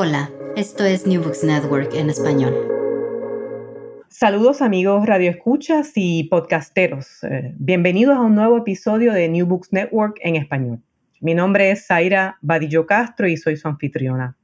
[0.00, 2.54] Hola, esto es New Books Network en español.
[4.08, 7.24] Saludos amigos radioescuchas y podcasteros.
[7.24, 10.80] Eh, bienvenidos a un nuevo episodio de New Books Network en español.
[11.20, 14.36] Mi nombre es Zaira Badillo Castro y soy su anfitriona.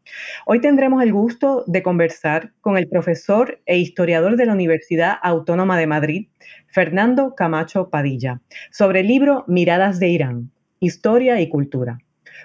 [0.45, 5.79] Hoy tendremos el gusto de conversar con el profesor e historiador de la Universidad Autónoma
[5.79, 6.27] de Madrid,
[6.66, 8.41] Fernando Camacho Padilla,
[8.73, 10.50] sobre el libro Miradas de Irán,
[10.80, 12.00] Historia y Cultura.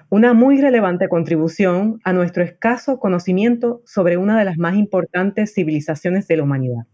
[0.09, 6.27] Una muy relevante contribución a nuestro escaso conocimiento sobre una de las más importantes civilizaciones
[6.27, 6.85] de la humanidad.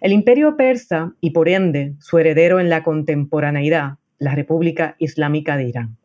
[0.00, 5.64] El imperio persa y por ende su heredero en la contemporaneidad, la República Islámica de
[5.64, 5.96] Irán.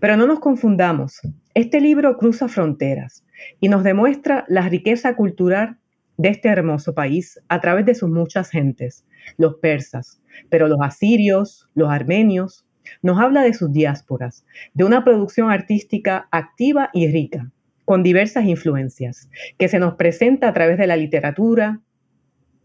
[0.00, 1.20] Pero no nos confundamos,
[1.54, 3.24] este libro cruza fronteras
[3.60, 5.78] y nos demuestra la riqueza cultural
[6.16, 9.04] de este hermoso país a través de sus muchas gentes,
[9.38, 12.66] los persas, pero los asirios, los armenios,
[13.02, 17.50] nos habla de sus diásporas, de una producción artística activa y rica,
[17.84, 21.80] con diversas influencias, que se nos presenta a través de la literatura,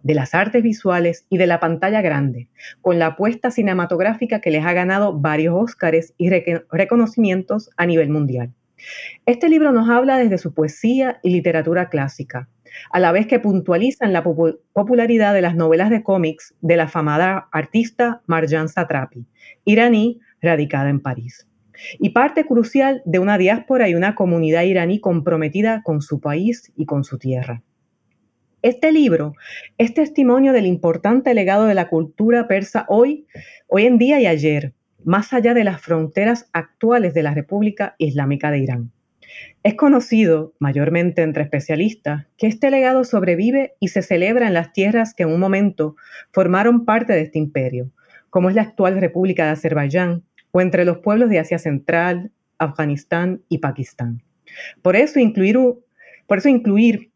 [0.04, 2.48] de las artes visuales y de la pantalla grande,
[2.82, 8.54] con la apuesta cinematográfica que les ha ganado varios Óscares y reconocimientos a nivel mundial.
[9.26, 12.48] Este libro nos habla desde su poesía y literatura clásica,
[12.92, 17.48] a la vez que puntualizan la popularidad de las novelas de cómics de la afamada
[17.52, 19.26] artista Marjan Satrapi,
[19.66, 21.48] iraní radicada en París,
[22.00, 26.86] y parte crucial de una diáspora y una comunidad iraní comprometida con su país y
[26.86, 27.62] con su tierra.
[28.64, 29.34] Este libro
[29.78, 33.28] es testimonio del importante legado de la cultura persa hoy,
[33.68, 38.50] hoy en día y ayer, más allá de las fronteras actuales de la República Islámica
[38.52, 38.92] de Irán.
[39.64, 45.14] Es conocido, mayormente entre especialistas, que este legado sobrevive y se celebra en las tierras
[45.14, 45.96] que en un momento
[46.32, 47.92] formaron parte de este imperio,
[48.30, 53.42] como es la actual República de Azerbaiyán, o entre los pueblos de Asia Central, Afganistán
[53.50, 54.24] y Pakistán.
[54.82, 57.12] Por eso incluir,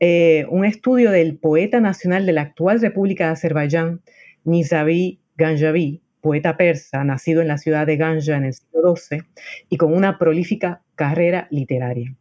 [0.00, 4.00] eh, un estudio del poeta nacional de la actual República de Azerbaiyán,
[4.44, 9.24] Nizavi Ganjavi, poeta persa, nacido en la ciudad de Ganja en el siglo XII
[9.68, 12.14] y con una prolífica carrera literaria.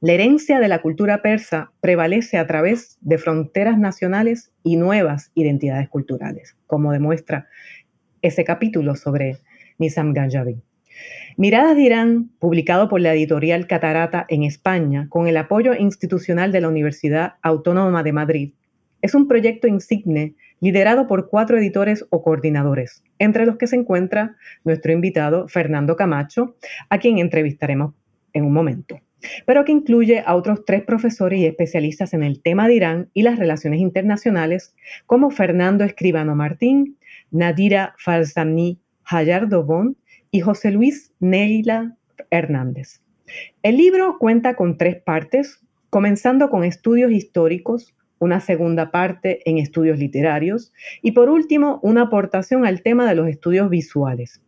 [0.00, 5.88] La herencia de la cultura persa prevalece a través de fronteras nacionales y nuevas identidades
[5.88, 7.48] culturales, como demuestra
[8.22, 9.38] ese capítulo sobre
[9.78, 10.62] Nizam Ganjavi.
[11.36, 16.60] Miradas de Irán, publicado por la editorial Catarata en España, con el apoyo institucional de
[16.60, 18.52] la Universidad Autónoma de Madrid,
[19.02, 24.36] es un proyecto insigne liderado por cuatro editores o coordinadores, entre los que se encuentra
[24.64, 26.56] nuestro invitado Fernando Camacho,
[26.88, 27.94] a quien entrevistaremos
[28.32, 29.00] en un momento,
[29.46, 33.22] pero que incluye a otros tres profesores y especialistas en el tema de Irán y
[33.22, 34.74] las relaciones internacionales,
[35.06, 36.98] como Fernando Escribano Martín,
[37.30, 39.96] Nadira Falsamni Hayardobón
[40.30, 41.96] y José Luis Neila
[42.30, 43.00] Hernández.
[43.62, 45.60] El libro cuenta con tres partes,
[45.90, 52.66] comenzando con estudios históricos, una segunda parte en estudios literarios y por último una aportación
[52.66, 54.40] al tema de los estudios visuales.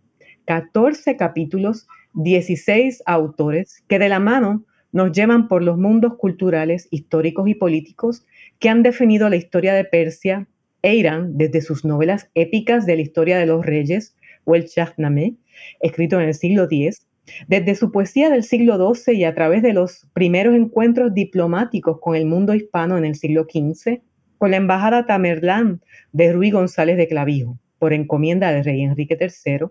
[0.46, 7.48] 14 capítulos, 16 autores que de la mano nos llevan por los mundos culturales, históricos
[7.48, 8.26] y políticos
[8.58, 10.48] que han definido la historia de Persia
[10.82, 15.36] e Irán desde sus novelas épicas de la historia de los reyes o el Shahnameh,
[15.80, 17.06] escrito en el siglo X,
[17.48, 22.16] desde su poesía del siglo XII y a través de los primeros encuentros diplomáticos con
[22.16, 24.00] el mundo hispano en el siglo XV,
[24.38, 25.82] con la embajada Tamerlán
[26.12, 29.66] de Ruy González de Clavijo, por encomienda del rey Enrique III,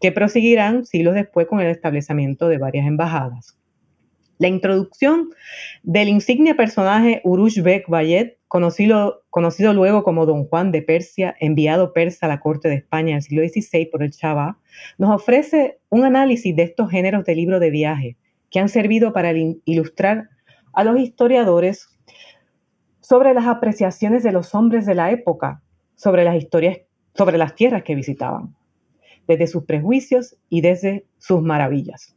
[0.00, 3.58] que proseguirán siglos después con el establecimiento de varias embajadas.
[4.38, 5.30] La introducción
[5.82, 11.92] del insigne personaje Urush Bek Bayet, conocido, conocido, luego como Don Juan de Persia, enviado
[11.94, 14.58] persa a la corte de España en el siglo XVI por el Chava,
[14.98, 18.16] nos ofrece un análisis de estos géneros de libro de viaje
[18.50, 19.32] que han servido para
[19.64, 20.28] ilustrar
[20.74, 21.88] a los historiadores
[23.00, 25.62] sobre las apreciaciones de los hombres de la época
[25.94, 26.78] sobre las historias,
[27.14, 28.54] sobre las tierras que visitaban,
[29.26, 32.15] desde sus prejuicios y desde sus maravillas.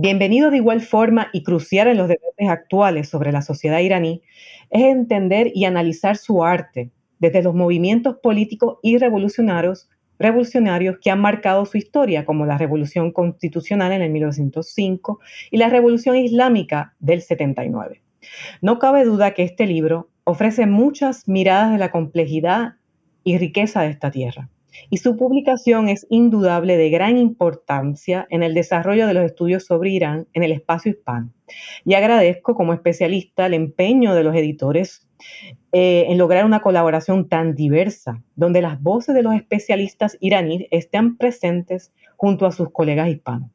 [0.00, 4.22] Bienvenido de igual forma y crucial en los debates actuales sobre la sociedad iraní
[4.70, 9.88] es entender y analizar su arte desde los movimientos políticos y revolucionarios,
[11.02, 15.18] que han marcado su historia, como la Revolución Constitucional en el 1905
[15.50, 18.00] y la Revolución Islámica del 79.
[18.62, 22.74] No cabe duda que este libro ofrece muchas miradas de la complejidad
[23.24, 24.48] y riqueza de esta tierra
[24.90, 29.90] y su publicación es indudable de gran importancia en el desarrollo de los estudios sobre
[29.90, 31.32] Irán en el espacio hispano.
[31.84, 35.08] Y agradezco como especialista el empeño de los editores
[35.72, 41.16] eh, en lograr una colaboración tan diversa, donde las voces de los especialistas iraníes estén
[41.16, 43.50] presentes junto a sus colegas hispanos.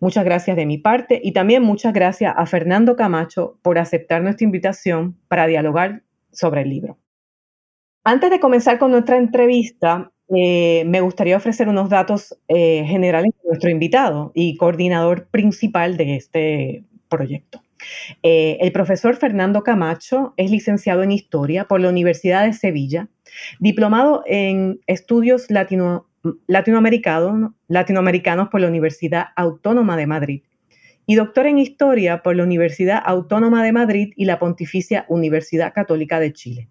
[0.00, 4.44] Muchas gracias de mi parte y también muchas gracias a Fernando Camacho por aceptar nuestra
[4.44, 6.98] invitación para dialogar sobre el libro.
[8.04, 13.48] Antes de comenzar con nuestra entrevista, eh, me gustaría ofrecer unos datos eh, generales de
[13.48, 17.62] nuestro invitado y coordinador principal de este proyecto.
[18.22, 23.08] Eh, el profesor Fernando Camacho es licenciado en Historia por la Universidad de Sevilla,
[23.60, 30.42] diplomado en estudios latinoamericanos, latinoamericanos por la Universidad Autónoma de Madrid
[31.06, 36.18] y doctor en Historia por la Universidad Autónoma de Madrid y la Pontificia Universidad Católica
[36.18, 36.68] de Chile.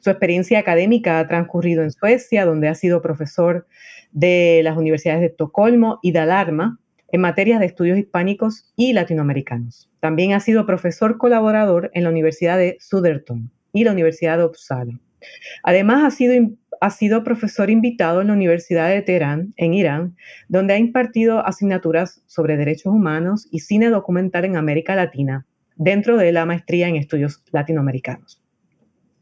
[0.00, 3.66] Su experiencia académica ha transcurrido en Suecia, donde ha sido profesor
[4.12, 6.78] de las universidades de Estocolmo y de Alarma
[7.14, 9.90] en materias de estudios hispánicos y latinoamericanos.
[10.00, 14.98] También ha sido profesor colaborador en la Universidad de Southerton y la Universidad de Uppsala.
[15.62, 16.50] Además, ha sido,
[16.80, 20.16] ha sido profesor invitado en la Universidad de Teherán, en Irán,
[20.48, 25.46] donde ha impartido asignaturas sobre derechos humanos y cine documental en América Latina,
[25.76, 28.43] dentro de la maestría en estudios latinoamericanos.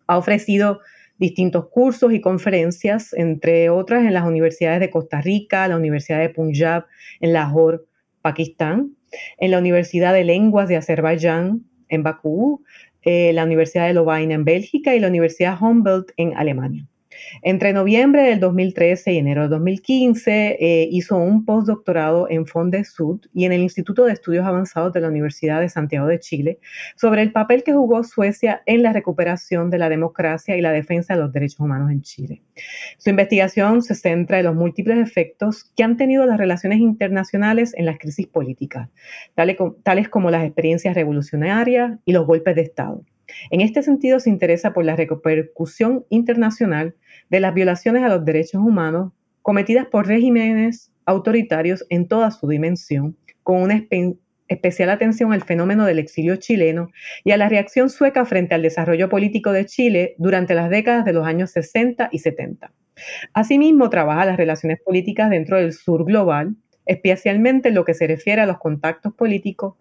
[0.07, 0.81] Ha ofrecido
[1.19, 6.31] distintos cursos y conferencias, entre otras en las universidades de Costa Rica, la Universidad de
[6.31, 6.87] Punjab
[7.21, 7.81] en Lahore,
[8.23, 8.97] Pakistán,
[9.39, 12.65] en la Universidad de Lenguas de Azerbaiyán en Bakú,
[13.03, 16.87] eh, la Universidad de Lovaina en Bélgica y la Universidad Humboldt en Alemania.
[17.43, 22.47] Entre noviembre del 2013 y enero del 2015 eh, hizo un postdoctorado en
[22.85, 26.59] Sud y en el Instituto de Estudios Avanzados de la Universidad de Santiago de Chile
[26.97, 31.15] sobre el papel que jugó Suecia en la recuperación de la democracia y la defensa
[31.15, 32.43] de los derechos humanos en Chile.
[32.99, 37.87] Su investigación se centra en los múltiples efectos que han tenido las relaciones internacionales en
[37.87, 38.89] las crisis políticas,
[39.35, 43.03] tales como las experiencias revolucionarias y los golpes de Estado.
[43.51, 46.95] En este sentido, se interesa por la repercusión internacional
[47.31, 49.13] de las violaciones a los derechos humanos
[49.43, 53.87] cometidas por regímenes autoritarios en toda su dimensión, con una
[54.49, 56.91] especial atención al fenómeno del exilio chileno
[57.25, 61.13] y a la reacción sueca frente al desarrollo político de Chile durante las décadas de
[61.13, 62.73] los años 60 y 70.
[63.33, 66.55] Asimismo, trabaja las relaciones políticas dentro del sur global,
[66.87, 69.75] especialmente en lo que se refiere a los contactos políticos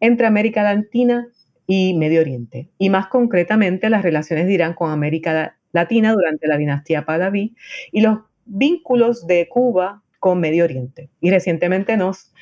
[0.00, 1.28] entre América Latina
[1.66, 6.56] y Medio Oriente, y más concretamente las relaciones de Irán con América Latina durante la
[6.56, 7.54] dinastía Pahlaví
[7.92, 11.10] y los vínculos de Cuba con Medio Oriente.
[11.20, 12.32] Y recientemente nos,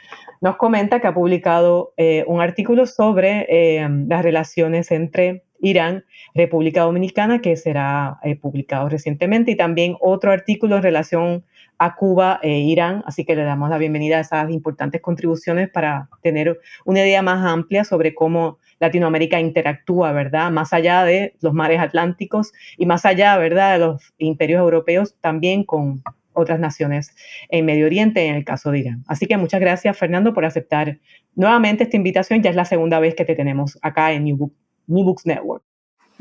[0.40, 6.04] nos comenta que ha publicado eh, un artículo sobre eh, las relaciones entre Irán,
[6.34, 11.44] República Dominicana, que será eh, publicado recientemente, y también otro artículo en relación
[11.78, 16.08] a Cuba e Irán, así que le damos la bienvenida a esas importantes contribuciones para
[16.22, 20.50] tener una idea más amplia sobre cómo Latinoamérica interactúa, ¿verdad?
[20.50, 25.64] Más allá de los mares atlánticos y más allá, ¿verdad?, de los imperios europeos, también
[25.64, 27.14] con otras naciones
[27.48, 29.04] en Medio Oriente, en el caso de Irán.
[29.06, 30.98] Así que muchas gracias, Fernando, por aceptar
[31.34, 32.42] nuevamente esta invitación.
[32.42, 34.50] Ya es la segunda vez que te tenemos acá en New,
[34.86, 35.62] Books Network.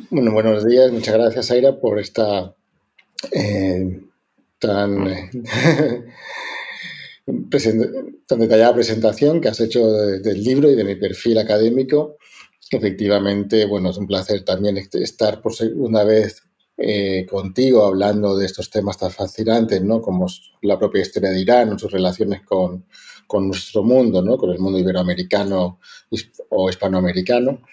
[0.10, 0.92] Bueno, buenos días.
[0.92, 2.56] Muchas gracias, Aira, por esta
[3.32, 4.00] eh,
[4.64, 5.06] tan,
[8.28, 12.16] tan detallada presentación que has hecho del libro y de mi perfil académico.
[12.72, 16.44] Efectivamente, bueno, es un placer también estar por segunda vez
[16.78, 20.02] eh, contigo hablando de estos temas tan fascinantes, ¿no?
[20.02, 20.28] Como
[20.62, 22.86] la propia historia de Irán, sus relaciones con,
[23.28, 24.38] con nuestro mundo, ¿no?
[24.38, 25.80] Con el mundo iberoamericano
[26.50, 27.64] o hispanoamericano.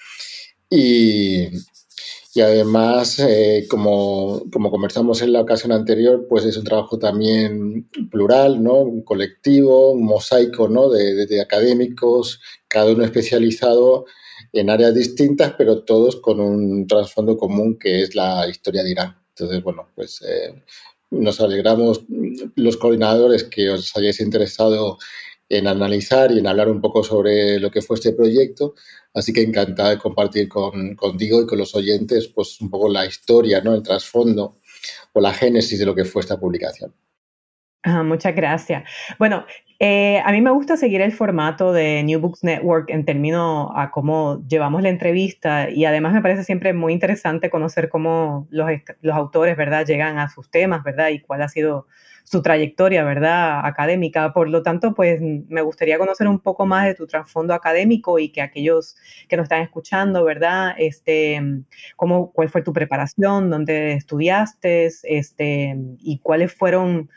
[0.69, 1.47] Y,
[2.33, 7.89] y además, eh, como, como, conversamos en la ocasión anterior, pues es un trabajo también
[8.11, 8.75] plural, ¿no?
[8.81, 10.91] Un colectivo, un mosaico, ¿no?
[10.91, 14.07] De, de académicos, cada uno especializado
[14.53, 19.17] en áreas distintas, pero todos con un trasfondo común que es la historia de Irán.
[19.31, 20.63] Entonces, bueno, pues eh,
[21.11, 22.03] nos alegramos
[22.57, 24.99] los coordinadores que os hayáis interesado
[25.51, 28.75] en analizar y en hablar un poco sobre lo que fue este proyecto.
[29.13, 33.05] Así que encantada de compartir con, contigo y con los oyentes pues un poco la
[33.05, 33.75] historia, ¿no?
[33.75, 34.57] el trasfondo
[35.13, 36.95] o la génesis de lo que fue esta publicación.
[37.83, 38.85] Ah, muchas gracias.
[39.19, 39.45] Bueno,
[39.79, 43.91] eh, a mí me gusta seguir el formato de New Books Network en términos a
[43.91, 49.17] cómo llevamos la entrevista y además me parece siempre muy interesante conocer cómo los, los
[49.17, 51.87] autores, ¿verdad?, llegan a sus temas, ¿verdad?, y cuál ha sido
[52.25, 54.33] su trayectoria, ¿verdad?, académica.
[54.33, 58.31] Por lo tanto, pues me gustaría conocer un poco más de tu trasfondo académico y
[58.31, 58.97] que aquellos
[59.29, 61.41] que nos están escuchando, ¿verdad?, este,
[61.97, 67.09] cómo, cuál fue tu preparación, dónde estudiaste, este, y cuáles fueron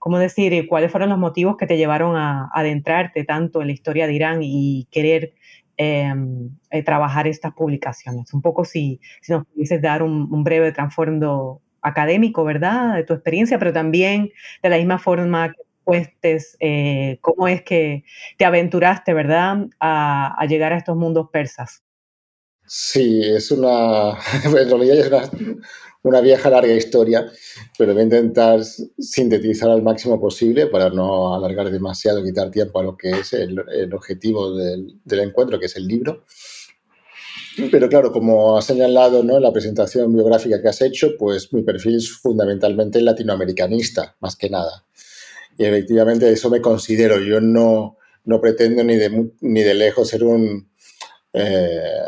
[0.00, 0.66] ¿cómo decir?
[0.66, 4.40] ¿Cuáles fueron los motivos que te llevaron a, adentrarte tanto en la historia de Irán
[4.42, 5.34] y querer
[5.76, 8.32] em, eh, trabajar estas publicaciones?
[8.34, 12.94] Un poco si, si nos pudieses dar un, breve trasfondo académico, ¿verdad?
[12.94, 14.32] De tu experiencia, pero también
[14.62, 15.52] de la misma forma
[15.84, 18.04] cuentes eh, cómo es que
[18.38, 21.82] te aventuraste, ¿verdad?, a, llegar a estos mundos persas.
[22.64, 24.10] Sí, es una,
[24.44, 25.48] en realidad es
[26.02, 27.26] una, vieja larga historia,
[27.76, 32.84] pero voy a intentar sintetizar al máximo posible para no alargar demasiado, quitar tiempo a
[32.84, 33.58] lo que es el,
[33.92, 36.24] objetivo del, encuentro, que es el libro.
[37.70, 39.36] Pero claro, como has señalado ¿no?
[39.36, 44.48] en la presentación biográfica que has hecho, pues mi perfil es fundamentalmente latinoamericanista, más que
[44.48, 44.84] nada.
[45.58, 47.20] Y efectivamente eso me considero.
[47.20, 50.70] Yo no, no pretendo ni de, ni de lejos ser un,
[51.32, 52.02] eh,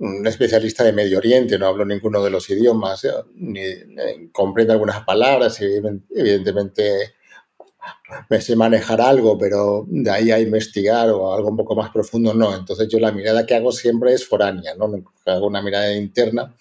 [0.00, 4.72] un especialista de Medio Oriente, no hablo ninguno de los idiomas, eh, ni, ni comprendo
[4.72, 7.14] algunas palabras, evidentemente
[8.28, 12.34] me sé manejar algo, pero de ahí a investigar o algo un poco más profundo,
[12.34, 12.54] no.
[12.54, 14.90] Entonces yo la mirada que hago siempre es foránea, ¿no?
[15.26, 16.54] Hago una mirada interna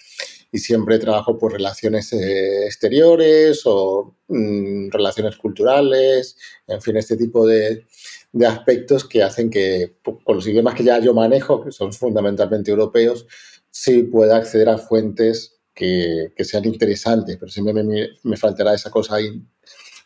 [0.52, 7.46] y siempre trabajo por relaciones eh, exteriores o mm, relaciones culturales, en fin, este tipo
[7.46, 7.86] de,
[8.32, 12.72] de, aspectos que hacen que con los idiomas que ya yo manejo, que son fundamentalmente
[12.72, 13.26] europeos,
[13.70, 18.90] sí pueda acceder a fuentes que, que sean interesantes, pero siempre me, me faltará esa
[18.90, 19.42] cosa ahí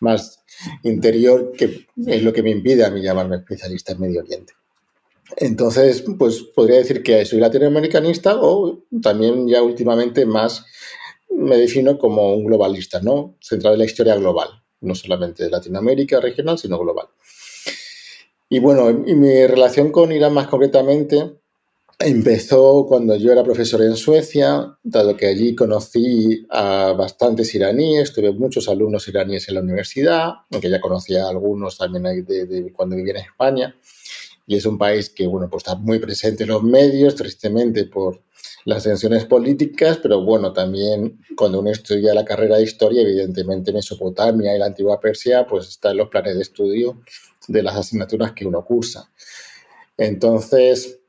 [0.01, 0.40] más
[0.83, 4.53] interior que es lo que me impide a mí llamarme especialista en Medio Oriente.
[5.37, 10.65] Entonces, pues podría decir que soy latinoamericanista o también ya últimamente más
[11.29, 13.35] me defino como un globalista, ¿no?
[13.39, 14.49] Centrado en la historia global,
[14.81, 17.07] no solamente de Latinoamérica regional, sino global.
[18.49, 21.40] Y bueno, y mi relación con Irán más concretamente
[22.03, 28.31] Empezó cuando yo era profesor en Suecia, dado que allí conocí a bastantes iraníes, tuve
[28.31, 33.13] muchos alumnos iraníes en la universidad, aunque ya conocía a algunos también de, cuando vivía
[33.13, 33.75] en España.
[34.47, 38.23] Y es un país que, bueno, pues está muy presente en los medios, tristemente por
[38.65, 44.55] las tensiones políticas, pero bueno, también cuando uno estudia la carrera de historia, evidentemente Mesopotamia
[44.55, 47.01] y la antigua Persia, pues está en los planes de estudio
[47.47, 49.11] de las asignaturas que uno cursa.
[49.97, 51.00] Entonces,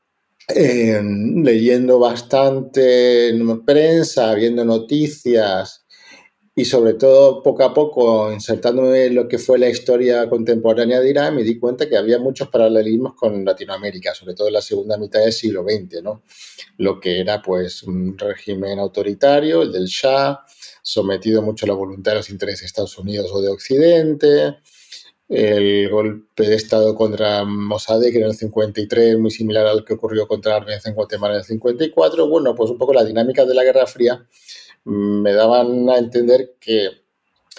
[0.49, 3.33] leyendo bastante
[3.65, 5.83] prensa, viendo noticias
[6.55, 11.09] y sobre todo poco a poco insertándome en lo que fue la historia contemporánea de
[11.09, 14.99] Irán, me di cuenta que había muchos paralelismos con Latinoamérica, sobre todo en la segunda
[14.99, 16.23] mitad del siglo XX, ¿no?
[16.77, 20.41] Lo que era pues un régimen autoritario, el del Shah,
[20.83, 24.57] sometido mucho a la voluntad de los intereses de Estados Unidos o de Occidente,
[25.29, 30.57] el golpe de Estado contra Mossadegh en el 53, muy similar al que ocurrió contra
[30.57, 32.29] Arbenz en Guatemala en el 54.
[32.29, 34.27] Bueno, pues un poco la dinámica de la Guerra Fría
[34.85, 36.89] me daban a entender que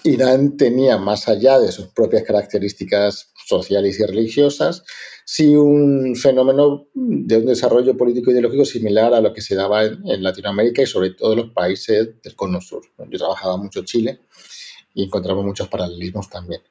[0.04, 4.84] Irán tenía, más allá de sus propias características sociales y religiosas,
[5.24, 9.86] sí un fenómeno de un desarrollo político e ideológico similar a lo que se daba
[9.86, 12.84] en, en Latinoamérica y sobre todo en los países del Cono Sur.
[13.10, 14.20] Yo trabajaba mucho Chile
[14.94, 16.62] y encontramos muchos paralelismos también.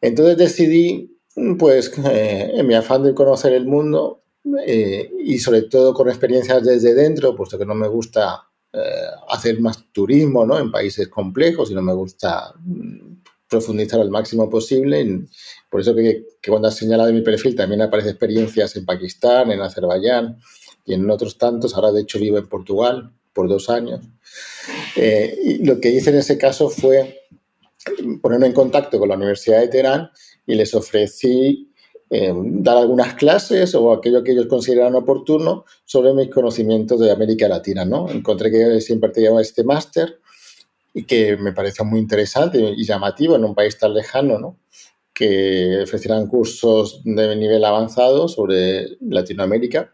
[0.00, 1.18] Entonces decidí,
[1.58, 4.22] pues, eh, en mi afán de conocer el mundo
[4.66, 8.78] eh, y sobre todo con experiencias desde dentro, puesto que no me gusta eh,
[9.28, 10.58] hacer más turismo ¿no?
[10.58, 15.26] en países complejos y no me gusta mm, profundizar al máximo posible.
[15.70, 19.60] Por eso que, que cuando has señalado mi perfil también aparece experiencias en Pakistán, en
[19.60, 20.38] Azerbaiyán
[20.84, 21.74] y en otros tantos.
[21.74, 24.00] Ahora, de hecho, vivo en Portugal por dos años.
[24.96, 27.26] y lo que hice en ese caso fue
[28.20, 30.10] ponerme en contacto con la Universidad de Teherán
[30.46, 31.72] y les ofrecí
[32.08, 37.48] eh, dar algunas clases o aquello que ellos consideraran oportuno sobre mis conocimientos de América
[37.48, 37.84] Latina.
[37.84, 38.08] ¿no?
[38.08, 40.20] Encontré que siempre te llevaba este máster
[40.94, 44.58] y que me pareció muy interesante y llamativo en un país tan lejano, ¿no?
[45.12, 49.92] que ofrecieran cursos de nivel avanzado sobre Latinoamérica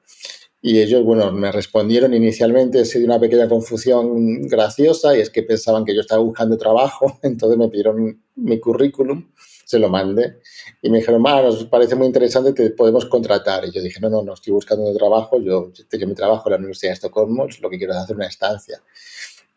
[0.64, 5.42] y ellos, bueno, me respondieron inicialmente, se dio una pequeña confusión graciosa y es que
[5.42, 9.28] pensaban que yo estaba buscando trabajo, entonces me pidieron mi currículum,
[9.64, 10.38] se lo mandé
[10.80, 13.64] y me dijeron, ah, nos parece muy interesante, te podemos contratar.
[13.64, 16.58] Y yo dije, no, no, no estoy buscando trabajo, yo tengo mi trabajo en la
[16.58, 18.80] Universidad de Estocolmo, lo que quiero es hacer una estancia.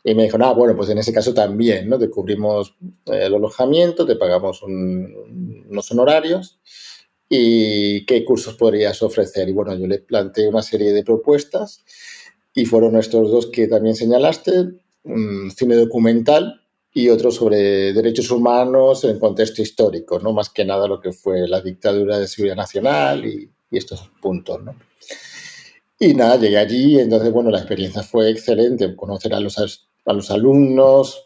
[0.04, 2.00] Y me dijo, ah, bueno, pues en ese caso también, ¿no?
[2.00, 6.60] Te cubrimos el alojamiento, te pagamos unos honorarios
[7.29, 9.50] y qué cursos podrías ofrecer.
[9.50, 11.84] Y bueno, yo le planteé una serie de propuestas
[12.53, 14.51] y fueron estos dos que también señalaste,
[15.03, 16.62] un cine documental
[16.94, 20.32] y otro sobre derechos humanos en contexto histórico, ¿no?
[20.34, 24.63] Más que nada lo que fue la dictadura de seguridad nacional y, y estos puntos,
[24.63, 24.75] ¿no?
[26.00, 30.29] Y nada, llegué allí, entonces, bueno, la experiencia fue excelente, conocer a los, a los
[30.29, 31.25] alumnos,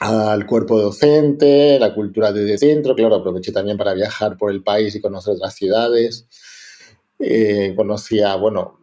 [0.00, 4.94] al cuerpo docente, la cultura de dentro, claro, aproveché también para viajar por el país
[4.94, 6.26] y conocer otras ciudades.
[7.18, 8.80] Eh, conocía, bueno,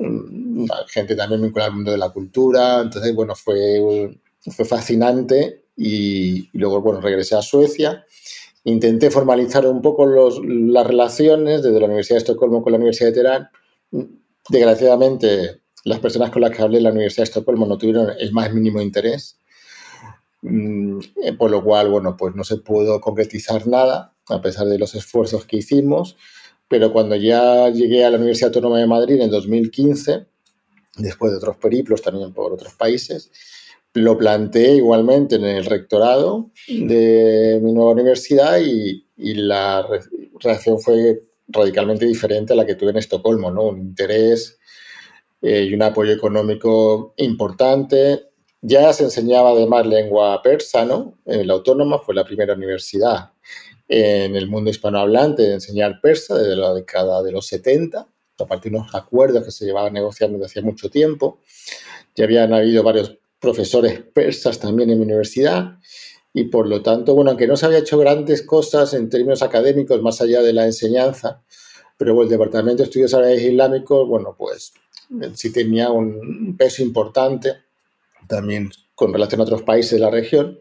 [0.00, 6.50] mm, gente también vinculada al mundo de la cultura, entonces, bueno, fue, fue fascinante y,
[6.52, 8.04] luego, bueno, regresé a Suecia
[8.66, 13.14] intenté formalizar un poco las relaciones desde la Universidad de Estocolmo con la Universidad de
[13.14, 13.48] Teherán.
[14.48, 18.32] Desgraciadamente, las personas con las que hablé en la Universidad de Estocolmo no tuvieron el
[18.32, 19.38] más mínimo interés,
[21.38, 25.44] por lo cual, bueno, pues no se pudo concretizar nada, a pesar de los esfuerzos
[25.44, 26.16] que hicimos.
[26.68, 30.26] Pero cuando ya llegué a la Universidad Autónoma de Madrid en 2015,
[30.96, 33.30] después de otros periplos también por otros países,
[33.94, 39.86] lo planteé igualmente en el rectorado de mi nueva universidad y, la
[40.40, 43.62] reacción fue radicalmente diferente a la que tuve en Estocolmo, ¿no?
[43.62, 44.58] Un interés
[45.40, 48.26] eh, y un apoyo económico importante.
[48.68, 51.16] Ya se enseñaba además lengua persa, ¿no?
[51.24, 53.30] En la Autónoma fue la primera universidad
[53.86, 58.72] en el mundo hispanohablante de enseñar persa desde la década de los 70, a partir
[58.72, 61.38] de unos acuerdos que se llevaban negociando desde hacía mucho tiempo.
[62.16, 65.78] Ya habían habido varios profesores persas también en mi universidad
[66.34, 70.02] y por lo tanto, bueno, aunque no se había hecho grandes cosas en términos académicos
[70.02, 71.40] más allá de la enseñanza,
[71.96, 74.72] pero el Departamento de Estudios Árabes Islámicos, bueno, pues
[75.34, 77.65] sí tenía un peso importante
[78.26, 80.58] también con relación a otros países de la región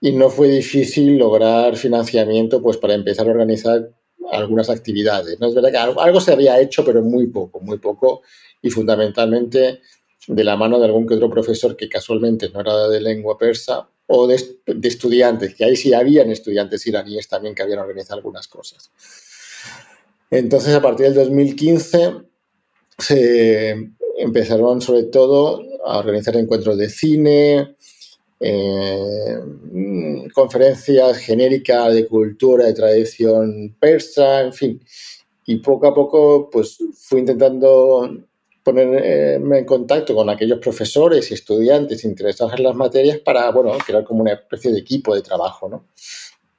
[0.00, 3.90] y no fue difícil lograr financiamiento pues para empezar a organizar
[4.32, 5.38] algunas actividades.
[5.40, 5.48] ¿no?
[5.48, 8.22] Es verdad que algo se había hecho, pero muy poco, muy poco
[8.62, 9.80] y fundamentalmente
[10.26, 13.88] de la mano de algún que otro profesor que casualmente no era de lengua persa
[14.06, 14.34] o de,
[14.82, 18.90] estudiantes, que ahí sí habían estudiantes iraníes también que habían organizado algunas cosas.
[20.30, 22.14] Entonces, a partir del 2015
[22.98, 27.76] se empezaron sobre todo a organizar encuentros de cine,
[28.38, 29.38] eh,
[30.32, 34.80] conferencias genéricas de cultura y tradición persa, en fin.
[35.46, 38.08] Y poco a poco, pues fui intentando
[38.62, 44.04] ponerme en contacto con aquellos profesores y estudiantes interesados en las materias para, bueno, crear
[44.04, 45.86] como una especie de equipo de trabajo, ¿no?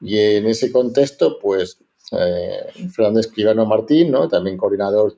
[0.02, 1.78] Y en ese contexto, pues,
[2.12, 4.28] eh, Fernando Escribano Martín, ¿no?
[4.28, 5.16] También coordinador,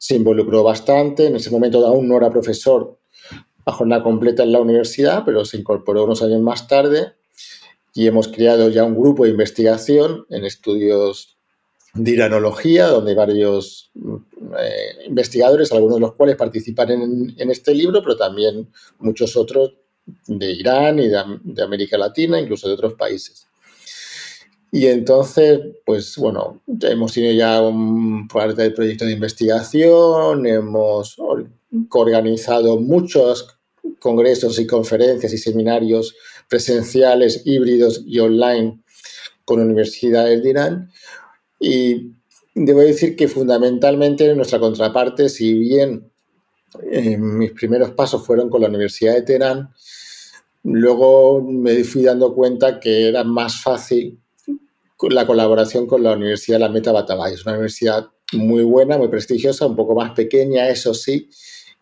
[0.00, 1.26] se involucró bastante.
[1.26, 2.98] En ese momento aún no era profesor
[3.66, 7.12] a jornada completa en la universidad, pero se incorporó unos años más tarde
[7.92, 11.36] y hemos creado ya un grupo de investigación en estudios
[11.92, 13.90] de iranología, donde hay varios
[14.58, 16.90] eh, investigadores, algunos de los cuales participan
[17.36, 19.74] en, este libro, pero también muchos otros
[20.26, 23.49] de Irán y de, América Latina, incluso de otros países.
[24.72, 31.16] Y entonces, pues bueno, hemos tenido ya un parte del proyecto de investigación, hemos
[31.90, 33.58] organizado muchos
[33.98, 36.14] congresos y conferencias y seminarios
[36.48, 38.80] presenciales, híbridos y online
[39.44, 40.90] con universidades de Irán.
[41.58, 42.12] Y
[42.54, 46.10] debo decir que fundamentalmente nuestra contraparte, si bien
[46.90, 49.70] eh, mis primeros pasos fueron con la Universidad de Teherán,
[50.62, 54.20] luego me fui dando cuenta que era más fácil
[55.08, 57.34] la colaboración con la Universidad de la Meta Batabay.
[57.34, 61.30] Es una universidad muy buena, muy prestigiosa, un poco más pequeña, eso sí,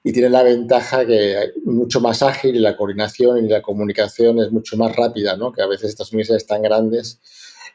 [0.02, 4.38] y tiene la ventaja que es mucho más ágil y la coordinación y la comunicación
[4.38, 5.52] es mucho más rápida, ¿no?
[5.52, 7.20] que a veces estas universidades tan grandes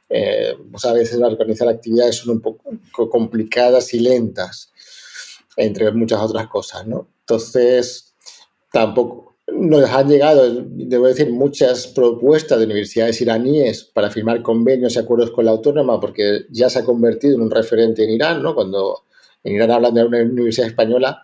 [0.09, 4.71] eh, pues a veces organizar actividades son un poco complicadas y lentas,
[5.57, 7.07] entre muchas otras cosas, ¿no?
[7.21, 8.13] Entonces,
[8.71, 14.99] tampoco nos han llegado, debo decir, muchas propuestas de universidades iraníes para firmar convenios y
[14.99, 18.55] acuerdos con la autónoma, porque ya se ha convertido en un referente en Irán, ¿no?
[18.55, 19.03] Cuando
[19.43, 21.23] en Irán hablan de una universidad española,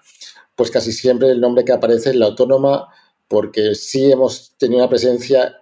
[0.55, 2.87] pues casi siempre el nombre que aparece es la autónoma,
[3.27, 5.55] porque sí hemos tenido una presencia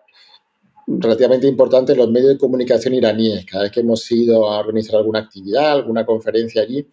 [0.87, 3.45] relativamente importante los medios de comunicación iraníes.
[3.45, 6.87] Cada vez que hemos ido a organizar alguna actividad, alguna conferencia allí,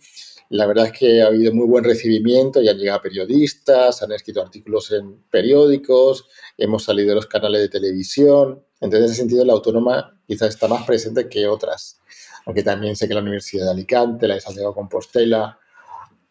[0.51, 4.43] la verdad es que ha habido muy buen recibimiento y han llegado periodistas, han escrito
[4.43, 6.29] artículos en periódicos,
[6.59, 8.63] hemos salido de los canales de televisión.
[8.81, 12.01] Entonces, en ese sentido, la autónoma quizás está más presente que otras.
[12.47, 15.59] Aunque también sé que la Universidad de Alicante, la de Santiago Compostela,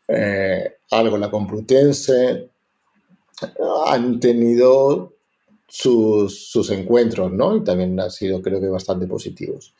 [0.07, 2.49] eh, algo la Complutense,
[3.87, 5.13] han tenido
[5.67, 7.57] sus, sus, encuentros, ¿no?
[7.57, 9.73] Y también han sido, creo que, bastante positivos.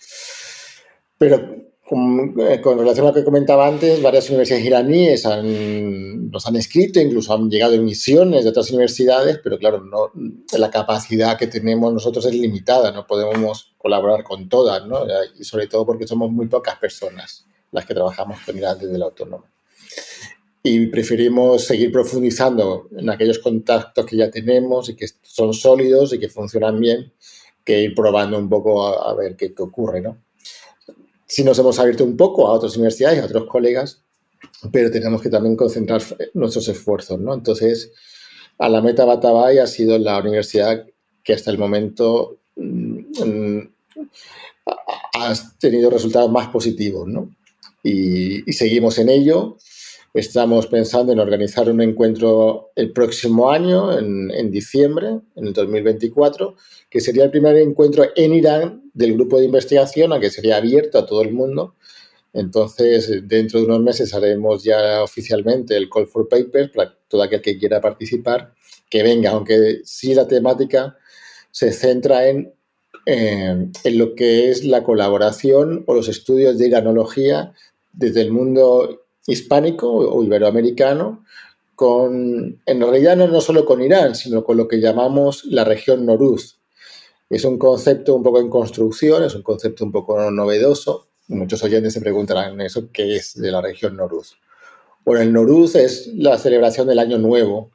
[1.19, 6.55] Pero con, eh, con, relación a lo que comentaba antes, varias universidades iraníes nos han
[6.55, 10.11] escrito, incluso han llegado emisiones de otras universidades, pero claro, no,
[10.57, 14.99] la capacidad que tenemos nosotros es limitada, no podemos colaborar con todas, ¿no?
[15.39, 19.05] Y sobre todo porque somos muy pocas personas las que trabajamos con Irán desde la
[19.05, 19.45] autónoma
[20.63, 26.19] y preferimos seguir profundizando en aquellos contactos que ya tenemos y que son sólidos y
[26.19, 27.11] que funcionan bien
[27.65, 30.17] que ir probando un poco a, ver qué, ocurre, ¿no?
[31.33, 34.03] Sí nos hemos abierto un poco a otras universidades, a otros colegas,
[34.71, 35.99] pero tenemos que también concentrar
[36.35, 37.33] nuestros esfuerzos, ¿no?
[37.33, 37.91] Entonces,
[38.59, 40.85] a la Meta Batabay ha sido la universidad
[41.23, 43.61] que hasta el momento mm,
[44.67, 47.35] ha ha tenido resultados más positivos, ¿no?
[47.81, 49.57] Y, seguimos en ello.
[50.13, 56.55] Estamos pensando en organizar un encuentro el próximo año, en, en, diciembre, en el 2024,
[56.89, 60.99] que sería el primer encuentro en Irán del grupo de investigación, a que sería abierto
[60.99, 61.75] a todo el mundo.
[62.31, 67.41] Entonces, dentro de unos meses haremos ya oficialmente el Call for Papers para todo aquel
[67.41, 68.53] que quiera participar,
[68.89, 70.95] que venga, aunque sí la temática
[71.51, 72.53] se centra en
[73.05, 77.53] en lo que es la colaboración o los estudios de iranología
[77.91, 81.23] desde el mundo hispánico o iberoamericano,
[81.75, 86.05] con, en realidad no, no solo con Irán, sino con lo que llamamos la región
[86.05, 86.59] Noruz.
[87.29, 91.07] Es un concepto un poco en construcción, es un concepto un poco novedoso.
[91.27, 94.35] Muchos oyentes se preguntarán eso, ¿qué es de la región Noruz?
[95.03, 97.71] Bueno, el Noruz es la celebración del Año Nuevo,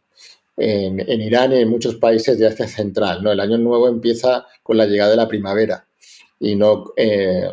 [0.59, 3.23] en, Irán y en muchos países de Asia Central.
[3.23, 3.33] ¿no?
[3.33, 5.87] El año nuevo empieza con la llegada de la primavera
[6.41, 7.51] y no eh,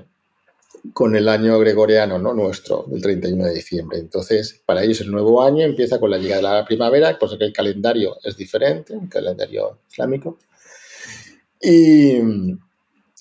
[0.93, 2.33] con el año gregoriano ¿no?
[2.33, 3.99] nuestro, del 31 de diciembre.
[3.99, 7.37] Entonces, para ellos el nuevo año empieza con la llegada de la primavera, por eso
[7.37, 10.37] que el calendario es diferente, el calendario islámico.
[11.61, 12.17] Y,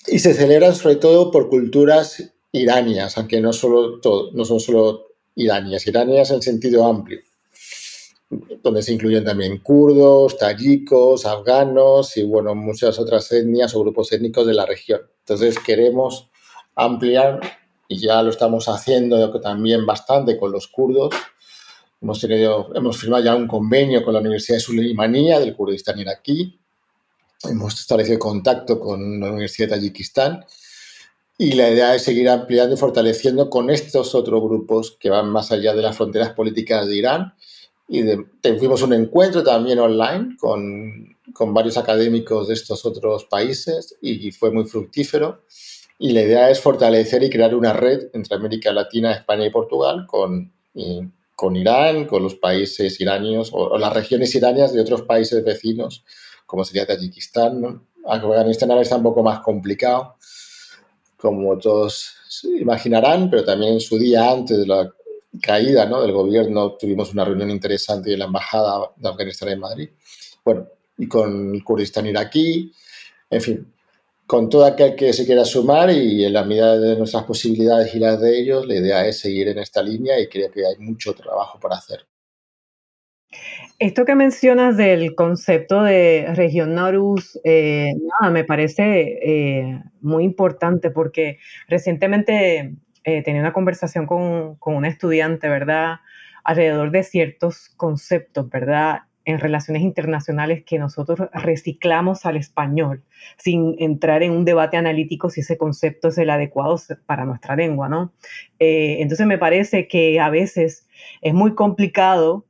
[0.07, 4.01] y se celebran sobre todo por culturas iranias, aunque no, solo
[4.33, 7.21] no son solo iranias, iranias en sentido amplio
[8.63, 14.47] donde se incluyen también kurdos, tayikos, afganos y bueno, muchas otras etnias o grupos étnicos
[14.47, 15.03] de la región.
[15.21, 16.31] Entonces queremos
[16.75, 17.41] ampliar
[17.89, 21.15] y ya lo estamos haciendo también bastante con los kurdos.
[22.01, 26.59] Hemos, tenido, hemos firmado ya un convenio con la Universidad de Suleimanía del Kurdistán iraquí.
[27.45, 30.45] Hemos establecido contacto con la Universidad de Tayikistán
[31.37, 35.51] y la idea es seguir ampliando y fortaleciendo con estos otros grupos que van más
[35.51, 37.35] allá de las fronteras políticas de Irán
[37.89, 38.03] y
[38.41, 44.51] tuvimos un encuentro también online con, con, varios académicos de estos otros países y fue
[44.51, 45.43] muy fructífero.
[46.05, 50.05] Y la idea es fortalecer y crear una red entre América Latina, España y Portugal
[50.07, 50.53] con,
[51.35, 56.05] con Irán, con los países iranios o, las regiones iranias de otros países vecinos,
[56.45, 57.59] como sería Tayikistán.
[57.59, 57.87] ¿no?
[58.07, 60.17] Afganistán ahora está un poco más complicado,
[61.17, 62.15] como todos
[62.61, 64.93] imaginarán, pero también en su día antes de la
[65.41, 66.03] caída ¿no?
[66.03, 69.89] del gobierno tuvimos una reunión interesante en la Embajada de Afganistán en Madrid.
[70.45, 70.67] Bueno,
[70.99, 72.71] y con el Kurdistán iraquí,
[73.31, 73.74] en fin,
[74.27, 77.99] con todo aquel que se quiera sumar y en la medida de nuestras posibilidades y
[77.99, 81.15] las de ellos, la idea es seguir en esta línea y creo que hay mucho
[81.15, 82.07] trabajo por hacer.
[83.79, 87.93] Esto que mencionas del concepto de región Narus, eh,
[88.31, 95.49] me parece eh, muy importante porque recientemente eh, tenía una conversación con, con una estudiante,
[95.49, 95.97] ¿verdad?
[96.45, 99.01] Alrededor de ciertos conceptos, ¿verdad?
[99.25, 103.03] En relaciones internacionales que nosotros reciclamos al español
[103.39, 107.89] sin entrar en un debate analítico si ese concepto es el adecuado para nuestra lengua,
[107.89, 108.13] ¿no?
[108.59, 110.89] Eh, entonces me parece que a veces
[111.23, 112.47] es muy complicado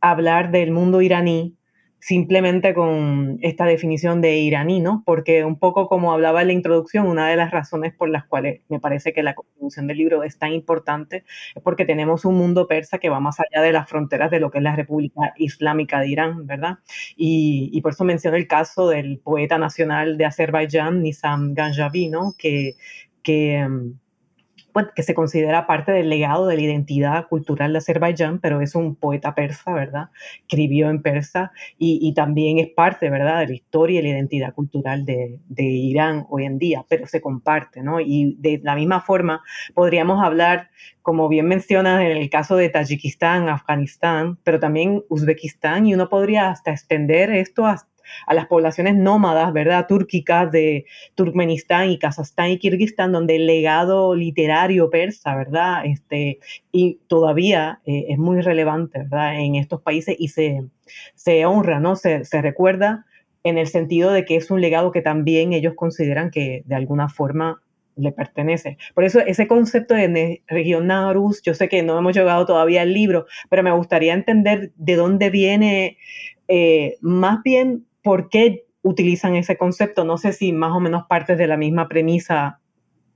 [0.00, 1.56] hablar del mundo iraní
[2.00, 5.02] simplemente con esta definición de iraní, ¿no?
[5.04, 8.62] Porque un poco como hablaba en la introducción, una de las razones por las cuales
[8.68, 12.66] me parece que la contribución del libro es tan importante es porque tenemos un mundo
[12.66, 16.00] persa que va más allá de las fronteras de lo que es la República Islámica
[16.00, 16.78] de Irán, ¿verdad?
[17.16, 22.34] Y, por eso menciono el caso del poeta nacional de Azerbaiyán, Nizam Ganjavi, ¿no?
[22.38, 22.74] Que,
[23.22, 23.66] que
[24.74, 28.74] em, que se considera parte del legado de la identidad cultural de Azerbaiyán, pero es
[28.74, 30.08] un poeta persa, ¿verdad?
[30.42, 35.04] Escribió en persa y, también es parte, ¿verdad?, de la historia y la identidad cultural
[35.04, 38.00] de, de, Irán hoy en día, pero se comparte, ¿no?
[38.00, 39.42] Y de la misma forma
[39.74, 40.70] podríamos hablar,
[41.02, 46.50] como bien mencionas, en el caso de Tayikistán, Afganistán, pero también Uzbekistán, y uno podría
[46.50, 47.90] hasta extender esto hasta
[48.26, 54.14] a las poblaciones nómadas, ¿verdad?, túrquicas de Turkmenistán y Kazajstán y Kirguistán, donde el legado
[54.14, 56.38] literario persa, ¿verdad?, este,
[56.72, 60.64] y todavía eh, es muy relevante, ¿verdad?, en estos países y se,
[61.14, 63.06] se honra, ¿no?, se, se recuerda
[63.42, 67.08] en el sentido de que es un legado que también ellos consideran que de alguna
[67.08, 67.62] forma
[67.96, 68.78] le pertenece.
[68.94, 70.88] Por eso ese concepto de región
[71.42, 75.30] yo sé que no hemos llegado todavía al libro, pero me gustaría entender de dónde
[75.30, 75.98] viene
[76.48, 80.04] eh, más bien por qué utilizan ese concepto.
[80.04, 82.60] No sé si más o menos parte de la misma premisa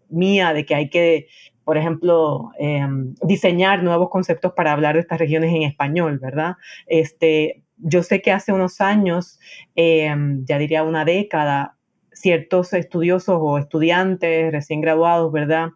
[0.09, 1.29] mía de que hay que,
[1.65, 6.57] por ejemplo, em, diseñar nuevos conceptos para hablar de estas regiones en español, ¿verdad?
[6.87, 9.41] Este, yo sé que hace unos años,
[9.75, 11.77] em, ya diría una década,
[12.13, 15.71] ciertos estudiosos o estudiantes recién graduados, ¿verdad?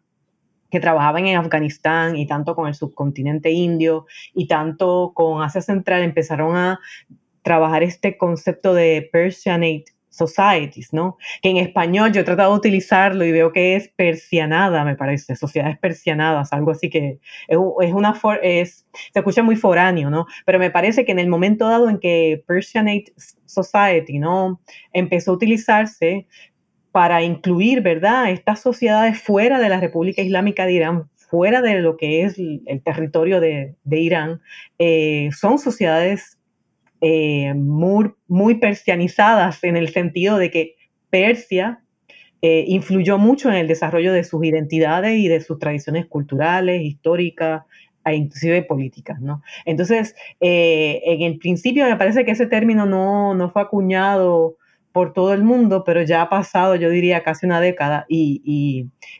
[0.71, 6.03] que trabajaban en Afganistán y tanto con el subcontinente indio y tanto con Asia Central
[6.03, 6.81] empezaron a
[7.49, 11.17] trabajar este concepto de Persianate societies, ¿no?
[11.41, 15.35] Que en español yo he tratado de utilizarlo y veo que es persianada, me parece,
[15.35, 20.27] sociedades persianadas, algo así que es, una, es, se escucha muy foráneo, ¿no?
[20.45, 23.15] Pero me parece que en el momento dado en que Persianate
[23.47, 24.61] Society, ¿no?
[24.93, 26.27] Empezó a utilizarse
[26.93, 31.97] para incluir, ¿verdad?, estas sociedades fuera de la República Islámica de Irán, fuera de lo
[31.97, 34.43] que es el territorio de, Irán,
[34.79, 36.38] eh, son sociedades
[37.01, 40.77] eh, muy, persianizadas en el sentido de que
[41.11, 41.83] Persia
[42.43, 47.63] eh, influyó mucho en el desarrollo de sus identidades y de sus tradiciones culturales, históricas
[48.05, 49.43] e inclusive políticas, ¿no?
[49.65, 54.57] Entonces, eh, en el principio me parece que ese término no, no, fue acuñado
[54.93, 58.43] por todo el mundo, pero ya ha pasado, yo diría, casi una década y,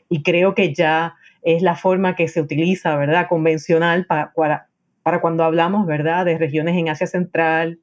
[0.09, 4.68] y, creo que ya es la forma que se utiliza, ¿verdad?, convencional para,
[5.09, 7.79] para cuando hablamos, ¿verdad?, de regiones en Asia Central,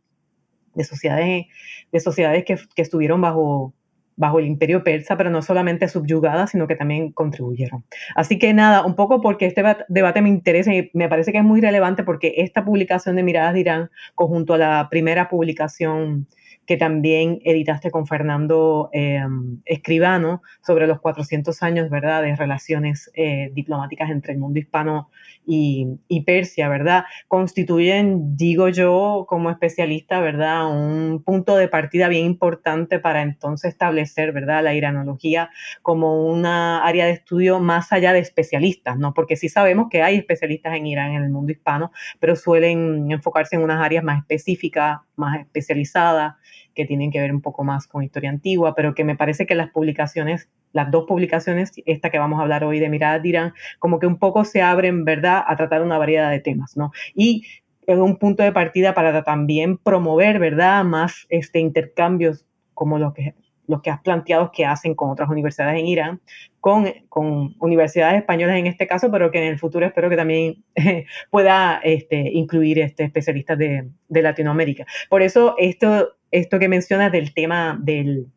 [0.75, 1.47] de sociedades,
[1.91, 3.73] de sociedades que, que estuvieron bajo,
[4.15, 7.83] bajo el imperio persa, pero no solamente subyugadas, sino que también contribuyeron.
[8.15, 11.43] Así que nada, un poco porque este debate me interesa y me parece que es
[11.43, 16.27] muy relevante porque esta publicación de Miradas de Irán, conjunto a la primera publicación
[16.65, 23.51] que también editaste con Fernando em, Escribano sobre los 400 años, ¿verdad?, de relaciones eh,
[23.54, 25.10] diplomáticas entre el mundo hispano
[25.47, 27.06] y, Persia, ¿verdad?
[27.28, 34.32] Constituyen, digo yo, como especialista, ¿verdad?, un punto de partida bien importante para entonces establecer,
[34.32, 35.51] ¿verdad?, la iranología
[35.84, 39.13] como una área de estudio más allá de especialistas, ¿no?
[39.13, 43.56] Porque sí sabemos que hay especialistas en Irán, en el mundo hispano, pero suelen enfocarse
[43.56, 46.36] en unas áreas más específicas, más especializadas
[46.75, 49.55] que tienen que ver un poco más con historia antigua, pero que me parece que
[49.55, 53.99] las publicaciones, las dos publicaciones, esta que vamos a hablar hoy de Mirada dirán, como
[53.99, 56.91] que un poco se abren, ¿verdad?, a tratar una variedad de temas, ¿no?
[57.15, 57.45] Y
[57.88, 63.35] es un punto de partida para también promover, ¿verdad?, más este, intercambios como los que,
[63.67, 66.21] los que has planteado que hacen con otras universidades en Irán,
[66.59, 70.63] con, con, universidades españolas en este caso, pero que en el futuro espero que también
[71.31, 74.85] pueda este, incluir este, especialistas de, de Latinoamérica.
[75.09, 78.28] Por eso esto esto que mencionas del tema del,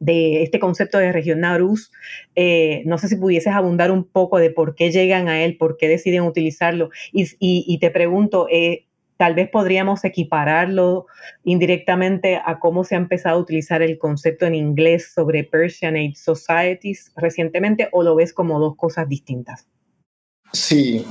[0.00, 1.92] de este concepto de región Narus,
[2.34, 5.76] eh, no sé si pudieses abundar un poco de por qué llegan a él, por
[5.76, 6.90] qué deciden utilizarlo.
[7.12, 11.06] Y, te pregunto, eh, tal vez podríamos equipararlo
[11.44, 17.12] indirectamente a cómo se ha empezado a utilizar el concepto en inglés sobre Persianate Societies
[17.16, 19.66] recientemente, o lo ves como dos cosas distintas.
[20.52, 21.04] Sí,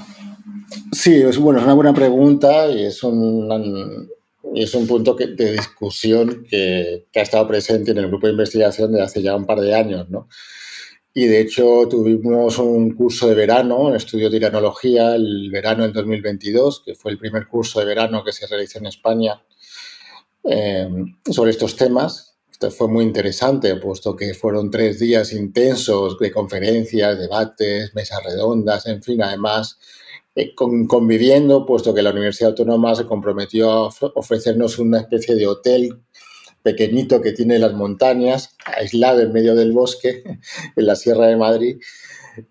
[0.92, 4.10] sí, es, bueno, es una buena pregunta y es un,
[4.56, 9.06] es un punto de discusión que, ha estado presente en el grupo de investigación desde
[9.06, 10.28] hace ya un par de años, ¿no?
[11.14, 15.94] Y de hecho tuvimos un curso de verano, un estudio de iranología, el verano del
[15.94, 19.42] 2022, que fue el primer curso de verano que se realizó en España
[20.44, 20.88] eh,
[21.30, 22.38] sobre estos temas.
[22.52, 28.86] Esto fue muy interesante, puesto que fueron tres días intensos de conferencias, debates, mesas redondas,
[28.86, 29.80] en fin, además
[30.56, 36.02] conviviendo, puesto que la Universidad Autónoma se comprometió a ofrecernos una especie de hotel
[36.62, 40.24] pequeñito que tiene las montañas, aislado en medio del bosque,
[40.76, 41.78] en la Sierra de Madrid,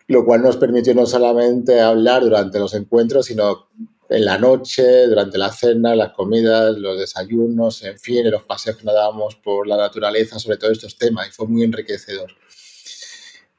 [0.07, 3.69] lo cual nos permitió no solamente hablar durante los encuentros, sino
[4.09, 8.77] en la noche, durante la cena, las comidas, los desayunos, en fin, en los paseos
[8.77, 12.31] que nos dábamos por la naturaleza sobre todos estos temas y fue muy enriquecedor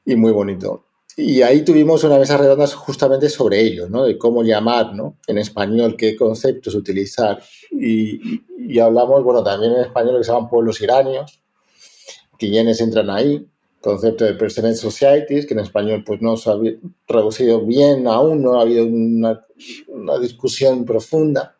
[0.04, 0.89] y muy bonito.
[1.20, 4.04] Y ahí tuvimos una mesa redonda justamente sobre ello, ¿no?
[4.04, 5.18] De cómo llamar, ¿no?
[5.26, 7.42] En español, qué conceptos utilizar.
[7.70, 11.42] Y, y hablamos, bueno, también en español que se llaman pueblos iranios,
[12.38, 13.46] quienes entran ahí,
[13.80, 16.54] concepto de Personal Societies, que en español pues no se ha
[17.06, 19.44] traducido bien aún, no ha habido una,
[19.88, 21.56] una discusión profunda.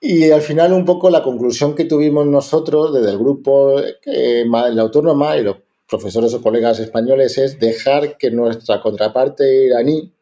[0.00, 4.82] Y al final un poco la conclusión que tuvimos nosotros desde el grupo eh, la
[4.82, 5.56] autónoma y los
[5.88, 10.12] profesores o colegas españoles es dejar que nuestra contraparte iraní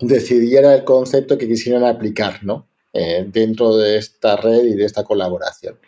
[0.00, 2.68] decidiera el concepto que quisieran aplicar ¿no?
[2.92, 5.78] Eh, dentro de esta red y de esta colaboración.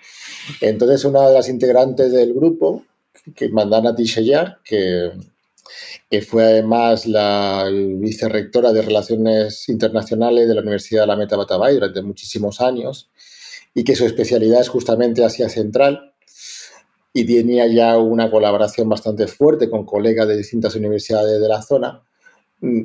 [0.61, 2.85] Entonces, una de las integrantes del grupo,
[3.35, 5.11] que Mandana Tishayar, que,
[6.09, 11.75] que fue además la vicerrectora de Relaciones Internacionales de la Universidad de la Meta Batabay
[11.75, 13.11] durante muchísimos años,
[13.75, 16.12] y que su especialidad es justamente Asia Central,
[17.13, 22.03] y tenía ya una colaboración bastante fuerte con colegas de distintas universidades de la zona,
[22.61, 22.83] mm,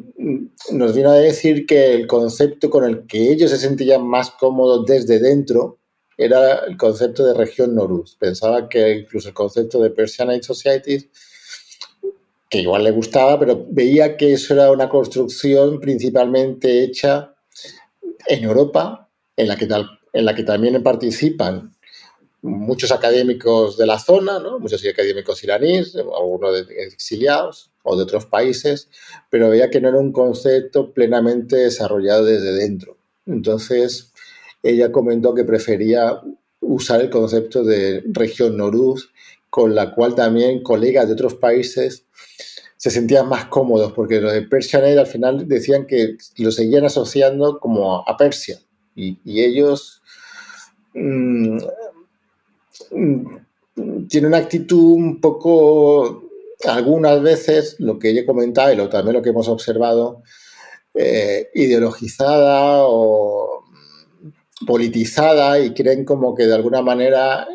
[0.74, 4.86] nos vino a decir que el concepto con el que ellos se sentían más cómodos
[4.86, 5.80] desde dentro
[6.18, 8.16] era el concepto de región Noruz.
[8.20, 11.08] Pensaba que incluso el concepto de Persianate Societies,
[12.50, 17.36] que igual le gustaba, pero veía que eso era una construcción principalmente hecha
[18.28, 21.77] en Europa, en la que también participan
[22.42, 24.60] muchos académicos de la zona, ¿no?
[24.60, 28.90] muchos académicos iraníes, algunos exiliados o de otros países,
[29.30, 32.98] pero veía que no era un concepto plenamente desarrollado desde dentro.
[33.26, 34.14] Entonces,
[34.64, 36.22] ella comentó que prefería
[36.60, 39.12] usar el concepto de región Noruz,
[39.50, 42.06] con la cual también colegas de otros países
[42.78, 47.60] se sentían más cómodos, porque lo de Persian al final decían que lo seguían asociando
[47.60, 48.60] como a Persia,
[48.96, 50.02] y, ellos
[50.94, 51.58] mm,
[52.92, 56.24] mm, tienen una actitud un poco,
[56.66, 60.24] algunas veces, lo que ella comentaba y lo, también lo que hemos observado,
[60.94, 63.64] eh, ideologizada o
[64.66, 67.48] politizada y creen como que de alguna manera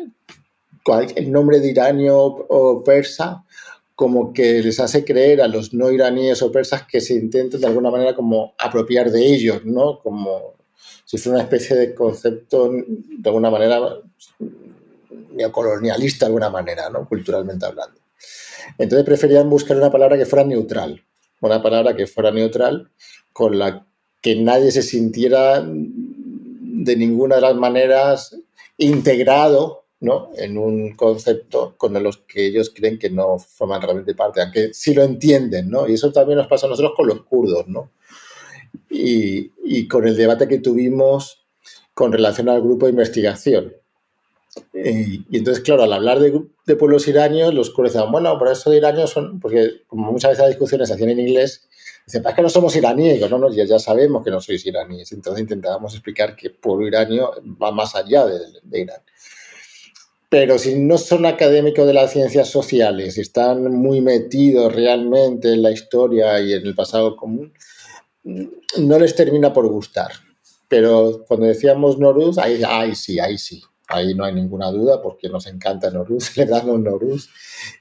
[1.15, 3.43] el nombre de iranio o persa
[3.95, 7.67] como que les hace creer a los no iraníes o persas que se intenten de
[7.67, 9.99] alguna manera como apropiar de ellos, ¿no?
[9.99, 10.55] Como
[11.05, 13.79] si fuera una especie de concepto de alguna manera
[15.31, 17.07] neocolonialista de alguna manera, ¿no?
[17.07, 17.99] Culturalmente hablando.
[18.77, 21.03] Entonces preferían buscar una palabra que fuera neutral,
[21.41, 22.89] una palabra que fuera neutral
[23.31, 23.85] con la
[24.21, 28.37] que nadie se sintiera de ninguna de las maneras
[28.77, 30.31] integrado ¿no?
[30.35, 34.93] en un concepto con los que ellos creen que no forman realmente parte, aunque sí
[34.93, 35.87] lo entienden, ¿no?
[35.87, 37.91] Y eso también nos pasa a nosotros con los kurdos, ¿no?
[38.89, 41.45] Y, y con el debate que tuvimos
[41.93, 43.73] con relación al grupo de investigación.
[44.73, 48.69] Y, entonces, claro, al hablar de, de pueblos iranios, los kurdos decían, bueno, por eso
[48.69, 51.67] de iranios son, porque como muchas veces las discusiones se hacían en inglés,
[52.05, 53.29] Dicen, es que no somos iraníes.
[53.29, 55.11] no, no, ya, ya, sabemos que no sois iraníes.
[55.13, 59.01] Entonces intentábamos explicar que pueblo iranio va más allá de, Irán.
[60.29, 65.71] Pero si no son académicos de las ciencias sociales, están muy metidos realmente en la
[65.71, 67.53] historia y en el pasado común,
[68.23, 70.11] no les termina por gustar.
[70.67, 73.61] Pero cuando decíamos Noruz, ahí, ahí sí, ahí sí.
[73.93, 77.29] Ahí no hay ninguna duda porque nos encanta Noruz, le damos Noruz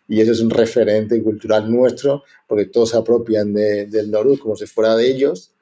[0.07, 4.67] y eso es un referente cultural nuestro porque todos se apropian del Noruz como si
[4.67, 5.55] fuera de ellos.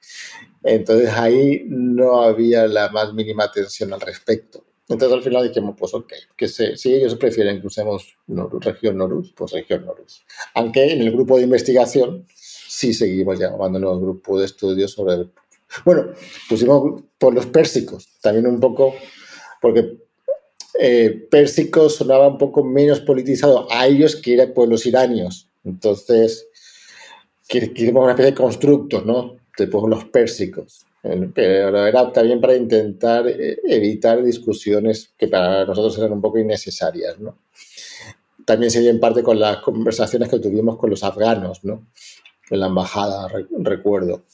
[0.63, 4.65] Entonces ahí no había la más mínima tensión al respecto.
[4.89, 8.17] Entonces al final dijimos, pues ok, que si ellos prefieren que usemos
[8.61, 10.25] región Noruz, pues región Noruz.
[10.55, 15.29] Aunque en el grupo de investigación sí seguimos llamándonos grupo de estudios sobre...
[15.85, 16.09] Bueno,
[16.49, 18.93] pusimos por los pérsicos, también un poco,
[19.61, 19.97] porque
[20.79, 25.49] eh, pérsico sonaba un poco menos politizado a ellos que eran pueblos iranios.
[25.65, 26.49] Entonces,
[27.47, 29.37] queremos una especie de constructo, ¿no?
[29.57, 30.87] De pueblos pérsicos.
[31.03, 37.19] Pero era también para intentar eh, evitar discusiones que para nosotros eran un poco innecesarias,
[37.19, 37.39] ¿no?
[38.45, 41.87] También se dio en parte con las conversaciones que tuvimos con los afganos, ¿no?
[42.51, 43.29] En la embajada,
[43.59, 44.25] recuerdo.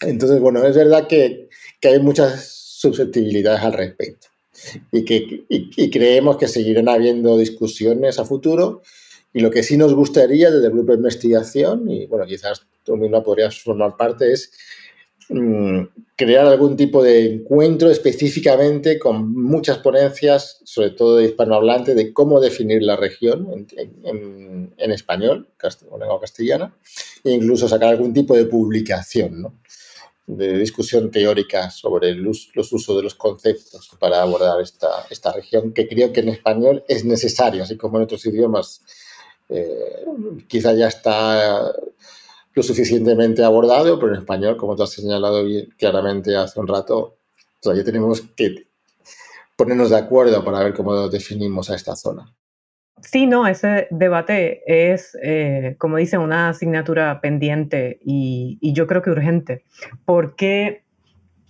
[0.00, 1.48] Entonces, bueno, es verdad que,
[1.80, 4.31] que hay muchas susceptibilidades al respecto
[4.90, 8.82] y, que, y, creemos que seguirán habiendo discusiones a futuro.
[9.32, 12.96] Y lo que sí nos gustaría desde el grupo de investigación, y bueno, quizás tú
[12.96, 14.52] misma podrías formar parte, es
[15.30, 15.82] mm,
[16.16, 22.40] crear algún tipo de encuentro específicamente con muchas ponencias, sobre todo de hispanohablante, de cómo
[22.40, 23.66] definir la región en,
[24.04, 25.48] en, en español,
[25.90, 26.76] o lengua castellana,
[27.24, 29.61] e incluso sacar algún tipo de publicación, ¿no?
[30.26, 35.88] De discusión teórica sobre los usos de los conceptos para abordar esta, esta región, que
[35.88, 38.82] creo que en español es necesario, así como en otros idiomas
[39.48, 40.04] eh,
[40.48, 41.72] quizá ya está
[42.54, 45.44] lo suficientemente abordado, pero en español, como tú has señalado
[45.76, 47.16] claramente hace un rato,
[47.60, 48.66] todavía tenemos que
[49.56, 52.34] ponernos de acuerdo para ver cómo definimos a esta zona.
[53.00, 59.10] Sí, no, ese debate es, eh, como dicen, una asignatura pendiente y, yo creo que
[59.10, 59.64] urgente,
[60.04, 60.84] porque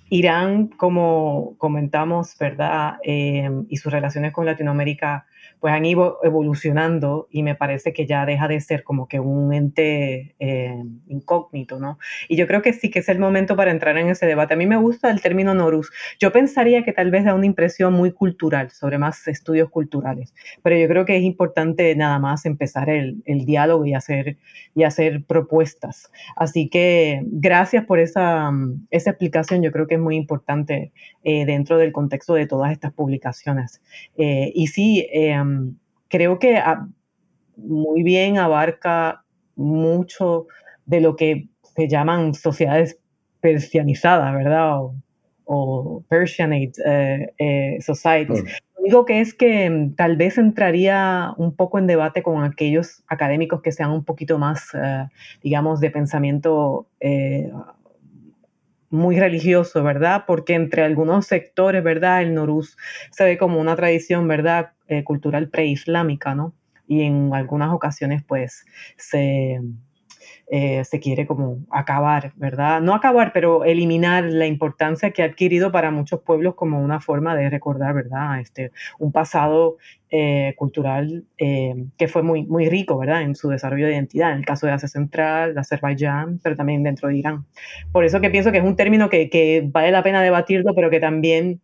[0.08, 2.94] Irán, como comentamos, ¿verdad?
[3.04, 5.26] Eh, y sus relaciones con Latinoamérica
[5.62, 9.54] pues han ido evolucionando y me parece que ya deja de ser como que un
[9.54, 12.00] ente eh, incógnito, ¿no?
[12.28, 14.54] Y yo creo que sí que es el momento para entrar en ese debate.
[14.54, 15.92] A mí me gusta el término Norus.
[16.18, 20.76] Yo pensaría que tal vez da una impresión muy cultural, sobre más estudios culturales, pero
[20.76, 24.38] yo creo que es importante nada más empezar el, el diálogo y hacer,
[24.74, 26.10] y hacer propuestas.
[26.34, 28.50] Así que gracias por esa,
[28.90, 30.90] esa explicación, yo creo que es muy importante
[31.22, 33.80] eh, dentro del contexto de todas estas publicaciones.
[34.16, 35.06] Eh, y sí,
[36.08, 36.62] creo que
[37.56, 39.24] muy bien abarca
[39.56, 40.46] mucho
[40.86, 42.98] de lo que se llaman sociedades
[43.40, 44.78] persianizadas, ¿verdad?
[45.44, 48.42] O, Persianate eh, eh, societies.
[48.76, 53.02] Lo único que es que mm, tal vez entraría un poco en debate con aquellos
[53.06, 55.06] académicos que sean un poquito más, eh,
[55.42, 56.86] digamos, de pensamiento
[58.92, 60.24] muy religioso, ¿verdad?
[60.26, 62.22] Porque entre algunos sectores, ¿verdad?
[62.22, 62.76] El Noruz
[63.10, 64.72] se ve como una tradición, ¿verdad?
[64.88, 66.54] Eh, cultural preislámica, ¿no?
[66.86, 68.66] Y en algunas ocasiones, pues,
[68.96, 69.60] se,
[70.50, 72.80] eh, se quiere como acabar, ¿verdad?
[72.80, 77.34] No acabar, pero eliminar la importancia que ha adquirido para muchos pueblos como una forma
[77.34, 78.40] de recordar, ¿verdad?
[78.40, 79.78] Este, un pasado
[80.10, 83.22] eh, cultural eh, que fue muy, muy rico, ¿verdad?
[83.22, 86.82] En su desarrollo de identidad, en el caso de Asia Central, de Azerbaiyán, pero también
[86.82, 87.46] dentro de Irán.
[87.92, 90.90] Por eso que pienso que es un término que, que vale la pena debatirlo, pero
[90.90, 91.60] que también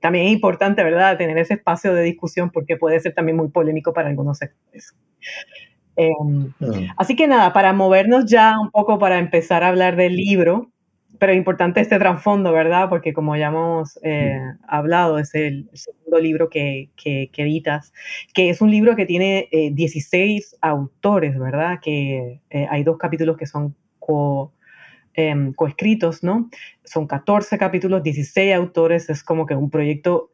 [0.00, 3.92] también es importante, ¿verdad?, tener ese espacio de discusión porque puede ser también muy polémico
[3.92, 4.94] para algunos sectores.
[5.96, 6.90] Em, mm.
[6.96, 10.70] Así que nada, para movernos ya un poco para empezar a hablar del libro,
[11.18, 12.88] pero importante este trasfondo, ¿verdad?
[12.88, 14.64] Porque como ya hemos eh, mm.
[14.68, 17.92] hablado, es el, segundo libro que, que, editas,
[18.34, 21.80] que es un libro que tiene 16 eh, autores, ¿verdad?
[21.82, 24.52] Que eh, hay dos capítulos que son co,
[25.14, 26.50] em, coescritos, ¿no?
[26.84, 30.30] Son 14 capítulos, 16 autores, es como que un proyecto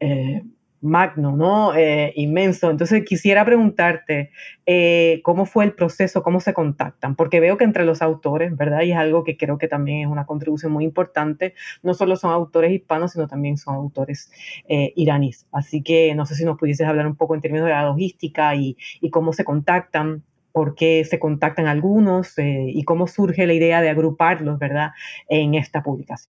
[0.82, 1.74] magno, ¿no?
[1.74, 2.70] Eh, inmenso.
[2.70, 4.30] Entonces quisiera preguntarte
[4.66, 8.82] eh, cómo fue el proceso, cómo se contactan, porque veo que entre los autores, ¿verdad?
[8.82, 12.32] Y es algo que creo que también es una contribución muy importante, no solo son
[12.32, 14.30] autores hispanos, sino también son autores
[14.68, 15.46] eh, iraníes.
[15.52, 18.54] Así que no sé si nos pudieses hablar un poco en términos de la logística
[18.56, 23.80] y, y cómo se contactan, por qué se contactan algunos y cómo surge la idea
[23.80, 24.90] de agruparlos, ¿verdad?
[25.26, 26.30] En esta publicación.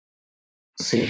[0.75, 1.09] Sí.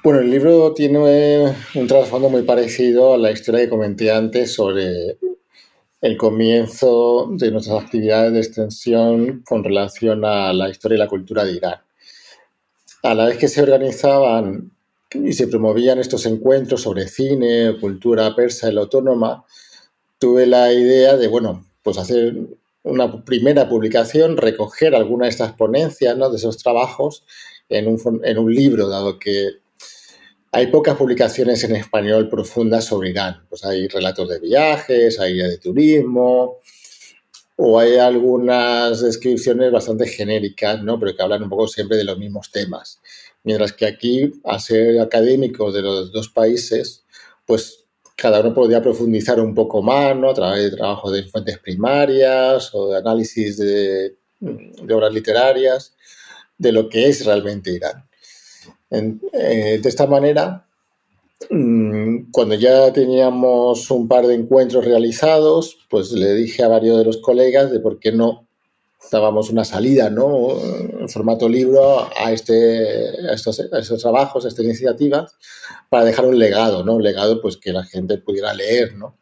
[0.00, 5.18] Bueno, el libro tiene un trasfondo muy parecido a la historia que comenté antes sobre
[6.00, 11.44] el comienzo de nuestras actividades de extensión con relación a la historia y la cultura
[11.44, 11.80] de Irán.
[13.02, 14.70] A la vez que se organizaban
[15.12, 19.44] y se promovían estos encuentros sobre cine, cultura persa y la autónoma,
[20.20, 22.36] tuve la idea de, bueno, pues hacer
[22.84, 26.30] una primera publicación, recoger alguna de estas ponencias, ¿no?
[26.30, 27.24] de esos trabajos
[27.68, 29.58] en un, en un libro, dado que
[30.50, 33.44] hay pocas publicaciones en español profundas sobre Irán.
[33.48, 36.58] Pues hay relatos de viajes, hay de turismo,
[37.56, 40.98] o hay algunas descripciones bastante genéricas, ¿no?
[40.98, 43.00] Pero que hablan un poco siempre de los mismos temas.
[43.44, 47.04] Mientras que aquí, a ser académicos de los dos países,
[47.46, 47.84] pues
[48.16, 50.30] cada uno podría profundizar un poco más, ¿no?
[50.30, 55.94] A través de trabajo de fuentes primarias o de análisis de, de obras literarias,
[56.56, 58.07] de lo que es realmente Irán.
[58.90, 60.66] Eh, de esta manera,
[61.50, 67.04] mm, cuando ya teníamos un par de encuentros realizados, pues le dije a varios de
[67.04, 68.48] los colegas de por qué no
[69.10, 70.60] dábamos una salida, ¿no?
[71.00, 75.34] En formato libro a, este, a estos, estos, trabajos, a estas iniciativas,
[75.88, 76.94] para dejar un legado, ¿no?
[76.94, 79.16] Un legado pues que la gente pudiera leer, ¿no?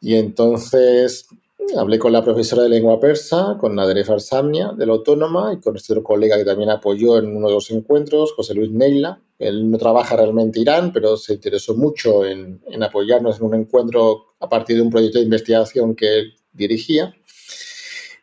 [0.00, 1.26] Y entonces
[1.76, 5.76] hablé con la profesora de lengua persa, con Nadere Farsamnia, de la Autónoma, y con
[5.76, 9.20] otro colega que también apoyó en uno de los encuentros, José Luis Neila.
[9.38, 13.54] Él no trabaja realmente en Irán, pero se interesó mucho en, en apoyarnos en un
[13.54, 17.14] encuentro a partir de un proyecto de investigación que él dirigía.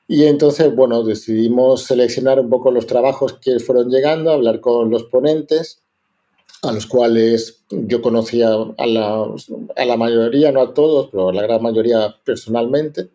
[0.07, 5.03] Y entonces, bueno, decidimos seleccionar un poco los trabajos que fueron llegando, hablar con los
[5.05, 5.86] ponentes
[6.63, 9.25] a los cuales yo conocía a la,
[9.75, 13.11] a la, mayoría, no a todos, pero a la gran mayoría personalmente,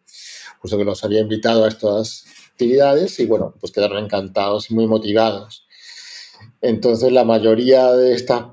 [0.61, 4.87] puesto que los había invitado a estas actividades y bueno, pues quedaron encantados y muy
[4.87, 5.67] motivados.
[6.63, 8.45] Entonces la mayoría de estas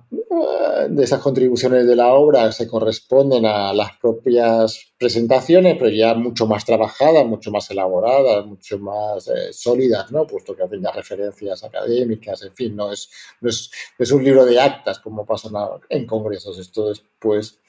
[0.89, 6.47] de esas contribuciones de la obra se corresponden a las propias presentaciones, pero ya mucho
[6.47, 10.25] más trabajadas, mucho más elaboradas, mucho más eh, sólidas, ¿no?
[10.25, 13.09] Puesto que hacen ya referencias académicas, en fin, no es,
[13.41, 15.49] no es, un libro de actas como pasa
[15.89, 17.59] en congresos, esto después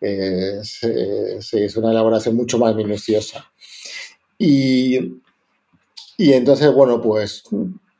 [0.00, 3.50] eh, es una elaboración mucho más minuciosa.
[4.38, 5.20] Y,
[6.18, 7.44] y entonces, bueno, pues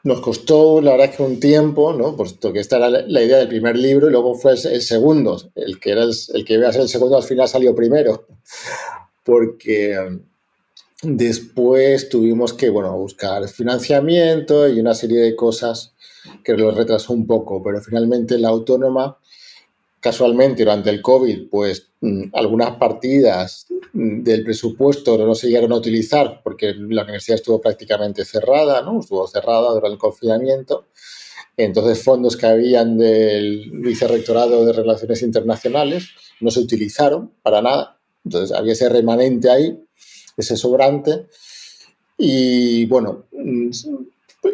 [0.07, 2.15] nos costó, la verdad, que un tiempo, ¿no?
[2.15, 5.51] Puesto que esta era la idea del primer libro y luego fue el, segundo.
[5.57, 8.25] El que, era el, que iba a ser el segundo al final salió primero.
[9.25, 10.21] Porque um,
[11.03, 15.93] después tuvimos que, bueno, buscar financiamiento y una serie de cosas
[16.45, 17.61] que lo retrasó un poco.
[17.61, 19.19] Pero finalmente la autónoma,
[20.01, 26.41] casualmente durante el COVID, pues mm, algunas partidas del presupuesto no se llegaron a utilizar
[26.45, 29.01] porque la universidad estuvo prácticamente cerrada, ¿no?
[29.01, 30.87] Estuvo cerrada durante el confinamiento.
[31.57, 36.09] Entonces, fondos que habían del Vicerrectorado de Relaciones Internacionales
[36.41, 37.99] no se utilizaron para nada.
[38.25, 39.83] Entonces, había ese remanente ahí,
[40.37, 41.27] ese sobrante.
[42.19, 43.25] Y bueno,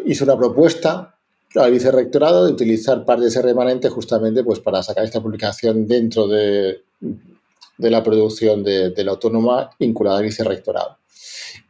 [0.05, 1.12] hizo una propuesta
[1.55, 6.27] al Vicerrectorado de utilizar parte de ese remanente justamente pues, para sacar esta publicación dentro
[6.27, 6.81] de,
[7.77, 10.97] de la producción de, la autónoma vinculada al vicerrectorado.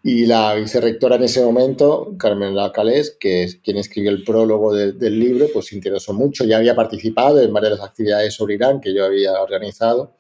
[0.03, 5.19] Y la vicerrectora en ese momento, Carmen Lacalés, que es quien escribió el prólogo del
[5.19, 6.43] libro, pues se interesó mucho.
[6.43, 10.15] Ya había participado en varias de las actividades sobre Irán que yo había organizado.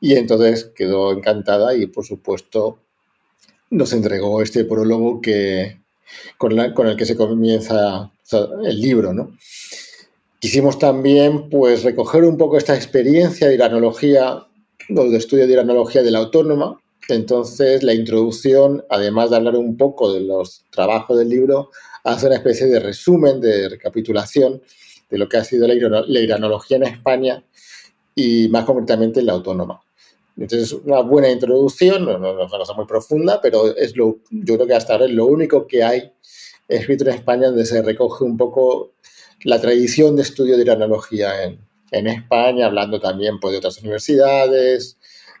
[0.00, 2.78] Y entonces quedó encantada y, por supuesto,
[3.70, 5.80] nos entregó este prólogo que,
[6.36, 9.36] con, el que se comienza el libro, ¿no?
[10.40, 14.46] Quisimos también pues, recoger un poco esta experiencia de iranología,
[14.96, 16.80] o de estudio de iranología de la autónoma.
[17.08, 21.70] Entonces, la introducción, además de hablar un poco de los trabajos del libro,
[22.04, 24.62] hace una especie de resumen, de recapitulación
[25.10, 25.74] de lo que ha sido la,
[26.20, 27.42] iranología en España
[28.14, 29.80] y más concretamente en la autónoma.
[30.36, 34.66] Entonces, una buena introducción, no, es una cosa muy profunda, pero es lo, yo creo
[34.66, 36.12] que hasta ahora es lo único que hay
[36.68, 38.92] escrito en España donde se recoge un poco
[39.42, 41.60] la tradición de estudio de iranología en,
[41.90, 44.98] en España, hablando también pues, de otras universidades,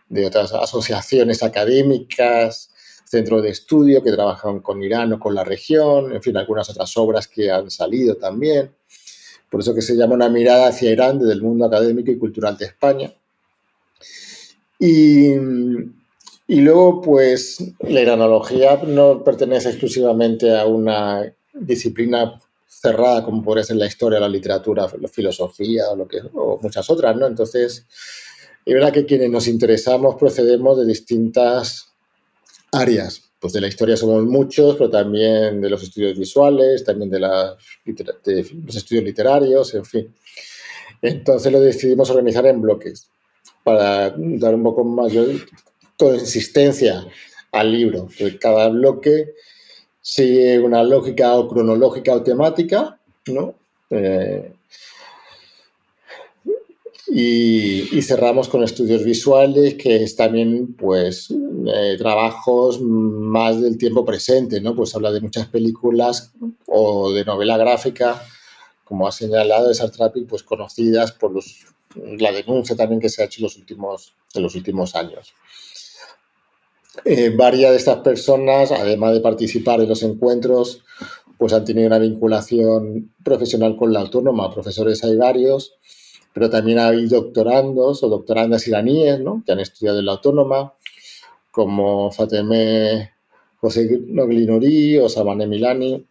[0.08, 2.70] de otras asociaciones académicas,
[3.04, 6.96] centros de estudio que trabajan con Irán o con la región, en fin, algunas otras
[6.96, 8.70] obras que han salido también.
[9.50, 12.56] Por eso que se llama una mirada hacia Irán desde el mundo académico y cultural
[12.58, 13.12] de España.
[14.78, 15.34] Y,
[16.50, 23.76] y luego, pues, la iranología no pertenece exclusivamente a una disciplina cerrada como podría ser
[23.76, 27.26] la historia, la literatura, la filosofía o, lo que, o muchas otras, ¿no?
[27.26, 27.84] Entonces,
[28.64, 31.92] es verdad que quienes nos interesamos procedemos de distintas
[32.72, 33.24] áreas.
[33.38, 37.56] Pues de la historia somos muchos, pero también de los estudios visuales, también de, la,
[37.84, 40.14] de los estudios literarios, en fin.
[41.02, 43.10] Entonces lo decidimos organizar en bloques
[43.62, 45.28] para dar un poco mayor
[45.98, 47.06] consistencia
[47.52, 48.08] al libro.
[48.16, 49.34] Que cada bloque
[50.00, 53.54] sigue una lógica o cronológica o temática, ¿no?
[53.90, 54.52] Eh,
[57.10, 64.60] y, cerramos con estudios visuales, que es también, pues, eh, trabajos más del tiempo presente,
[64.60, 64.74] ¿no?
[64.74, 66.32] Pues habla de muchas películas
[66.66, 68.22] o de novela gráfica,
[68.84, 71.32] como ha señalado Sartrapi, pues conocidas por
[71.94, 75.34] la denuncia también que se ha hecho en los últimos años.
[77.04, 80.82] Eh, varias de estas personas, además de participar en los encuentros,
[81.36, 84.52] pues han tenido una vinculación profesional con la autónoma.
[84.52, 85.74] Profesores hay varios,
[86.32, 89.42] pero también hay doctorandos o doctorandas iraníes ¿no?
[89.46, 90.74] que han estudiado en la autónoma,
[91.50, 93.12] como Fateme
[93.60, 96.04] José Noglinori o Samane Milani,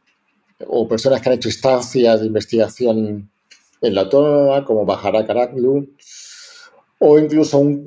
[0.67, 3.29] o personas que han hecho instancias de investigación
[3.81, 5.89] en la autónoma, como Bajara Karaklu,
[6.99, 7.77] o incluso un,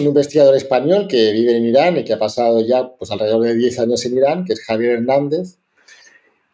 [0.00, 3.78] investigador español que vive en Irán y que ha pasado ya pues, alrededor de 10
[3.80, 5.58] años en Irán, que es Javier Hernández,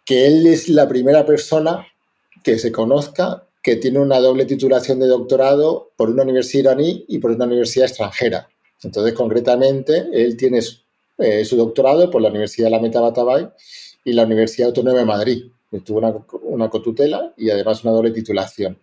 [0.04, 1.86] que él es la primera persona
[2.42, 7.18] que se conozca que tiene una doble titulación de doctorado por una universidad iraní y
[7.18, 8.48] por una universidad extranjera.
[8.82, 10.60] Entonces, concretamente, él tiene
[11.18, 13.48] eh, su doctorado por la Universidad de la Metabatabay
[14.04, 15.44] y la Universidad Autónoma de Madrid
[15.84, 18.78] tuvo una, una cotutela y además una doble titulación.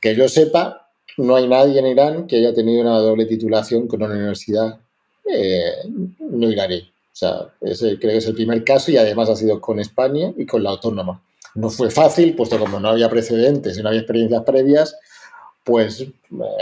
[0.00, 4.02] Que yo sepa, no hay nadie en Irán que haya tenido una doble titulación con
[4.02, 4.78] una universidad
[5.24, 5.72] eh,
[6.18, 6.80] no iraní.
[7.12, 10.32] O sea, ese creo que es el primer caso y además ha sido con España
[10.36, 11.22] y con la autónoma.
[11.54, 14.96] No fue fácil, puesto como no había precedentes y no había experiencias previas,
[15.64, 16.10] pues eh,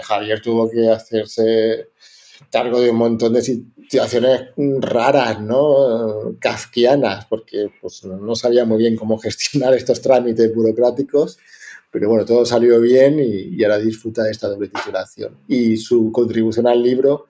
[0.02, 1.88] Javier tuvo que hacerse
[2.50, 6.36] cargo de un montón de situaciones raras, ¿no?
[6.40, 11.38] Kafkianas, porque pues, no sabía muy bien cómo gestionar estos trámites burocráticos.
[11.90, 15.36] Pero bueno, todo salió bien y, ahora disfruta de esta doble titulación.
[15.48, 17.26] Y su contribución al libro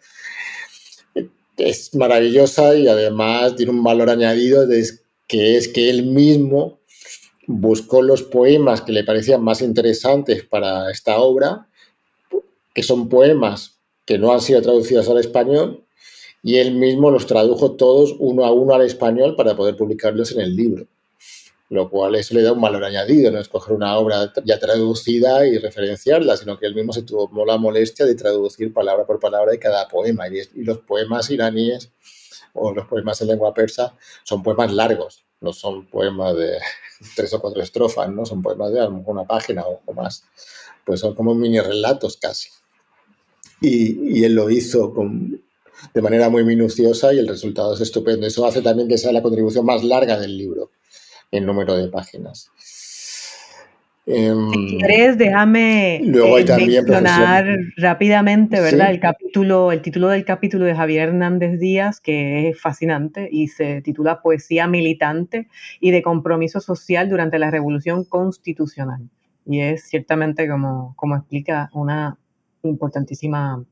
[1.57, 4.85] es maravillosa y además tiene un valor añadido de
[5.27, 6.79] que es que él mismo
[7.47, 11.67] buscó los poemas que le parecían más interesantes para esta obra,
[12.75, 15.85] que son poemas que no han sido traducidas al español
[16.43, 20.41] y él mismo los tradujo todos uno a uno al español para poder publicarlos en
[20.41, 20.87] el libro.
[21.71, 25.47] Lo cual eso le da un valor añadido, no es coger una obra ya traducida
[25.47, 29.53] y referenciarla, sino que él mismo se tuvo la molestia de traducir palabra por palabra
[29.53, 30.29] de cada poema.
[30.29, 31.91] Y, los poemas iraníes
[32.55, 33.95] o los poemas en lengua persa
[34.25, 36.59] son poemas largos, no son poemas de
[37.17, 38.25] tres o cuatro estrofas, ¿no?
[38.25, 40.25] Son poemas de una página o más.
[40.87, 42.49] Pues son como mini relatos casi
[43.61, 45.43] y, él lo hizo con,
[45.95, 48.27] de manera muy minuciosa y el resultado es estupendo.
[48.27, 50.71] Eso hace también que sea la contribución más larga del libro
[51.31, 52.51] en número de páginas.
[54.11, 58.91] Em, si quieres, déjame luego eh, mencionar rápidamente, ¿verdad?
[58.91, 63.83] El capítulo, el título del capítulo de Javier Hernández Díaz, que es fascinante y se
[63.83, 65.49] titula Poesía militante
[65.79, 69.11] y de compromiso social durante la Revolución Constitucional.
[69.45, 72.17] Y es ciertamente, como, como explica, una
[72.63, 73.63] importantísima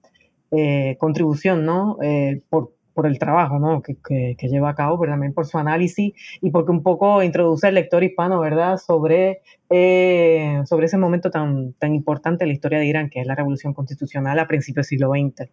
[0.51, 1.97] eh, contribución, ¿no?
[2.03, 3.83] Eh, por por el trabajo ¿no?
[3.83, 7.67] que, que, lleva a cabo, pero también por su análisis y porque un poco introduce
[7.67, 12.79] al lector hispano, ¿verdad?, sobre, eh, sobre ese momento tan, tan importante en la historia
[12.79, 15.51] de Irán, que es la revolución constitucional a principios del siglo XX.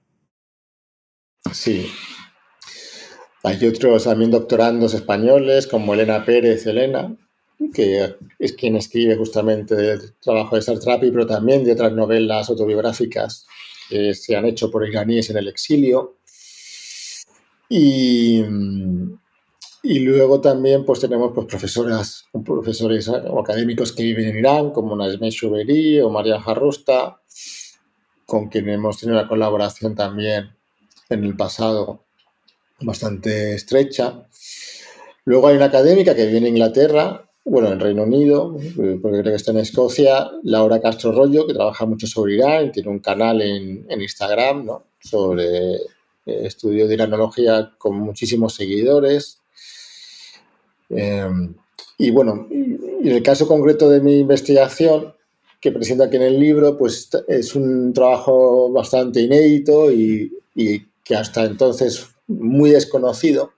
[1.52, 1.92] Sí.
[3.44, 7.14] Hay otros también doctorandos españoles, como Elena Pérez, Elena,
[7.74, 13.46] que es quien escribe justamente el trabajo de Sartrapi, pero también de otras novelas autobiográficas
[13.90, 16.20] que se han hecho por iraníes en el exilio.
[17.76, 18.40] Y,
[19.82, 24.96] y luego también pues tenemos pues, profesoras, profesores o académicos que viven en Irán, como
[24.96, 27.20] Nazmeh Chouberi o María Jarrusta,
[28.28, 30.52] con quien hemos tenido una colaboración también
[31.10, 32.04] en el pasado
[32.80, 34.28] bastante estrecha.
[35.26, 38.56] Luego hay una académica que vive en Inglaterra, bueno, en Reino Unido,
[39.02, 42.90] porque creo que está en Escocia, Laura Castro Rollo, que trabaja mucho sobre Irán, tiene
[42.90, 44.84] un canal en, en Instagram ¿no?
[45.00, 45.80] sobre
[46.26, 49.40] eh, estudio de iranología con muchísimos seguidores.
[50.90, 51.56] Em,
[51.98, 55.14] y bueno, en el caso concreto de mi investigación,
[55.60, 61.16] que presento aquí en el libro, pues es un trabajo bastante inédito y, y que
[61.16, 63.52] hasta entonces muy desconocido,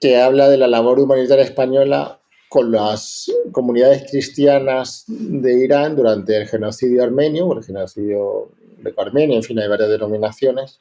[0.00, 6.48] que habla de la labor humanitaria española con las comunidades cristianas de Irán durante el
[6.48, 10.80] genocidio armenio, o el genocidio de Armenia, en fin, hay varias denominaciones,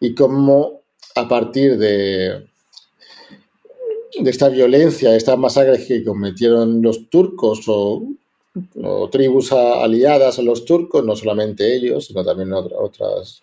[0.00, 0.80] y cómo
[1.14, 2.46] a partir de,
[4.18, 8.02] de esta violencia, de estas masacres que cometieron los turcos o,
[9.12, 13.42] tribus aliadas a los turcos, no solamente ellos, sino también otras,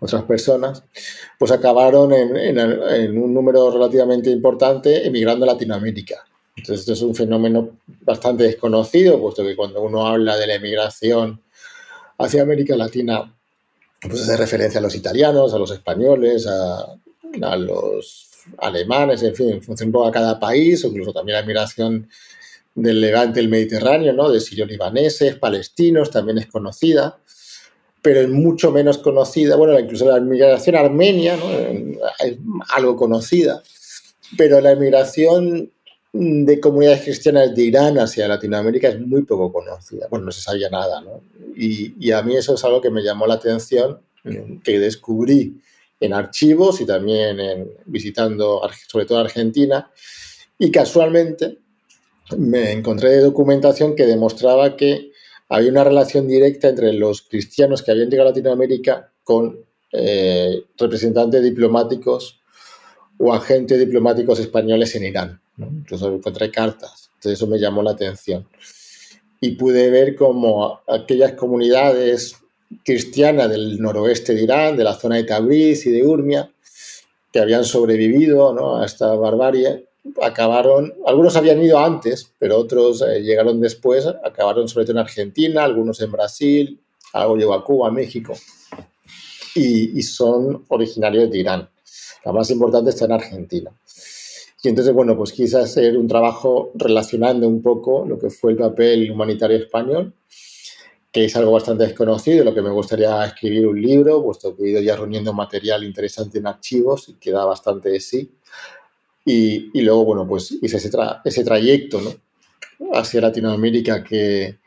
[0.00, 0.84] otras personas,
[1.38, 6.26] pues acabaron en, un número relativamente importante emigrando a Latinoamérica.
[6.56, 11.40] Entonces, esto es un fenómeno bastante desconocido, puesto que cuando uno habla de la emigración
[12.18, 13.34] hacia América Latina,
[14.08, 16.96] pues hace referencia a los italianos, a los españoles, a,
[17.56, 18.28] los
[18.58, 22.08] alemanes, en fin, funciona un poco a cada país, incluso también la migración
[22.74, 24.30] del Levante, el Mediterráneo, ¿no?
[24.30, 27.18] de sirio-libaneses, palestinos, también es conocida,
[28.02, 31.50] pero es mucho menos conocida, bueno, incluso la migración armenia ¿no?
[31.50, 32.38] es
[32.74, 33.62] algo conocida,
[34.36, 35.70] pero la migración
[36.12, 40.08] de comunidades cristianas de Irán hacia Latinoamérica es muy poco conocida.
[40.10, 41.22] Bueno, no se sabía nada, ¿no?
[41.54, 44.00] Y, a mí eso es algo que me llamó la atención,
[44.64, 45.60] que descubrí
[46.00, 49.90] en archivos y también en, visitando sobre todo Argentina.
[50.58, 51.58] Y casualmente
[52.36, 55.12] me encontré de documentación que demostraba que
[55.48, 59.58] había una relación directa entre los cristianos que habían llegado a Latinoamérica con
[59.92, 62.40] eh, representantes diplomáticos
[63.18, 65.40] o agentes diplomáticos españoles en Irán.
[65.66, 67.10] Incluso encontré cartas.
[67.14, 68.46] Entonces eso me llamó la atención.
[69.40, 72.36] Y pude ver cómo aquellas comunidades
[72.84, 76.50] cristianas del noroeste de Irán, de la zona de Tabriz y de Urmia,
[77.32, 79.86] que habían sobrevivido a esta barbarie,
[80.22, 85.62] acabaron, algunos habían ido antes, pero otros eh, llegaron después, acabaron sobre todo en Argentina,
[85.62, 86.80] algunos en Brasil,
[87.12, 88.34] algo llegó a Cuba, México,
[89.54, 91.68] y son originarios de Irán.
[92.24, 93.70] La más importante está en Argentina.
[94.62, 98.58] Y entonces, bueno, pues quise hacer un trabajo relacionando un poco lo que fue el
[98.58, 100.12] papel humanitario español,
[101.10, 104.70] que es algo bastante desconocido, lo que me gustaría escribir un libro, puesto que he
[104.70, 108.30] ido ya reuniendo material interesante en archivos y queda bastante de sí.
[109.24, 110.90] Y, y luego, bueno, pues hice ese,
[111.24, 112.90] ese trayecto ¿no?
[112.92, 114.58] hacia Latinoamérica que,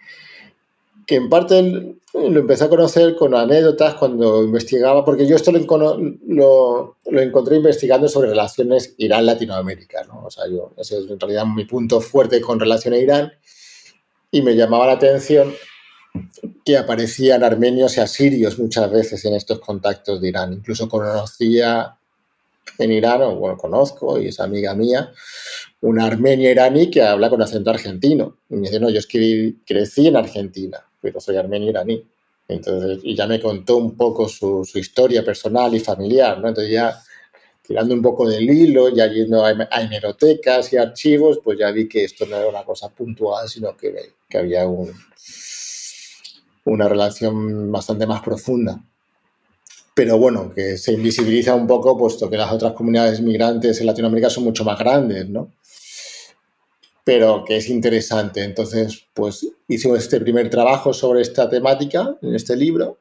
[1.06, 5.98] que en parte lo empecé a conocer con anécdotas cuando investigaba, porque yo esto lo,
[6.28, 10.26] lo, lo encontré investigando sobre relaciones Irán-Latinoamérica, ¿no?
[10.26, 13.34] O sea, yo, ese es en realidad mi punto fuerte con relación a Irán,
[14.30, 15.54] y me llamaba la atención
[16.64, 20.54] que aparecían armenios y asirios muchas veces en estos contactos de Irán.
[20.54, 21.98] Incluso conocía
[22.78, 25.12] en Irán, o bueno, conozco, y es amiga mía,
[25.82, 28.38] una armenia iraní que habla con acento argentino.
[28.50, 32.04] Y me dice, no, yo es que crecí en Argentina pero soy armenio iraní.
[32.48, 36.48] Entonces, y ya me contó un poco su, su, historia personal y familiar, ¿no?
[36.48, 37.00] Entonces ya
[37.62, 42.04] tirando un poco del hilo, ya yendo a, hemerotecas y archivos, pues ya vi que
[42.06, 44.92] esto no era una cosa puntual, sino que, que había un,
[46.66, 48.82] una relación bastante más profunda.
[49.96, 54.30] Pero bueno, que se invisibiliza un poco, puesto que las otras comunidades migrantes en Latinoamérica
[54.30, 55.52] son mucho más grandes, ¿no?
[57.04, 58.44] Pero que es interesante.
[58.44, 63.00] Entonces, pues hicimos este primer trabajo sobre esta temática en este libro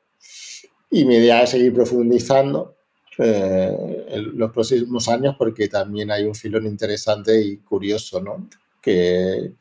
[0.90, 2.76] y mi idea es seguir profundizando
[3.18, 8.48] eh, en los próximos años porque también hay un filón interesante y curioso, ¿no?
[8.80, 9.53] Que,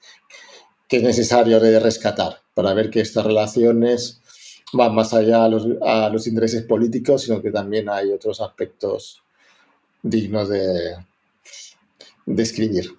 [0.87, 4.21] que es necesario de rescatar para ver que estas relaciones
[4.77, 9.21] va más allá a los, a los intereses políticos, sino que también hay otros aspectos
[10.01, 10.95] dignos de,
[12.25, 12.91] de.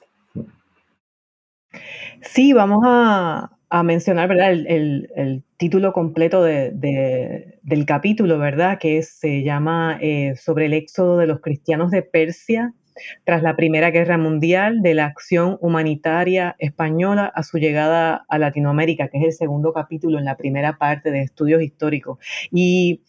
[2.23, 3.51] Sí, vamos a,
[3.85, 4.53] mencionar, ¿verdad?
[4.53, 8.79] El, título completo del capítulo, ¿verdad?
[8.79, 12.75] Que se llama eh, Sobre el éxodo de los cristianos de Persia
[13.25, 19.09] tras la Primera Guerra Mundial, de la acción humanitaria española a su llegada a Latinoamérica,
[19.09, 22.19] que es el segundo capítulo en la primera parte de estudios históricos.
[22.51, 23.03] Y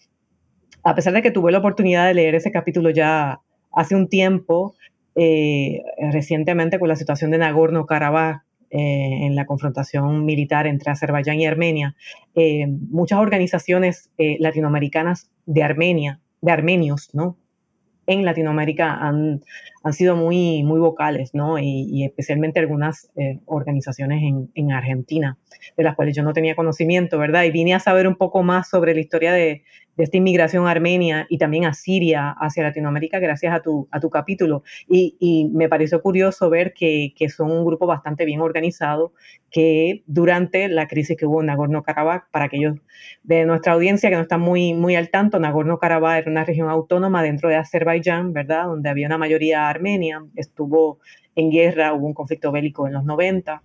[0.84, 3.42] a pesar de que tuve la oportunidad de leer ese capítulo ya
[3.74, 4.76] hace un tiempo,
[5.16, 8.44] eh, recientemente con la situación de Nagorno-Karabaj,
[8.74, 11.96] eh, en la confrontación militar entre Azerbaiyán y Armenia,
[12.36, 17.38] eh, muchas organizaciones latinoamericanas de Armenia, de armenios, ¿no?
[18.08, 19.42] en Latinoamérica han,
[19.84, 21.60] han sido muy, muy vocales, ¿no?
[21.60, 25.38] Y, especialmente algunas eh, organizaciones en, en, Argentina,
[25.78, 27.44] de las cuales yo no tenía conocimiento, ¿verdad?
[27.44, 29.64] Y vine a saber un poco más sobre la historia de,
[29.96, 34.10] de esta inmigración armenia y también a Siria hacia Latinoamérica gracias a tu, a tu
[34.10, 34.64] capítulo.
[34.90, 39.14] Y, y me pareció curioso ver que, que, son un grupo bastante bien organizado,
[39.52, 42.78] que durante la crisis que hubo en Nagorno-Karabaj, para aquellos
[43.24, 47.22] de nuestra audiencia que no están muy, muy al tanto, Nagorno-Karabaj era una región autónoma
[47.22, 48.66] dentro de Azerbaiyán, ¿verdad?
[48.66, 51.00] Donde había una mayoría armenia, estuvo
[51.36, 53.62] en guerra, hubo un conflicto bélico en los 90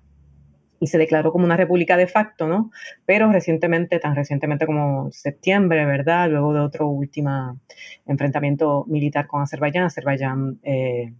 [0.81, 2.71] y se declaró como una república de facto, ¿no?
[3.05, 6.31] Pero recientemente, tan recientemente como septiembre, ¿verdad?
[6.31, 7.59] Luego de otro último
[8.07, 11.13] enfrentamiento militar con Azerbaiyán, Azerbaiyán eh,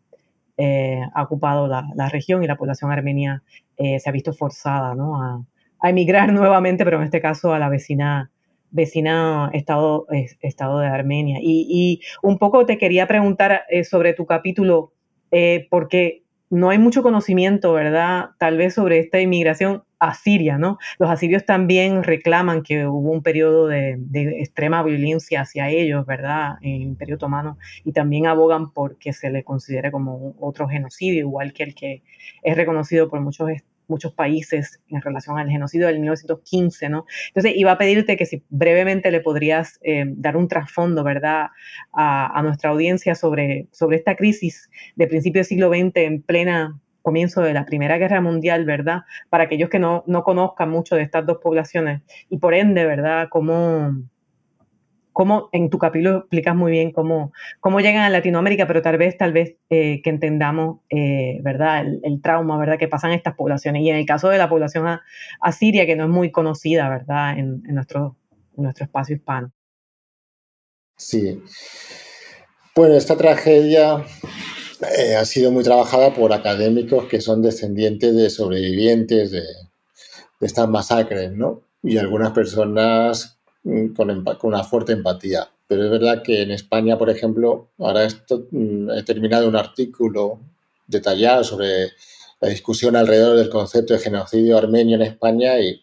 [0.57, 3.43] eh, ha ocupado la, región y la población armenia
[3.77, 5.23] eh, se ha visto forzada, ¿no?
[5.23, 5.45] A,
[5.89, 8.31] emigrar nuevamente, pero en este caso a la vecina
[8.71, 10.07] vecina estado,
[10.41, 11.39] estado de Armenia.
[11.41, 14.93] Y, y, un poco te quería preguntar sobre tu capítulo,
[15.71, 18.31] porque no hay mucho conocimiento, ¿verdad?
[18.39, 20.79] Tal vez sobre esta inmigración asiria, ¿no?
[20.99, 23.99] Los asirios también reclaman que hubo un periodo de,
[24.41, 26.57] extrema violencia hacia ellos, ¿verdad?
[26.63, 31.21] En el Imperio Otomano y también abogan por que se le considere como otro genocidio,
[31.21, 32.03] igual que el que
[32.43, 33.49] es reconocido por muchos
[33.89, 37.07] muchos países en relación al genocidio del 1915, ¿no?
[37.29, 41.49] Entonces, iba a pedirte que si brevemente le podrías eh, dar un trasfondo, ¿verdad?,
[41.93, 47.41] a, nuestra audiencia sobre, sobre esta crisis de principio del siglo XX en plena comienzo
[47.41, 49.03] de la Primera Guerra Mundial, ¿verdad?
[49.31, 53.29] Para aquellos que no, no conozcan mucho de estas dos poblaciones y por ende, ¿verdad?,
[53.31, 53.95] cómo
[55.19, 59.17] cómo en tu capítulo explicas muy bien cómo, cómo llegan a Latinoamérica, pero tal vez,
[59.19, 63.83] tal vez eh, que entendamos, eh, ¿verdad?, el, trauma, ¿verdad?, que pasan estas poblaciones.
[63.83, 64.87] Y en el caso de la población
[65.41, 68.15] asiria, que no es muy conocida, ¿verdad?, en, nuestro,
[68.55, 69.51] nuestro espacio hispano.
[70.97, 71.43] Sí.
[72.77, 74.05] Bueno, esta tragedia
[74.97, 80.69] eh, ha sido muy trabajada por académicos que son descendientes de sobrevivientes de, de estas
[80.69, 81.63] masacres, ¿no?
[81.83, 83.38] Y algunas personas
[83.69, 85.51] Mm, con, una fuerte empatía.
[85.67, 90.41] Pero es verdad que en España, por ejemplo, ahora esto, mm, he terminado un artículo
[90.87, 91.93] detallado sobre
[92.41, 95.83] la discusión alrededor del concepto de genocidio armenio en España y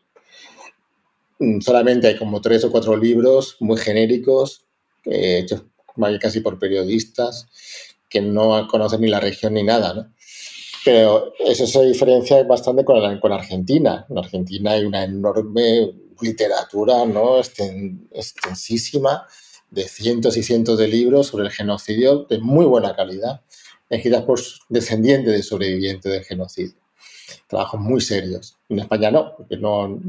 [1.39, 4.63] mm, solamente hay como tres o cuatro libros muy genéricos,
[5.05, 5.63] hechos
[6.19, 7.47] casi por periodistas,
[8.09, 10.11] que no conocen ni la región ni nada,
[10.86, 14.05] Pero eso se diferencia bastante con, con Argentina.
[14.09, 17.39] En Argentina hay una enorme literatura ¿no?
[17.39, 19.28] extensísima
[19.70, 23.41] de cientos y cientos de libros sobre el genocidio de muy buena calidad,
[23.89, 24.39] escritas por
[24.70, 26.76] descendientes de sobrevivientes del genocidio.
[27.47, 28.57] Trabajos muy serios.
[28.70, 29.99] En España no, porque no,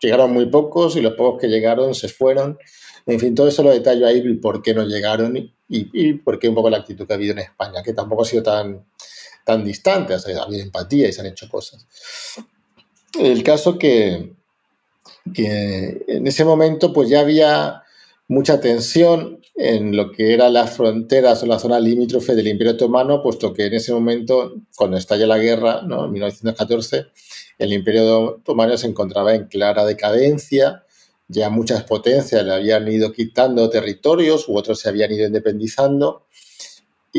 [0.00, 2.58] llegaron muy pocos y los pocos que llegaron se fueron.
[3.04, 6.48] En fin, todo eso lo detallo ahí, por qué no llegaron y, y, por qué
[6.48, 8.84] un poco la actitud que ha habido en España, que tampoco ha sido tan,
[9.44, 11.86] tan distante, ha habido empatía y se han hecho cosas.
[13.18, 14.35] El caso que,
[15.34, 17.82] que en ese momento pues ya había
[18.28, 23.22] mucha tensión en lo que eran las fronteras o la zona limítrofe del Imperio Otomano,
[23.22, 26.04] puesto que en ese momento, cuando estalla la guerra, ¿no?
[26.04, 27.06] en 1914,
[27.58, 30.84] el Imperio Otomano se encontraba en clara decadencia,
[31.28, 36.25] ya muchas potencias le habían ido quitando territorios u otros se habían ido independizando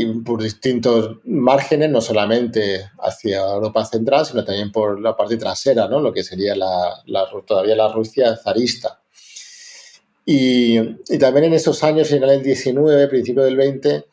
[0.02, 5.88] y por distintos márgenes, no solamente hacia Europa Central, sino también por la parte trasera,
[5.88, 6.00] ¿no?
[6.00, 7.04] lo que sería la,
[7.46, 9.02] todavía la Rusia zarista.
[10.26, 14.06] Y, y, también en esos años, final del 19, principio del 20,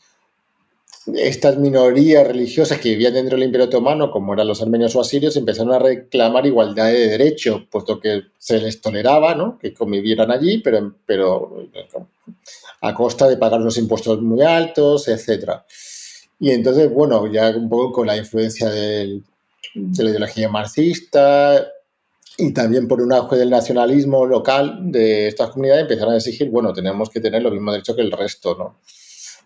[1.15, 5.37] estas minorías religiosas que vivían dentro del Imperio Otomano, como eran los armenios o asirios,
[5.37, 9.59] empezaron a reclamar igualdad de derechos, puesto que se les toleraba ¿no?
[9.59, 11.69] que convivieran allí, pero, pero
[12.87, 15.63] a costa de pagar unos impuestos muy altos, etc.
[16.39, 19.23] Y entonces, bueno, ya un poco con la influencia de
[19.75, 21.67] la ideología marxista,
[22.37, 26.73] y también por un auge del nacionalismo local de estas comunidades empezaron a exigir, bueno,
[26.73, 28.79] tenemos que tener los mismos derechos que el resto, ¿no?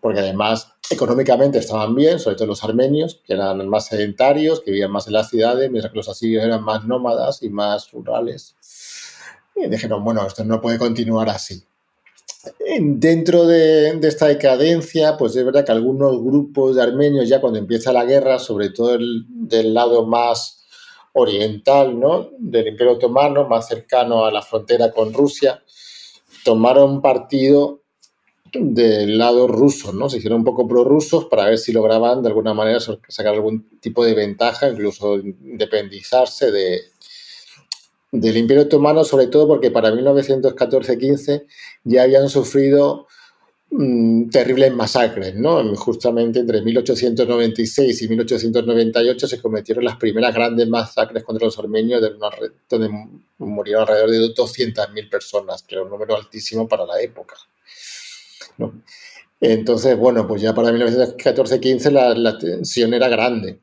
[0.01, 4.91] Porque además económicamente estaban bien, sobre todo los armenios, que eran más sedentarios, que vivían
[4.91, 8.57] más en las ciudades, mientras que los asirios eran más nómadas y más rurales.
[9.55, 11.63] Y dijeron, bueno, esto no puede continuar así.
[12.81, 17.93] Dentro de, esta decadencia, pues es verdad que algunos grupos de armenios ya cuando empieza
[17.93, 20.67] la guerra, sobre todo el, del lado más
[21.13, 22.31] oriental ¿no?
[22.39, 25.63] del Imperio Otomano, más cercano a la frontera con Rusia,
[26.45, 27.83] tomaron partido
[28.53, 30.09] del lado ruso, ¿no?
[30.09, 34.05] Se hicieron un poco prorrusos para ver si lograban de alguna manera sacar algún tipo
[34.05, 36.81] de ventaja, incluso independizarse de,
[38.11, 41.47] del Imperio Otomano, sobre todo porque para 1914-15
[41.85, 43.07] ya habían sufrido
[43.71, 45.75] mm, terribles masacres, ¿no?
[45.77, 52.03] Justamente entre 1896 y 1898 se cometieron las primeras grandes masacres contra los armenios,
[52.69, 52.91] donde
[53.39, 57.37] murieron alrededor de 200.000 personas, que era un número altísimo para la época.
[59.41, 63.61] Entonces, bueno, pues ya para 1914-15 la, la, tensión era grande.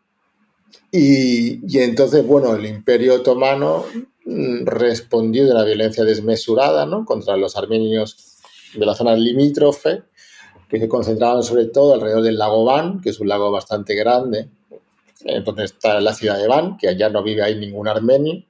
[0.92, 3.86] Y, y, entonces, bueno, el Imperio Otomano
[4.26, 7.06] mm, respondió de la violencia desmesurada ¿no?
[7.06, 8.40] contra los armenios
[8.74, 10.04] de la zona limítrofe,
[10.70, 14.50] que se concentraban sobre todo alrededor del lago Van, que es un lago bastante grande.
[15.24, 18.44] Entonces está la ciudad de Van, que allá no vive ahí ningún armenio.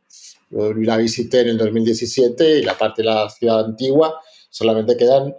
[0.50, 5.36] Yo la visité en el 2017 y la parte de la ciudad antigua solamente quedan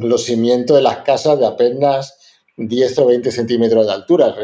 [0.00, 2.16] los cimientos de las casas de apenas
[2.56, 4.34] 10 o 20 centímetros de altura.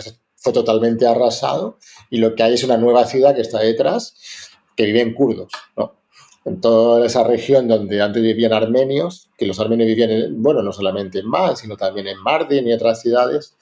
[0.43, 1.79] Fue totalmente arrasado
[2.11, 4.15] y lo que hay es una nueva ciudad que está detrás
[4.77, 5.53] que viven kurdos.
[5.77, 5.95] ¿no?
[6.45, 11.21] En toda esa región donde antes vivían armenios, que los armenios vivían, bueno, no solamente
[11.21, 13.57] en Man, sino también en Mardin y otras ciudades,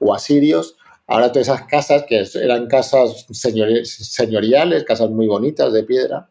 [0.00, 6.28] o asirios, ahora todas esas casas que eran casas señoriales, casas muy bonitas de piedra,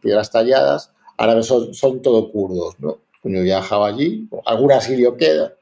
[0.00, 2.98] piedras talladas, ahora son, son todo kurdos, ¿no?
[3.22, 5.54] Yo viajaba allí, algún asirio queda,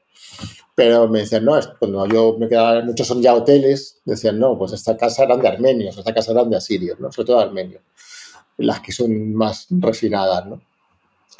[0.75, 4.73] pero me decían, no, cuando yo me quedaba, muchos son ya hoteles, decían, no, pues
[4.73, 7.11] esta casa eran de armenios, esta casa eran de asirios, ¿no?
[7.13, 7.81] sobre todo de armenios,
[8.57, 10.45] las que son más refinadas.
[10.45, 10.61] ¿no?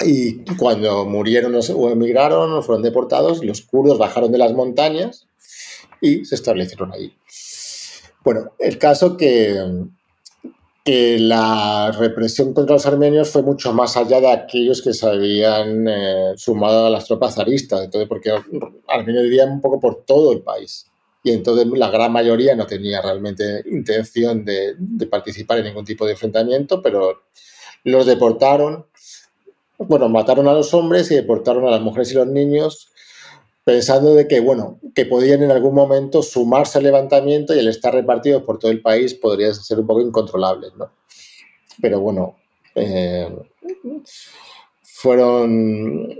[0.00, 5.26] Y cuando murieron o emigraron o fueron deportados, los kurdos bajaron de las montañas
[6.00, 7.14] y se establecieron ahí.
[8.24, 9.62] Bueno, el caso que,
[10.86, 15.88] que la represión contra los armenios fue mucho más allá de aquellos que se habían
[15.88, 18.30] eh, sumado a las tropas zaristas, entonces porque
[18.86, 20.86] armenios vivían un poco por todo el país.
[21.24, 26.06] Y entonces la gran mayoría no tenía realmente intención de, de participar en ningún tipo
[26.06, 27.24] de enfrentamiento, pero
[27.82, 28.86] los deportaron,
[29.78, 32.92] bueno, mataron a los hombres y deportaron a las mujeres y los niños
[33.66, 37.92] pensando de que, bueno, que podían en algún momento sumarse al levantamiento y el estar
[37.92, 40.92] repartidos por todo el país podría ser un poco incontrolable, ¿no?
[41.82, 42.36] Pero bueno,
[42.76, 43.28] eh,
[44.84, 46.14] fueron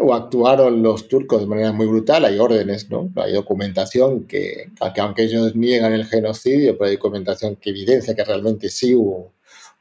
[0.00, 3.08] o actuaron los turcos de manera muy brutal, hay órdenes, ¿no?
[3.14, 8.24] Hay documentación que, que aunque ellos niegan el genocidio, pero hay documentación que evidencia que
[8.24, 9.30] realmente sí hubo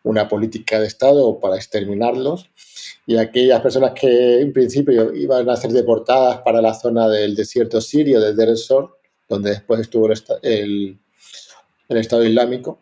[0.04, 2.50] una política de Estado para exterminarlos
[3.06, 7.82] y aquellas personas que en principio iban a ser deportadas para la zona del desierto
[7.82, 8.56] sirio, del Deir
[9.28, 10.08] donde después estuvo
[10.42, 11.00] el,
[11.88, 12.80] el, Estado Islámico,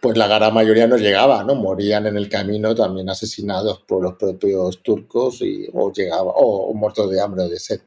[0.00, 1.54] pues la gran mayoría no llegaba, ¿no?
[1.54, 5.40] Morían en el camino también asesinados por los propios turcos
[5.72, 7.80] o, llegaba, o, muertos de hambre o de sed.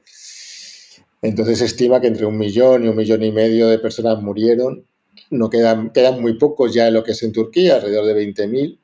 [1.22, 4.86] Entonces se estima que entre un millón y un millón y medio de personas murieron.
[5.30, 8.78] No quedan, quedan muy pocos ya en lo que es en Turquía, alrededor de 20.000.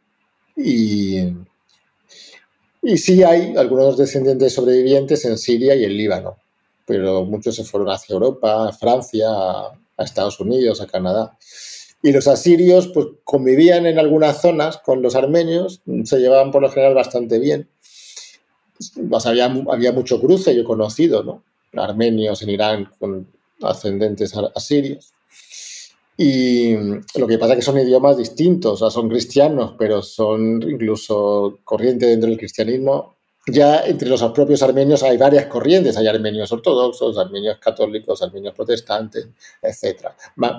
[0.58, 1.20] Y,
[2.88, 6.38] y sí hay algunos descendientes sobrevivientes en Siria y en Líbano,
[6.86, 11.36] pero muchos se fueron hacia Europa, a Francia, a, Estados Unidos, a Canadá.
[12.04, 16.70] Y los asirios pues convivían en algunas zonas con los armenios, se llevaban por lo
[16.70, 17.68] general bastante bien.
[19.10, 21.44] Pues, había, había mucho cruce, yo he conocido, ¿no?
[21.74, 23.28] Armenios en Irán con
[23.64, 25.15] ascendentes asirios.
[26.18, 26.76] Y
[27.16, 31.60] lo que pasa es que son idiomas distintos, o sea, son cristianos, pero son incluso
[31.64, 33.16] corrientes dentro del cristianismo.
[33.48, 39.28] Ya entre los propios armenios hay varias corrientes, hay armenios ortodoxos, armenios católicos, armenios protestantes,
[39.62, 40.08] etc.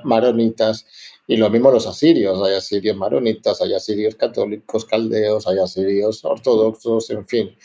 [0.04, 0.86] maronitas,
[1.26, 7.10] y lo mismo los asirios, hay asirios maronitas, hay asirios católicos, caldeos, hay asirios ortodoxos,
[7.10, 7.56] en fin.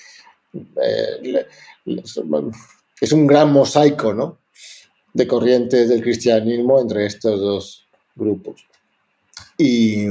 [0.82, 1.46] Eh,
[3.02, 4.42] es un gran mosaico, ¿no?
[5.14, 7.81] de corrientes del cristianismo entre estos dos
[8.16, 8.66] grupos.
[9.58, 10.06] Y,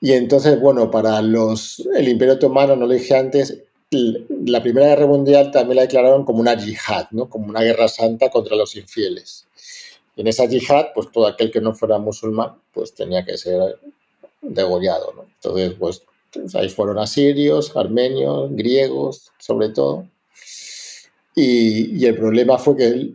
[0.00, 3.58] y entonces, bueno, para los, el Imperio Otomano, no lo dije antes,
[3.90, 7.28] la Primera Guerra Mundial también la declararon como una yihad, ¿no?
[7.28, 9.46] como una guerra santa contra los infieles.
[10.16, 13.78] Y en esa yihad, pues todo aquel que no fuera musulmán, pues tenía que ser
[14.42, 15.12] degollado.
[15.14, 15.22] ¿no?
[15.22, 16.02] Entonces, pues
[16.54, 20.06] ahí fueron asirios, armenios, griegos, sobre todo.
[21.34, 23.12] Y, y el problema fue que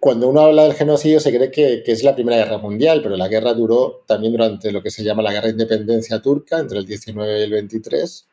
[0.00, 3.16] cuando uno habla del genocidio se cree que, que, es la Primera Guerra Mundial, pero
[3.16, 6.78] la guerra duró también durante lo que se llama la Guerra de Independencia Turca, entre
[6.78, 8.26] el 19 y el 23.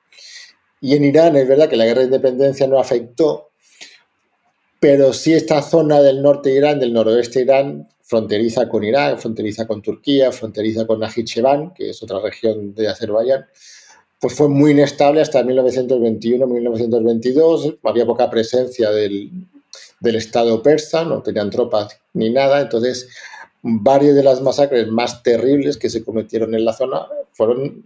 [0.81, 3.51] Y en Irán es verdad que la Guerra de Independencia no afectó,
[4.79, 9.19] pero sí esta zona del norte de Irán, del noroeste de Irán, fronteriza con Irán,
[9.19, 13.45] fronteriza con Turquía, fronteriza con Najicheván, que es otra región de Azerbaiyán,
[14.19, 19.31] pues fue muy inestable hasta 1921-1922, había poca presencia del,
[20.01, 23.07] del Estado persa, no tenían tropas ni nada, entonces
[23.61, 27.85] varias de las masacres más terribles que se cometieron en la zona fueron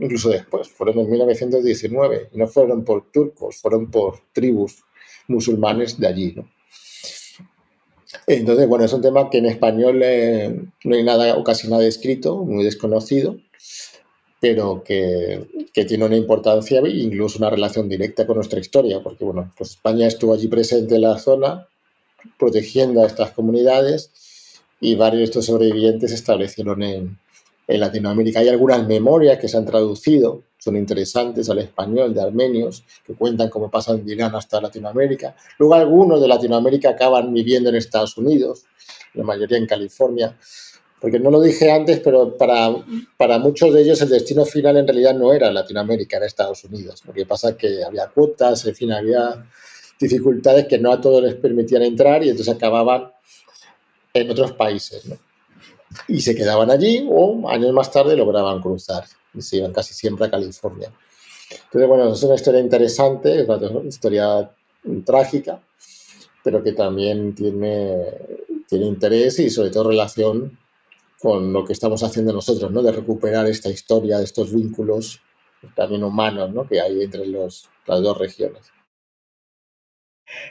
[0.00, 4.82] incluso después, fueron en 1919, y no fueron por turcos, fueron por tribus
[5.28, 6.32] musulmanes de allí.
[6.34, 6.48] ¿no?
[8.26, 11.84] Entonces, bueno, es un tema que en español eh, no hay nada o casi nada
[11.84, 13.36] escrito, muy desconocido,
[14.40, 19.24] pero que, que, tiene una importancia e incluso una relación directa con nuestra historia, porque
[19.24, 21.68] bueno, pues España estuvo allí presente en la zona,
[22.38, 24.10] protegiendo a estas comunidades,
[24.80, 27.18] y varios de estos sobrevivientes se establecieron en,
[27.68, 28.40] en Latinoamérica.
[28.40, 33.48] Hay algunas memorias que se han traducido, son interesantes al español, de armenios, que cuentan
[33.48, 35.36] cómo pasan de Irán hasta Latinoamérica.
[35.58, 38.64] Luego algunos de Latinoamérica acaban viviendo en Estados Unidos,
[39.14, 40.36] la mayoría en California.
[41.00, 42.74] Porque no lo dije antes, pero para,
[43.16, 47.02] para muchos de ellos el destino final en realidad no era Latinoamérica, era Estados Unidos.
[47.06, 49.46] Lo que pasa es que había cuotas, en fin, había
[49.98, 53.10] dificultades que no a todos les permitían entrar y entonces acababan
[54.12, 55.06] en otros países.
[55.06, 55.16] ¿no?
[56.08, 60.26] y se quedaban allí o años más tarde lograban cruzar y se iban casi siempre
[60.26, 60.92] a California.
[61.50, 64.50] Entonces, bueno, es una historia interesante, es una historia
[65.04, 65.60] trágica,
[66.44, 67.96] pero que también tiene,
[68.68, 70.56] tiene interés y sobre todo relación
[71.20, 72.82] con lo que estamos haciendo nosotros, ¿no?
[72.82, 75.20] De recuperar esta historia, de estos vínculos
[75.74, 76.66] también humanos, ¿no?
[76.66, 78.72] Que hay entre los, las dos regiones.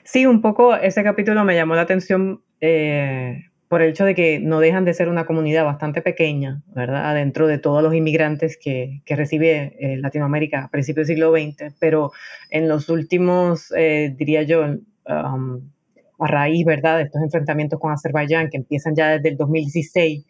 [0.03, 4.39] Sí, un poco ese capítulo me llamó la atención eh, por el hecho de que
[4.39, 7.15] no dejan de ser una comunidad bastante pequeña, ¿verdad?
[7.15, 11.75] Dentro de todos los inmigrantes que, que recibe eh, Latinoamérica a principios del siglo XX,
[11.79, 12.11] pero
[12.49, 15.71] en los últimos, eh, diría yo, um,
[16.19, 20.25] a raíz, ¿verdad?, de estos enfrentamientos con Azerbaiyán, que empiezan ya desde el 2016,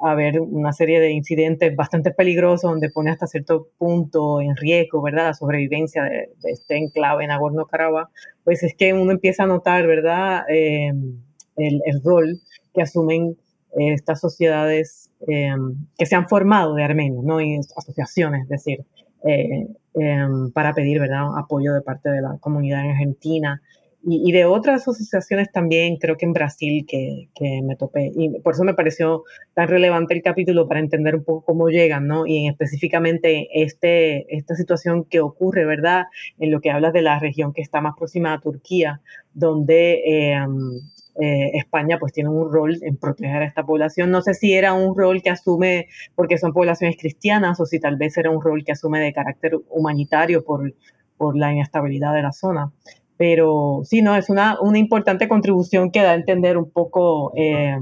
[0.00, 5.02] a haber una serie de incidentes bastante peligrosos donde pone hasta cierto punto en riesgo,
[5.02, 8.08] ¿verdad?, la sobrevivencia de, este enclave en Nagorno-Karabaj,
[8.44, 11.20] pues es que uno empieza a notar, ¿verdad?, el,
[11.56, 12.40] el rol
[12.74, 13.36] que asumen
[13.76, 17.40] eh, estas sociedades em, que se han formado de armenios, ¿no?
[17.40, 18.84] Y asociaciones, es decir,
[19.24, 23.62] eh, em, para pedir, ¿verdad?, apoyo de parte de la comunidad en Argentina
[24.06, 28.12] y, de otras asociaciones también, creo que en Brasil, que, que, me topé.
[28.14, 29.24] Y por eso me pareció
[29.54, 32.26] tan relevante el capítulo para entender un poco cómo llegan, ¿no?
[32.26, 36.04] Y específicamente este, esta situación que ocurre, ¿verdad?
[36.38, 39.00] En lo que hablas de la región que está más próxima a Turquía,
[39.32, 40.80] donde em,
[41.20, 44.10] eh, España pues tiene un rol en proteger a esta población.
[44.10, 47.96] No sé si era un rol que asume porque son poblaciones cristianas o si tal
[47.96, 50.74] vez era un rol que asume de carácter humanitario por,
[51.16, 52.72] por la inestabilidad de la zona.
[53.16, 57.76] Pero sí, no, es una, una importante contribución que da a entender un poco, eh,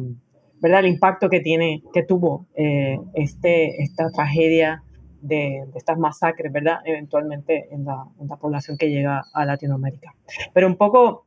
[0.60, 4.82] ¿verdad?, el impacto que tiene, que tuvo eh, este, esta tragedia
[5.22, 10.14] de, estas masacres, ¿verdad?, eventualmente en la, en la, población que llega a Latinoamérica.
[10.52, 11.26] Pero un poco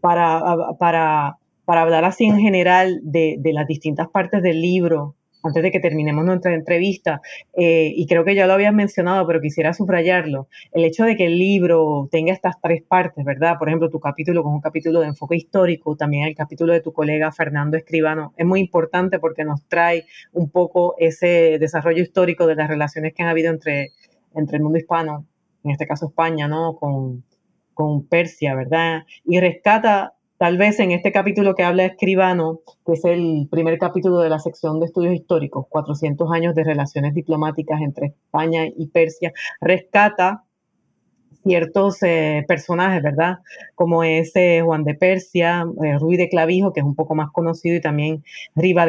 [0.00, 0.42] para,
[0.78, 5.70] para, para hablar así en general de, de, las distintas partes del libro, antes de
[5.70, 7.20] que terminemos nuestra entrevista,
[7.56, 11.26] eh, y creo que ya lo habías mencionado, pero quisiera subrayarlo, el hecho de que
[11.26, 13.58] el libro tenga estas tres partes, ¿verdad?
[13.58, 16.92] Por ejemplo, tu capítulo con un capítulo de enfoque histórico, también el capítulo de tu
[16.92, 22.56] colega Fernando Escribano, es muy importante porque nos trae un poco ese desarrollo histórico de
[22.56, 23.92] las relaciones que han habido entre,
[24.34, 25.26] entre el mundo hispano,
[25.64, 26.76] en este caso España, ¿no?
[26.76, 27.24] Con,
[27.74, 29.04] con Persia, ¿verdad?
[29.24, 34.20] Y rescata, tal vez en este capítulo que habla Escribano, que es el primer capítulo
[34.20, 39.32] de la sección de estudios históricos, 400 años de relaciones diplomáticas entre España y Persia,
[39.60, 40.44] rescata
[41.42, 43.38] ciertos eh, personajes, ¿verdad?
[43.74, 47.76] Como ese Juan de Persia, eh, Ruy de Clavijo, que es un poco más conocido,
[47.76, 48.22] y también
[48.54, 48.86] Riva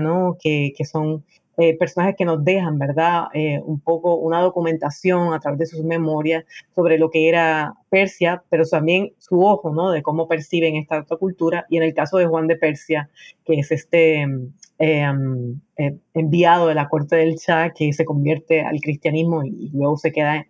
[0.00, 0.36] ¿no?
[0.40, 1.24] Que, que son
[1.58, 3.24] eh, personajes que nos dejan, ¿verdad?
[3.34, 6.44] Eh, un poco una documentación a través de sus memorias
[6.74, 9.90] sobre lo que era Persia, pero también su ojo, ¿no?
[9.90, 11.66] De cómo perciben esta otra cultura.
[11.68, 13.10] Y en el caso de Juan de Persia,
[13.44, 14.22] que es este
[14.78, 19.98] em, eh, enviado de la corte del Shah, que se convierte al cristianismo y, luego
[19.98, 20.46] se queda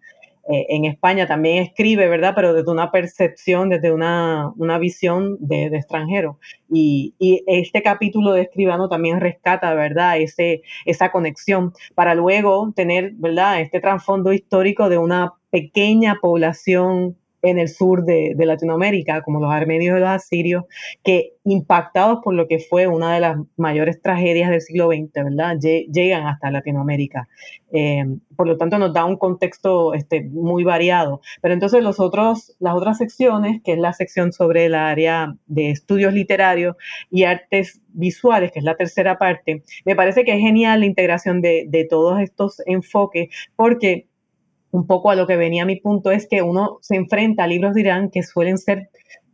[0.50, 2.32] eh, en España también escribe, ¿verdad?
[2.34, 6.38] Pero desde una percepción, desde una, visión de, extranjero.
[6.68, 7.14] Y,
[7.46, 10.18] este capítulo de Escribano también rescata, ¿verdad?
[10.18, 13.60] Ese, esa conexión para luego tener, ¿verdad?
[13.60, 19.96] Este trasfondo histórico de una pequeña población en el sur de, Latinoamérica, como los armenios
[19.96, 20.64] y los asirios,
[21.02, 25.58] que impactados por lo que fue una de las mayores tragedias del siglo XX, ¿verdad?
[25.60, 27.28] Llegan hasta Latinoamérica.
[27.72, 28.04] Eh,
[28.36, 31.20] por lo tanto, nos da un contexto este, muy variado.
[31.40, 35.70] Pero entonces los otros, las otras secciones, que es la sección sobre el área de
[35.70, 36.76] estudios literarios
[37.10, 41.40] y artes visuales, que es la tercera parte, me parece que es genial la integración
[41.40, 44.06] de, de todos estos enfoques, porque
[44.72, 47.74] un poco a lo que venía mi punto es que uno se enfrenta a libros
[47.74, 48.90] de Irán que suelen ser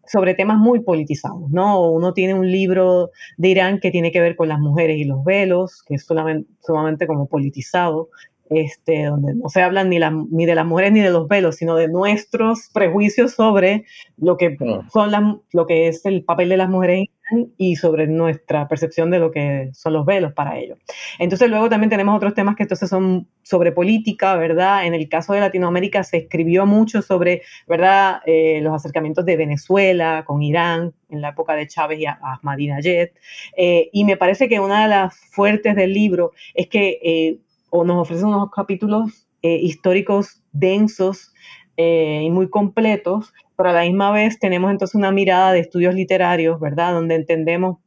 [0.06, 1.90] sobre temas muy politizados, ¿no?
[1.90, 5.22] Uno tiene un libro de Irán que tiene que ver con las mujeres y los
[5.22, 8.08] velos, que es solamente, sumamente como politizado,
[8.50, 9.98] este, donde no se hablan ni,
[10.30, 13.84] ni de las mujeres ni de los velos, sino de nuestros prejuicios sobre
[14.16, 14.56] lo que,
[14.92, 15.22] son las,
[15.52, 17.08] lo que es el papel de las mujeres
[17.56, 20.78] y sobre nuestra percepción de lo que son los velos para ellos.
[21.18, 24.86] Entonces luego también tenemos otros temas que entonces son sobre política, ¿verdad?
[24.86, 28.20] En el caso de Latinoamérica se escribió mucho sobre, ¿verdad?
[28.26, 33.10] Eh, los acercamientos de Venezuela con Irán en la época de Chávez y Ahmadinejad.
[33.56, 37.38] Eh, y me parece que una de las fuertes del libro es que eh,
[37.70, 41.32] o nos ofrece unos capítulos eh, históricos densos
[41.76, 45.94] eh, y muy completos, pero a la misma vez tenemos entonces una mirada de estudios
[45.94, 46.92] literarios, ¿verdad?
[46.92, 47.78] Donde entendemos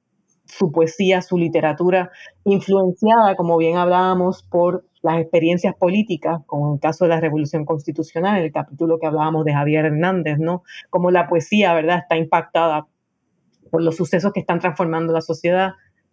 [0.46, 2.12] su poesía, su literatura,
[2.44, 7.66] influenciada, como bien hablábamos, por las experiencias políticas, como en el caso de la Revolución
[7.66, 10.64] Constitucional, en el capítulo que hablábamos de Javier Hernández, ¿no?
[10.90, 12.88] Como la poesía, ¿verdad?, está impactada
[13.72, 15.72] por los sucesos que están transformando la sociedad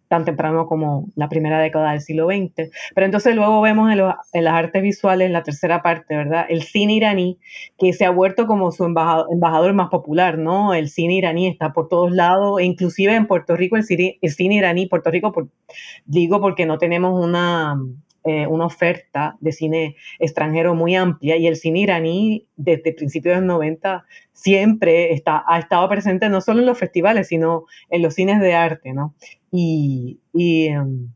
[0.08, 2.70] tan temprano como la primera década del siglo XX.
[2.94, 6.46] Pero entonces luego vemos en, las artes visuales, en la tercera parte, ¿verdad?
[6.48, 7.38] El cine iraní,
[7.78, 10.74] que se ha vuelto como su embajador, más popular, ¿no?
[10.74, 14.30] El cine iraní está por todos lados, e inclusive en Puerto Rico el cine, el
[14.30, 15.48] cine iraní, Puerto Rico, por,
[16.06, 17.76] digo porque no tenemos una
[18.24, 23.40] eh, una oferta de cine extranjero muy amplia y el cine iraní desde principios de
[23.40, 28.14] los 90 siempre está, ha estado presente no solo en los festivales, sino en los
[28.14, 29.14] cines de arte, ¿no?
[29.52, 31.08] Y, y em,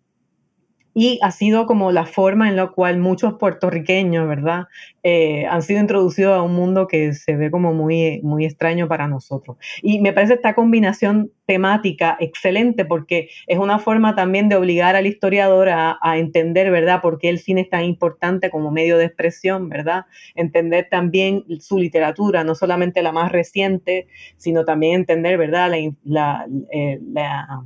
[0.95, 4.65] y ha sido como la forma en la cual muchos puertorriqueños, ¿verdad?,
[5.03, 9.09] eh, han sido introducidos a un mundo que se ve como muy, muy extraño para
[9.09, 9.57] nosotros.
[9.83, 15.07] Y me parece esta combinación temática excelente porque es una forma también de obligar al
[15.07, 19.07] historiador a, a entender, ¿verdad?, por qué el cine es tan importante como medio de
[19.07, 20.05] expresión, ¿verdad?
[20.35, 25.73] Entender también su literatura, no solamente la más reciente, sino también entender, ¿verdad?,
[26.05, 27.63] la, eh, la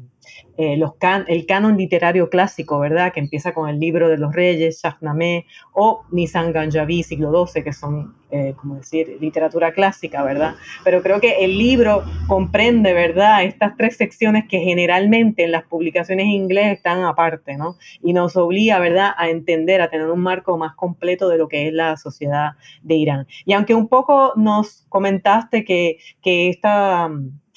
[0.58, 0.92] eh, los
[1.26, 3.12] el canon literario clásico, ¿verdad?
[3.12, 7.72] Que empieza con el libro de los reyes, Shahnameh, o Nisan Ganjavi, siglo XII, que
[7.72, 10.54] son, eh, como decir, literatura clásica, ¿verdad?
[10.82, 13.44] Pero creo que el libro comprende, ¿verdad?
[13.44, 17.76] Estas tres secciones que generalmente en las publicaciones en inglés están aparte, ¿no?
[18.02, 21.68] Y nos obliga, ¿verdad?, a entender, a tener un marco más completo de lo que
[21.68, 23.26] es la sociedad de Irán.
[23.44, 27.10] Y aunque un poco nos comentaste que, que esta,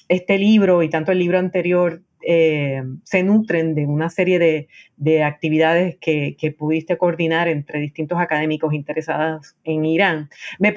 [0.09, 2.01] este libro y tanto el libro anterior
[2.31, 4.67] eh, se nutren de una serie
[4.97, 10.29] de, actividades que, pudiste coordinar entre distintos académicos interesados en Irán.
[10.59, 10.71] Me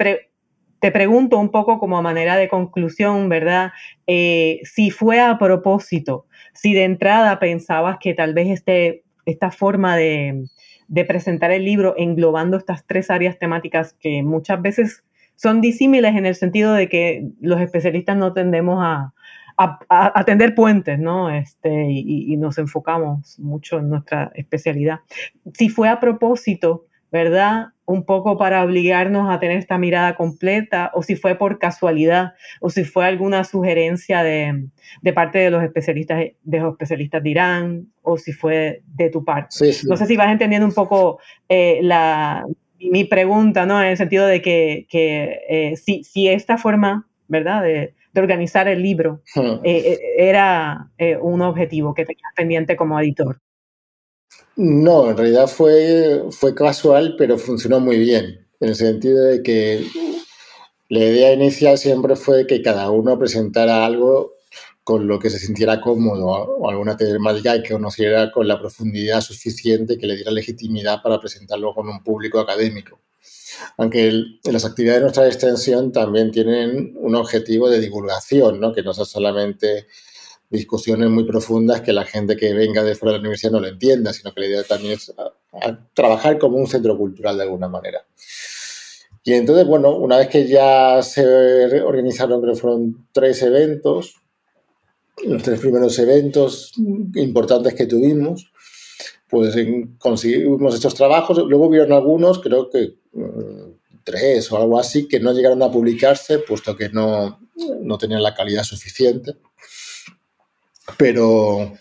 [0.79, 3.71] te pregunto un poco como a manera de conclusión, ¿verdad?
[4.07, 6.25] Eh, si fue a propósito,
[6.55, 10.45] si de entrada pensabas que tal vez este, esta forma de,
[10.87, 15.03] de presentar el libro englobando estas tres áreas temáticas que muchas veces
[15.35, 19.13] son disímiles en el sentido de que los especialistas no tendemos a,
[19.57, 19.79] a,
[20.19, 21.29] atender puentes, ¿no?
[21.29, 24.99] Este, y, nos enfocamos mucho en nuestra especialidad.
[25.53, 27.67] Si fue a propósito, ¿verdad?
[27.85, 32.69] Un poco para obligarnos a tener esta mirada completa, o si fue por casualidad, o
[32.69, 34.67] si fue alguna sugerencia de,
[35.01, 39.23] de parte de los especialistas de los especialistas de Irán, o si fue de tu
[39.23, 39.55] parte.
[39.87, 42.45] No sé si vas entendiendo un poco eh, la,
[42.79, 43.81] mi pregunta, ¿no?
[43.81, 47.63] En el sentido de que, que eh, si, si esta forma, ¿verdad?
[47.63, 52.99] De, de organizar el libro eh, eh, era eh, un objetivo que tenías pendiente como
[52.99, 53.41] editor?
[54.55, 59.83] No, en realidad fue, fue casual, pero funcionó muy bien, en el sentido de que
[60.89, 64.33] la idea inicial siempre fue que cada uno presentara algo
[64.83, 69.97] con lo que se sintiera cómodo o alguna temática que conociera con la profundidad suficiente
[69.97, 72.99] que le diera legitimidad para presentarlo con un público académico
[73.77, 74.11] aunque
[74.43, 78.73] las actividades de nuestra extensión también tienen un objetivo de divulgación, ¿no?
[78.73, 79.87] que no son solamente
[80.49, 83.67] discusiones muy profundas que la gente que venga de fuera de la universidad no lo
[83.67, 85.13] entienda, sino que la idea también es
[85.93, 88.05] trabajar como un centro cultural de alguna manera.
[89.23, 94.21] Y entonces, bueno, una vez que ya se organizaron, creo que fueron tres eventos,
[95.23, 96.73] los tres primeros eventos
[97.15, 98.51] importantes que tuvimos,
[99.33, 99.55] pues
[99.97, 101.39] conseguimos estos trabajos.
[101.39, 103.71] Luego hubieron algunos, creo que mm,
[104.03, 107.39] tres o algo así, que no llegaron a publicarse, puesto que no,
[107.81, 109.33] no tenían la calidad suficiente.
[110.99, 111.73] Pero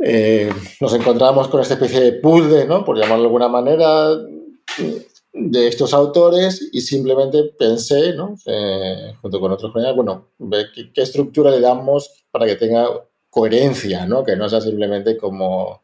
[0.00, 0.52] eh,
[0.82, 2.84] nos encontramos con esta especie de puzzle, ¿no?
[2.84, 4.10] por llamarlo de alguna manera,
[5.32, 8.36] de estos autores y simplemente pensé, ¿no?
[8.44, 10.28] Eh, junto con otros colegas, bueno,
[10.74, 12.86] ¿qué, ¿qué, estructura le damos para que tenga
[13.30, 14.24] coherencia, ¿no?
[14.24, 15.83] que no sea simplemente como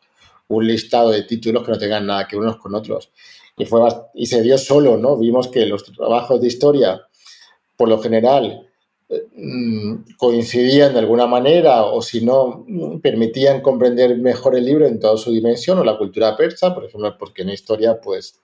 [0.50, 3.10] un listado de títulos que no tengan nada que unos con otros.
[3.56, 3.80] Y, fue,
[4.14, 5.16] y se dio solo, ¿no?
[5.16, 7.00] Vimos que los trabajos de historia,
[7.76, 8.70] por lo general,
[9.34, 12.64] Mm, coincidían de alguna manera o si no
[13.02, 17.16] permitían comprender mejor el libro en toda su dimensión o la cultura persa, por ejemplo,
[17.18, 18.38] porque en historia pues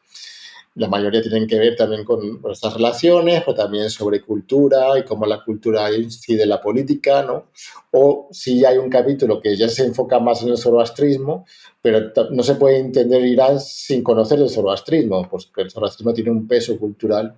[0.77, 5.25] la mayoría tienen que ver también con, estas relaciones, pero también sobre cultura y cómo
[5.25, 7.47] la cultura incide en la política, ¿no?
[7.93, 11.47] O si hay un capítulo que ya se enfoca más en el zoroastrismo,
[11.81, 16.47] pero no se puede entender Irán sin conocer el zoroastrismo, porque el zoroastrismo tiene un
[16.47, 17.35] peso cultural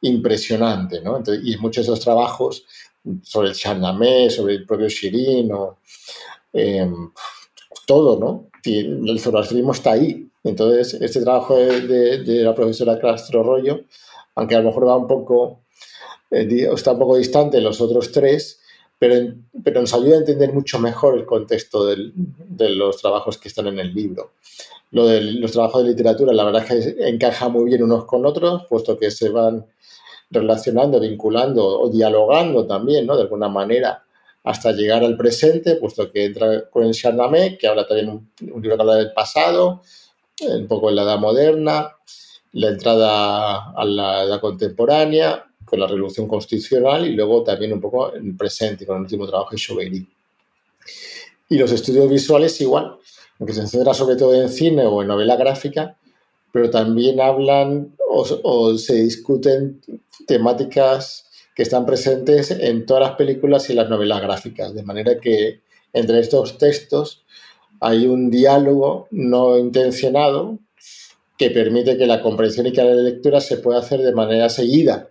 [0.00, 1.22] impresionante, ¿no?
[1.42, 2.64] y muchos de esos trabajos
[3.22, 5.78] sobre el Shahnameh, sobre el propio Shirin, o,
[6.52, 7.10] em,
[7.86, 8.48] todo, ¿no?
[8.64, 10.27] El zoroastrismo está ahí.
[10.44, 13.80] Entonces, este trabajo de, la profesora Castro Rollo,
[14.34, 15.60] aunque a lo mejor va un poco,
[16.30, 18.60] eh, está un poco distante de los otros tres,
[18.98, 19.32] pero,
[19.80, 23.94] nos ayuda a entender mucho mejor el contexto de los trabajos que están en el
[23.94, 24.32] libro.
[24.90, 28.24] Lo de los trabajos de literatura, la verdad es que encaja muy bien unos con
[28.24, 29.66] otros, puesto que se van
[30.30, 33.16] relacionando, vinculando o dialogando también, ¿no?
[33.16, 34.04] De alguna manera,
[34.44, 38.76] hasta llegar al presente, puesto que entra con el Shahnameh, que habla también un, libro
[38.76, 39.82] que habla del pasado,
[40.40, 41.96] un poco en la edad moderna,
[42.52, 48.14] la entrada a la edad contemporánea, con la revolución constitucional y luego también un poco
[48.14, 50.08] en el presente, con el último trabajo de Chauvery.
[51.50, 52.96] Y los estudios visuales igual,
[53.38, 55.96] aunque se centra sobre todo en cine o en novela gráfica,
[56.52, 59.80] pero también hablan o, se discuten
[60.26, 65.60] temáticas que están presentes en todas las películas y las novelas gráficas, de manera que
[65.92, 67.24] entre estos textos
[67.80, 70.58] hay un diálogo no intencionado
[71.36, 75.10] que permite que la comprensión y que la lectura se pueda hacer de manera seguida,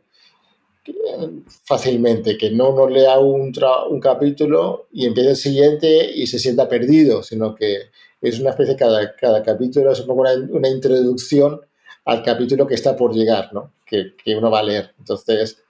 [1.63, 3.53] fácilmente, que no uno lea un,
[3.89, 7.89] un capítulo y empiece el siguiente y se sienta perdido, sino que
[8.21, 11.61] es una especie, cada, cada capítulo es una, una introducción
[12.05, 13.73] al capítulo que está por llegar, ¿no?
[13.85, 14.93] que, que, uno va a leer.
[14.97, 15.63] Entonces,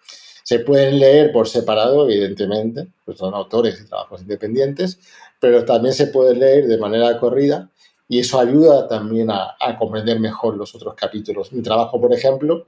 [0.47, 4.97] se pueden leer por separado, evidentemente, pues son autores y trabajos independientes,
[5.41, 7.69] pero también se pueden leer de manera corrida
[8.07, 11.51] y eso ayuda también a, comprender mejor los otros capítulos.
[11.51, 12.65] Mi trabajo, por ejemplo,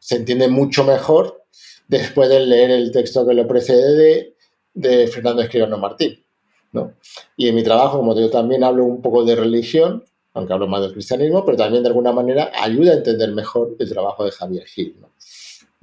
[0.00, 1.44] se entiende mucho mejor
[1.86, 4.34] después de leer el texto que lo precede
[4.74, 6.24] de, Fernando Escribano Martín.
[6.72, 6.94] ¿no?
[7.36, 10.04] Y en mi trabajo, como yo también hablo un poco de religión,
[10.34, 13.88] aunque hablo más del cristianismo, pero también de alguna manera ayuda a entender mejor el
[13.88, 14.96] trabajo de Javier Gil.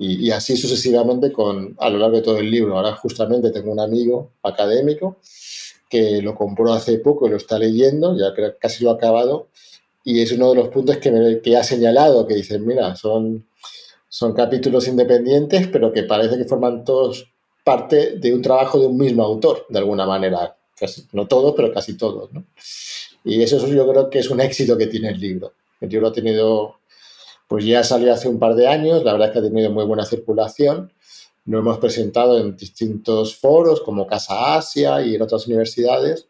[0.01, 2.77] Y, y, así sucesivamente con, a lo largo de todo el libro.
[2.77, 5.17] Ahora justamente tengo un amigo académico
[5.89, 9.47] que lo compró hace poco y lo está leyendo, ya casi lo ha acabado,
[10.03, 13.45] y es uno de los puntos que, me, que ha señalado, que dice, mira, son,
[14.07, 17.27] son capítulos independientes, pero que parece que forman todos
[17.63, 20.55] parte de un trabajo de un mismo autor, de alguna manera.
[20.75, 22.31] Casi, no todos, pero casi todos.
[22.31, 22.45] ¿no?
[23.23, 25.53] Y eso yo creo que es un éxito que tiene el libro.
[25.81, 26.78] El libro ha tenido,
[27.49, 29.83] pues ya salió hace un par de años, la verdad es que ha tenido muy
[29.83, 30.93] buena circulación.
[31.45, 36.27] Lo hemos presentado en distintos foros como Casa Asia y en otras universidades.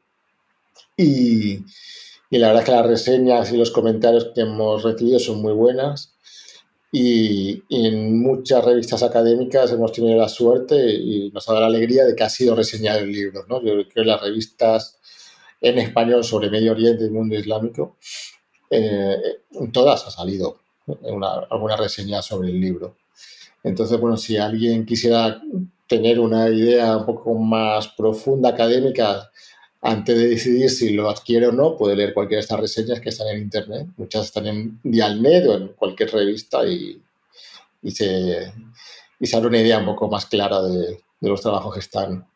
[0.96, 1.58] Y,
[2.30, 6.14] la verdad es que las reseñas y los comentarios que hemos recibido son muy buenas.
[6.90, 12.06] Y, en muchas revistas académicas hemos tenido la suerte y nos ha dado la alegría
[12.06, 13.46] de que ha sido reseñado el libro.
[13.50, 14.98] Yo creo que las revistas
[15.60, 17.98] en español sobre Medio Oriente y mundo islámico,
[18.70, 19.18] eh,
[19.74, 20.60] todas ha salido
[21.02, 22.96] una, alguna reseña sobre el libro.
[23.64, 25.42] Entonces, bueno, si alguien quisiera
[25.88, 29.30] tener una idea un poco más profunda académica
[29.82, 33.10] antes de decidir si lo adquiere o no, puede leer cualquiera de estas reseñas que
[33.10, 33.88] están en Internet.
[33.98, 37.02] Muchas están en Dialnet o en cualquier revista y,
[37.82, 38.54] y se,
[39.20, 42.28] y se una idea un poco más clara de, de los trabajos que están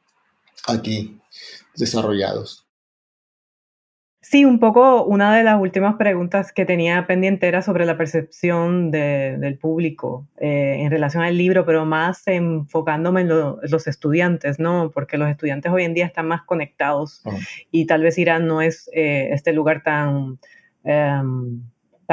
[0.68, 1.20] aquí
[1.76, 2.63] desarrollados.
[4.24, 8.90] Sí, un poco una de las últimas preguntas que tenía pendiente era sobre la percepción
[8.90, 14.92] de, del público eh, en relación al libro, pero más enfocándome en los estudiantes, ¿no?
[14.94, 17.22] Porque los estudiantes hoy en día están más conectados
[17.70, 20.40] y tal vez Irán no es eh, este lugar tan,
[20.86, 21.22] eh,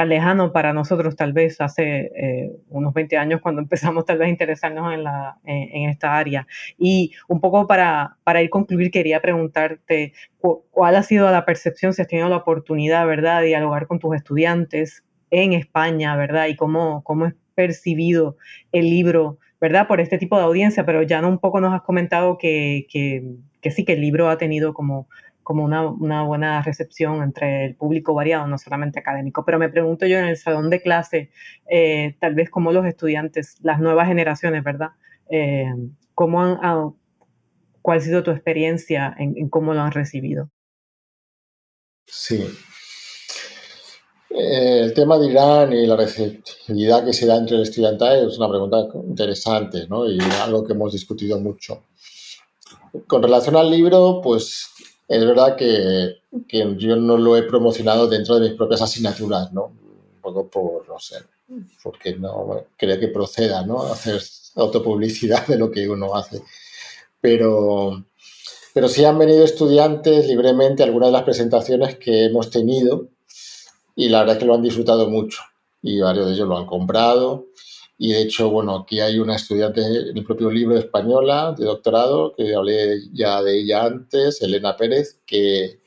[0.01, 4.27] tan lejano para nosotros tal vez hace eh, unos 20 años cuando empezamos tal vez
[4.27, 6.47] a interesarnos en, la, en, esta área.
[6.79, 12.01] Y un poco para, para ir concluir, quería preguntarte cuál ha sido la percepción, si
[12.01, 16.47] has tenido la oportunidad, ¿verdad?, de dialogar con tus estudiantes en España, ¿verdad?
[16.47, 18.37] Y cómo, cómo es percibido
[18.71, 19.87] el libro, ¿verdad?
[19.87, 23.23] Por este tipo de audiencia, pero ya no un poco nos has comentado que, que,
[23.61, 25.07] que sí, que el libro ha tenido como
[25.51, 29.43] como una, buena recepción entre el público variado, no solamente académico.
[29.43, 31.29] Pero me pregunto yo en el salón de clase,
[31.69, 34.91] eh, tal vez como los estudiantes, las nuevas generaciones, ¿verdad?
[35.29, 35.65] Eh,
[36.15, 36.89] ¿cómo ah,
[37.81, 40.49] ¿Cuál ha sido tu experiencia en, cómo lo han recibido?
[42.05, 42.47] Sí.
[44.29, 48.37] Eh, el tema de Irán y la receptividad que se da entre el estudiantado es
[48.37, 50.09] una pregunta interesante ¿no?
[50.09, 51.83] y algo que hemos discutido mucho.
[53.05, 54.69] Con relación al libro, pues
[55.11, 56.21] es verdad que,
[56.77, 59.65] yo no lo he promocionado dentro de mis propias asignaturas, ¿no?
[59.65, 61.17] Un poco por, no sé,
[61.83, 63.83] porque no creo que proceda, ¿no?
[63.83, 64.21] Hacer
[64.55, 66.41] autopublicidad de lo que uno hace.
[67.19, 68.05] Pero,
[68.73, 73.09] pero sí han venido estudiantes libremente a algunas de las presentaciones que hemos tenido
[73.95, 75.41] y la verdad es que lo han disfrutado mucho
[75.81, 77.47] y varios de ellos lo han comprado
[78.03, 82.33] y de hecho, bueno, aquí hay una estudiante en el propio libro española de doctorado,
[82.35, 85.79] que hablé ya de ella antes, Elena Pérez, que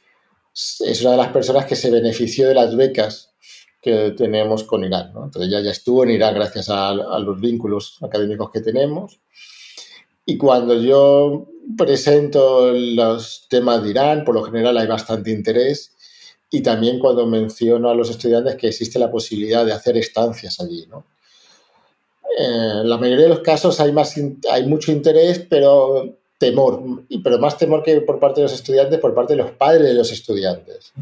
[0.52, 3.34] es una de las personas que se benefició de las becas
[3.82, 5.08] que tenemos con Irán.
[5.08, 9.18] Entonces ella ya estuvo en Irán gracias a, los vínculos académicos que tenemos.
[10.24, 15.96] Y cuando yo presento los temas de Irán, por lo general hay bastante interés.
[16.48, 20.86] Y también cuando menciono a los estudiantes que existe la posibilidad de hacer estancias allí,
[20.88, 21.04] ¿no?
[22.36, 24.14] En la mayoría de los casos hay, más,
[24.50, 26.82] hay mucho interés, pero temor,
[27.22, 29.94] pero más temor que por parte de los estudiantes, por parte de los padres de
[29.94, 30.92] los estudiantes,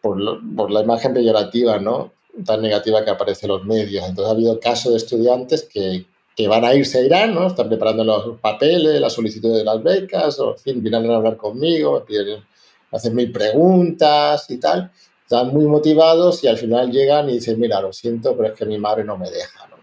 [0.00, 0.18] por,
[0.56, 2.12] por la imagen peyorativa, ¿no?
[2.44, 4.04] tan negativa que aparece en los medios.
[4.08, 6.06] Entonces ha habido casos de estudiantes que,
[6.36, 7.48] que van a irse a Irán, ¿no?
[7.48, 11.36] están preparando los papeles, la solicitud de las becas, o en fin, vienen a hablar
[11.36, 12.42] conmigo, me piden,
[12.90, 14.90] hacen mil preguntas y tal.
[15.22, 18.66] Están muy motivados y al final llegan y dicen, mira, lo siento, pero es que
[18.66, 19.68] mi madre no me deja.
[19.68, 19.76] ¿no?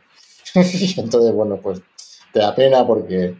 [0.97, 1.81] entonces, bueno, pues
[2.33, 3.35] te da pena porque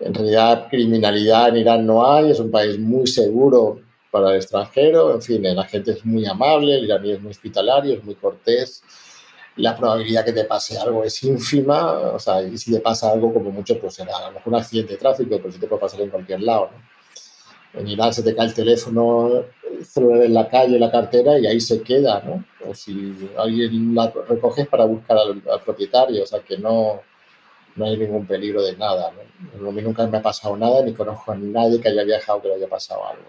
[0.00, 3.80] en realidad criminalidad en Irán no hay, es un país muy seguro
[4.10, 7.94] para el extranjero, en fin, la gente es muy amable, el iraní es muy hospitalario,
[7.94, 8.82] es muy cortés,
[9.56, 13.32] la probabilidad que te pase algo es ínfima, o sea, y si te pasa algo
[13.32, 15.80] como mucho, pues será a lo mejor un accidente de tráfico, pero sí te puede
[15.80, 16.70] pasar en cualquier lado,
[17.74, 19.44] En Irán se te cae el teléfono
[19.84, 22.44] celular en la calle, la cartera, y ahí se queda, ¿no?
[22.68, 27.00] O si alguien la recoge para buscar al, propietario, o sea que no,
[27.76, 29.12] no hay ningún peligro de nada,
[29.60, 29.68] ¿no?
[29.68, 32.48] A mí nunca me ha pasado nada, ni conozco a nadie que haya viajado que
[32.48, 33.24] le haya pasado algo,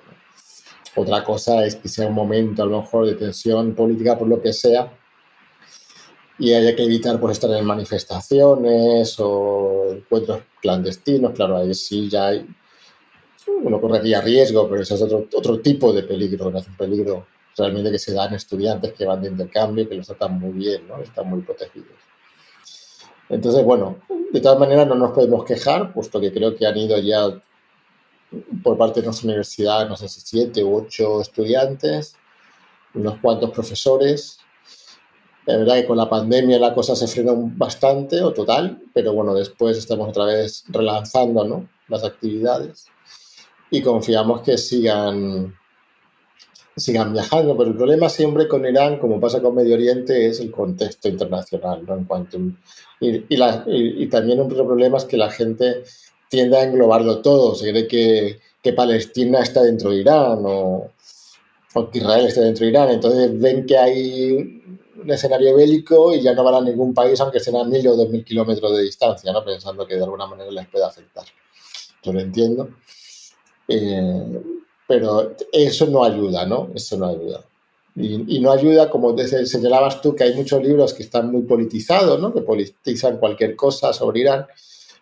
[0.96, 4.42] Otra cosa es que sea un momento a lo mejor de tensión política por lo
[4.42, 4.92] que sea
[6.40, 12.28] y haya que evitar pues estar en manifestaciones o encuentros clandestinos, claro, ahí sí ya
[12.28, 12.46] hay
[13.64, 17.26] uno correría riesgo, pero eso es otro, otro tipo de peligro, no es un peligro
[17.58, 20.98] realmente que se dan estudiantes que van de intercambio, que los tratan muy bien, ¿no?
[21.02, 21.92] están muy protegidos.
[23.30, 23.98] Entonces, bueno,
[24.32, 27.42] de todas maneras no nos podemos quejar, puesto que creo que han ido ya
[28.64, 32.16] por parte de nuestra universidad, no sé si siete u ocho estudiantes,
[32.94, 34.40] unos cuantos profesores.
[35.46, 39.34] La verdad que con la pandemia la cosa se frenó bastante o total, pero bueno,
[39.34, 41.70] después estamos otra vez relanzando ¿no?
[41.88, 42.92] las actividades
[43.72, 45.56] y confiamos que sigan,
[46.76, 47.58] sigan viajando.
[47.58, 51.84] Pero el problema siempre con Irán, como pasa con Medio Oriente, es el contexto internacional.
[51.88, 51.96] ¿no?
[51.96, 52.38] En cuanto,
[53.00, 55.84] y, la, y, también otro problema es que la gente
[56.30, 57.56] tiende a englobarlo todo.
[57.56, 60.92] Se cree que, que Palestina está dentro de Irán o,
[61.74, 62.90] o, que Israel está dentro de Irán.
[62.90, 64.62] Entonces ven que hay
[65.02, 67.96] un escenario bélico y ya no van a ningún país, aunque estén a mil o
[67.96, 69.44] dos mil kilómetros de distancia, ¿no?
[69.46, 71.24] pensando que de alguna manera les puede afectar.
[72.04, 72.70] Yo lo entiendo.
[73.72, 74.42] Eh,
[74.88, 76.70] pero eso no ayuda, ¿no?
[76.76, 77.46] Eso no ayuda.
[77.96, 82.34] Y, no ayuda, como señalabas tú, que hay muchos libros que están muy politizados, ¿no?
[82.34, 84.48] Que politizan cualquier cosa sobre Irán.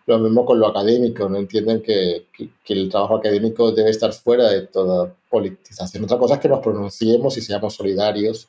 [0.06, 4.48] Lo mismo con lo académico, no entienden que, que, el trabajo académico debe estar fuera
[4.48, 6.04] de toda politización.
[6.04, 8.48] Otra cosa es que nos pronunciemos y seamos solidarios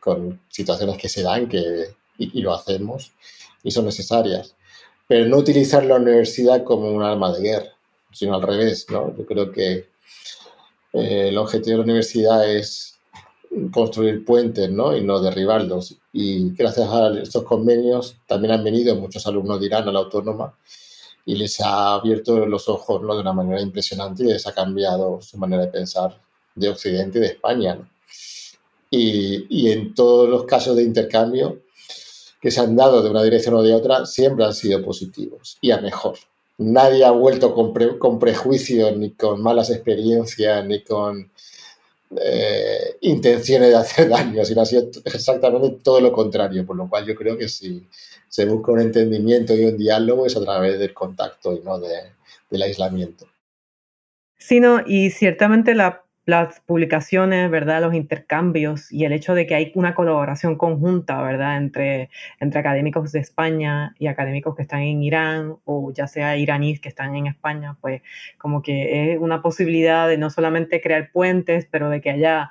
[0.00, 3.12] con situaciones que se dan que, y, y lo hacemos
[3.62, 4.54] y son necesarias.
[5.06, 7.77] Pero no utilizar la universidad como un arma de guerra
[8.12, 9.16] sino al revés, ¿no?
[9.16, 9.88] Yo creo que
[10.92, 12.98] eh, el objetivo de la universidad es
[13.72, 14.96] construir puentes, ¿no?
[14.96, 15.96] Y no derribarlos.
[16.12, 20.54] Y gracias a estos convenios también han venido muchos alumnos de Irán a la autónoma
[21.24, 23.14] y les ha abierto los ojos, ¿no?
[23.14, 26.20] De una manera impresionante y les ha cambiado su manera de pensar
[26.54, 27.78] de Occidente y de España,
[28.90, 31.62] y, en todos los casos de intercambio
[32.40, 35.70] que se han dado de una dirección o de otra, siempre han sido positivos y
[35.72, 36.18] a mejor.
[36.58, 41.30] Nadie ha vuelto con, con prejuicios, ni con malas experiencias, ni con
[42.20, 47.06] eh, intenciones de hacer daño, sino ha sido exactamente todo lo contrario, por lo cual
[47.06, 47.86] yo creo que si
[48.28, 52.62] se busca un entendimiento y un diálogo es a través del contacto y no del
[52.62, 53.26] aislamiento.
[54.36, 57.80] Sí, no, y ciertamente la las publicaciones, ¿verdad?
[57.80, 61.56] Los intercambios y el hecho de que hay una colaboración conjunta, ¿verdad?
[61.56, 66.80] Entre, entre académicos de España y académicos que están en Irán o ya sea iraníes
[66.80, 68.02] que están en España, pues
[68.36, 72.50] como que es una posibilidad de no solamente crear puentes, pero de que haya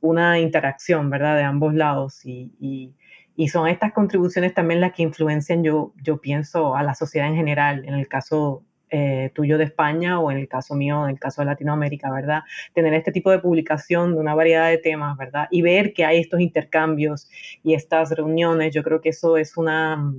[0.00, 1.36] una interacción, ¿verdad?
[1.36, 2.96] De ambos lados y, y,
[3.36, 7.36] y son estas contribuciones también las que influencian, yo, yo pienso, a la sociedad en
[7.36, 7.84] general.
[7.84, 8.64] En el caso
[8.96, 12.42] eh, tuyo de España o en el caso mío, en el caso de Latinoamérica, ¿verdad?
[12.74, 15.48] Tener este tipo de publicación de una variedad de temas, ¿verdad?
[15.50, 17.28] Y ver que hay estos intercambios
[17.64, 20.14] y estas reuniones, yo creo que eso es una,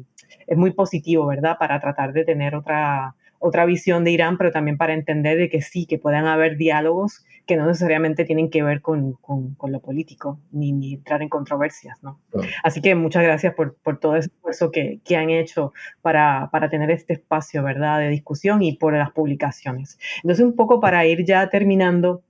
[0.46, 1.56] es muy positivo, ¿verdad?
[1.58, 5.62] Para tratar de tener otra, otra visión de Irán, pero también para entender de que
[5.62, 10.40] sí, que puedan haber diálogos que no necesariamente tienen que ver con, con, lo político,
[10.52, 12.20] ni, ni, entrar en controversias, ¿no?
[12.64, 16.70] Así que muchas gracias por, por todo ese esfuerzo que, que han hecho para, para,
[16.70, 20.00] tener este espacio, ¿verdad?, de discusión y por las publicaciones.
[20.24, 22.24] Entonces, un poco para ir ya terminando,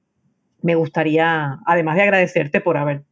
[0.62, 3.04] me gustaría, además de agradecerte por haber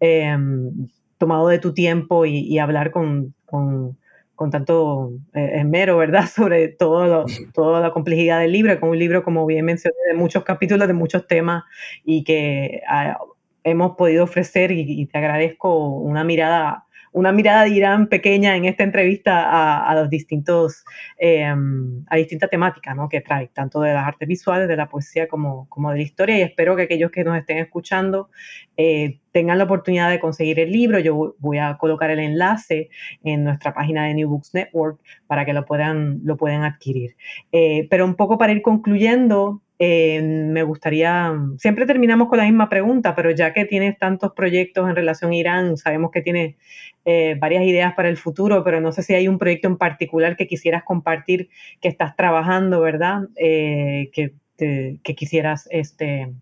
[0.00, 3.96] em, tomado de tu tiempo y, y hablar con, con
[4.36, 9.24] con tanto eh, esmero, ¿verdad?, sobre todo toda la complejidad del libro, con un libro,
[9.24, 11.64] como bien mencioné, de muchos capítulos, de muchos temas
[12.04, 13.18] y que ah,
[13.64, 16.85] hemos podido ofrecer y, te agradezco una mirada
[17.16, 20.84] una mirada de Irán pequeña en esta entrevista a, los distintos,
[21.16, 23.08] em, a distintas temáticas ¿no?
[23.08, 26.36] que trae, tanto de las artes visuales, de la poesía como, como de la historia.
[26.36, 28.28] Y espero que aquellos que nos estén escuchando
[28.76, 30.98] eh, tengan la oportunidad de conseguir el libro.
[30.98, 32.90] Yo voy a colocar el enlace
[33.24, 37.16] en nuestra página de New Books Network para que lo puedan, lo puedan adquirir.
[37.50, 42.68] Eh, pero un poco para ir concluyendo, eh, me gustaría, siempre terminamos con la misma
[42.68, 46.56] pregunta, pero ya que tienes tantos proyectos en relación a Irán, sabemos que tienes
[47.04, 50.36] eh, varias ideas para el futuro, pero no sé si hay un proyecto en particular
[50.36, 51.50] que quisieras compartir,
[51.80, 53.28] que estás trabajando, ¿verdad?
[53.36, 54.32] Eh, que,
[55.02, 56.32] quisieras este,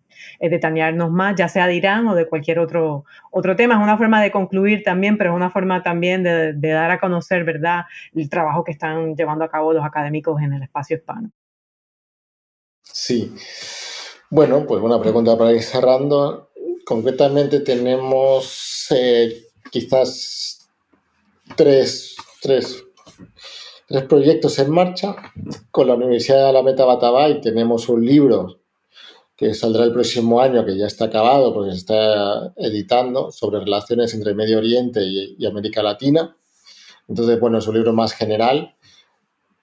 [0.41, 3.75] detallarnos más, ya sea de Irán o de cualquier otro, otro tema.
[3.75, 7.01] Es una forma de concluir también, pero es una forma también de, de dar a
[7.01, 11.31] conocer, ¿verdad?, el trabajo que están llevando a cabo los académicos en el espacio hispano.
[12.85, 13.35] Sí.
[14.31, 16.51] Bueno, pues una pregunta para ir cerrando.
[16.85, 20.69] Concretamente tenemos eh, quizás
[21.57, 22.85] tres, tres,
[23.89, 25.17] tres, proyectos en marcha.
[25.71, 28.61] Con la Universidad de Alameda Batabay tenemos un libro
[29.37, 34.15] que saldrá el próximo año, que ya está acabado porque se está editando, sobre relaciones
[34.15, 36.37] entre Medio Oriente y, y América Latina.
[37.09, 38.75] Entonces, bueno, es un libro más general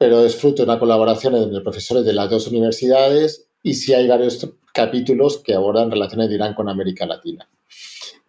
[0.01, 4.07] pero es fruto de una colaboración entre profesores de las dos universidades y sí hay
[4.07, 7.47] varios capítulos que abordan relaciones de Irán con América Latina,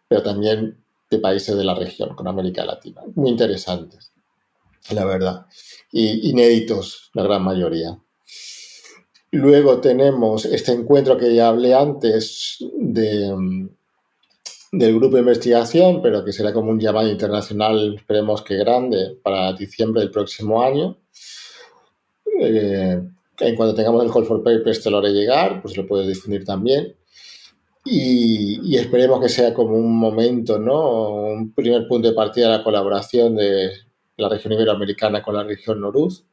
[0.07, 3.01] pero también de países de la región con América Latina.
[3.15, 4.13] Muy interesantes,
[4.91, 5.47] la verdad,
[5.91, 7.99] y inéditos, la gran mayoría.
[9.31, 13.35] Luego tenemos este encuentro que ya hablé antes de,
[14.73, 19.55] del grupo de investigación, pero que será como un llamado internacional, esperemos que grande, para
[19.55, 20.99] diciembre del próximo año,
[22.43, 23.03] eh,
[23.41, 26.45] en cuanto tengamos el Call for Papers te lo haré llegar, pues lo puedes difundir
[26.45, 26.95] también.
[27.85, 31.11] Y, esperemos que sea como un momento, ¿no?
[31.11, 33.73] Un primer punto de partida de la colaboración de
[34.17, 36.25] la región iberoamericana con la región Noruz.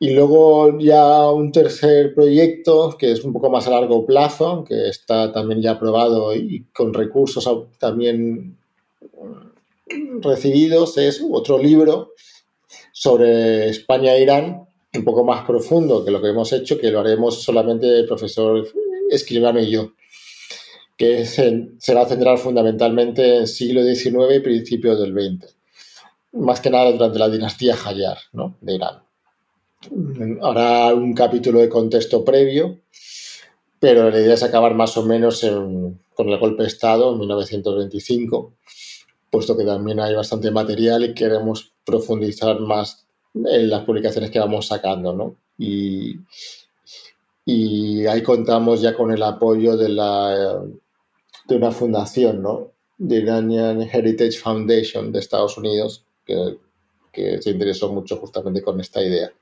[0.00, 4.88] Y luego ya un tercer proyecto que es un poco más a largo plazo, que
[4.88, 7.48] está también ya aprobado y con recursos
[7.78, 8.56] también
[10.20, 12.12] recibidos, es otro libro
[12.92, 17.00] sobre España e Irán, un poco más profundo que lo que hemos hecho, que lo
[17.00, 18.66] haremos solamente el profesor
[19.10, 19.92] Escribano y yo,
[20.96, 25.54] que se, va a centrar fundamentalmente en siglo XIX y principios del XX,
[26.32, 28.56] más que nada durante la dinastía Hayar ¿no?
[28.60, 29.02] de Irán.
[30.42, 32.80] Habrá un capítulo de contexto previo,
[33.78, 35.46] pero la idea es acabar más o menos
[36.14, 38.54] con el golpe de Estado en 1925,
[39.30, 44.66] puesto que también hay bastante material y queremos profundizar más en las publicaciones que vamos
[44.66, 45.36] sacando, ¿no?
[45.58, 46.16] Y,
[47.44, 50.62] y ahí contamos ya con el apoyo de, la,
[51.46, 52.72] de una fundación, ¿no?
[52.96, 56.58] De Iranian Heritage Foundation de Estados Unidos, que,
[57.12, 59.32] que se interesó mucho justamente con esta idea.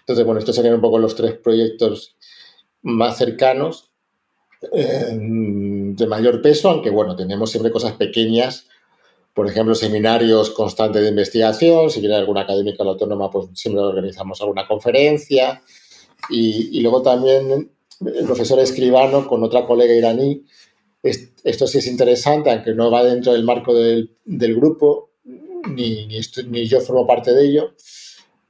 [0.00, 2.16] Entonces, bueno, estos serían un poco los tres proyectos
[2.82, 3.90] más cercanos.
[4.72, 8.67] Eh, de mayor peso, aunque bueno, tenemos siempre cosas pequeñas
[9.38, 14.40] por ejemplo, seminarios constantes de investigación, si viene alguna académica la autónoma, pues siempre organizamos
[14.40, 15.62] alguna conferencia.
[16.28, 17.70] Y, luego también
[18.04, 20.42] el profesor escribano con otra colega iraní.
[21.04, 25.12] Esto sí es interesante, aunque no va dentro del marco del, grupo,
[25.68, 27.74] ni, ni, yo formo parte de ello,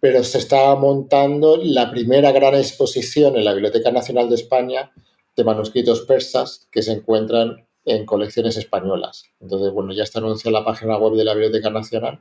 [0.00, 4.90] pero se está montando la primera gran exposición en la Biblioteca Nacional de España
[5.36, 9.24] de manuscritos persas que se encuentran en colecciones españolas.
[9.40, 12.20] Entonces, bueno, ya está anunciada la página web de la Biblioteca Nacional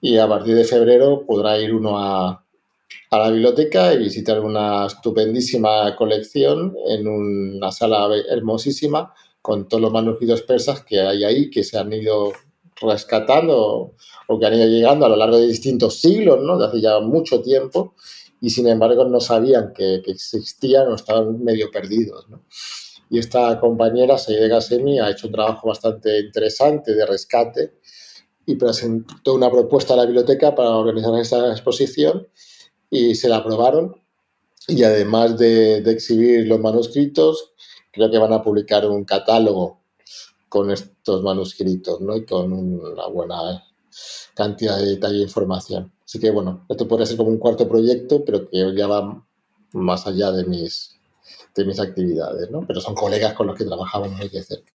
[0.00, 2.44] y a partir de febrero podrá ir uno a,
[3.10, 9.92] a la biblioteca y visitar una estupendísima colección en una sala hermosísima con todos los
[9.92, 12.32] manuscritos persas que hay ahí, que se han ido
[12.80, 13.94] rescatando
[14.28, 16.58] o que han ido llegando a lo largo de distintos siglos, ¿no?
[16.58, 17.94] De hace ya mucho tiempo,
[18.40, 22.42] y sin embargo no sabían que, que existían o estaban medio perdidos, ¿no?
[23.12, 27.74] Y esta compañera, Saide Gasemi, ha hecho un trabajo bastante interesante de rescate
[28.46, 32.26] y presentó una propuesta a la biblioteca para organizar esta exposición
[32.88, 33.94] y se la aprobaron.
[34.66, 37.52] Y además de, exhibir los manuscritos,
[37.92, 39.82] creo que van a publicar un catálogo
[40.48, 42.16] con estos manuscritos ¿no?
[42.16, 43.62] y con una buena
[44.34, 45.92] cantidad de detalle e información.
[46.02, 49.22] Así que bueno, esto podría ser como un cuarto proyecto, pero que ya va
[49.74, 50.98] más allá de mis,
[51.54, 52.62] de mis actividades, ¿no?
[52.66, 54.72] Pero son colegas con los que trabajamos muy de cerca.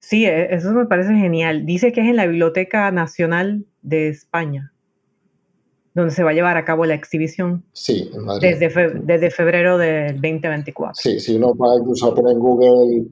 [0.00, 1.64] Sí, e, eso me parece genial.
[1.64, 4.72] Dice que es en la Biblioteca Nacional de España,
[5.94, 7.64] donde se va a llevar a cabo la exhibición.
[7.72, 8.56] Sí, en Madrid.
[8.58, 10.94] Desde, desde febrero del 2024.
[11.00, 13.06] Sí, si uno va incluso a poner en Google.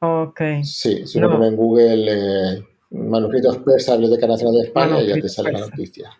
[0.00, 0.40] Ok.
[0.64, 5.28] Sí, si uno pone en Google eh, manuscritos persas, Biblioteca Nacional de España, ya te
[5.28, 6.10] sale la noticia.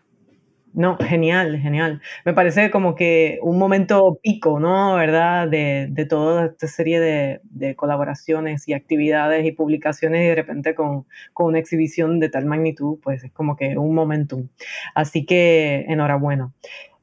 [0.75, 2.01] No, genial, genial.
[2.25, 4.95] Me parece como que un momento pico, ¿no?
[4.95, 5.47] ¿Verdad?
[5.49, 11.07] De, de toda esta serie de, colaboraciones y actividades y publicaciones y de repente con,
[11.35, 14.49] con, una exhibición de tal magnitud, pues es como que un momentum.
[14.95, 16.53] Así que enhorabuena.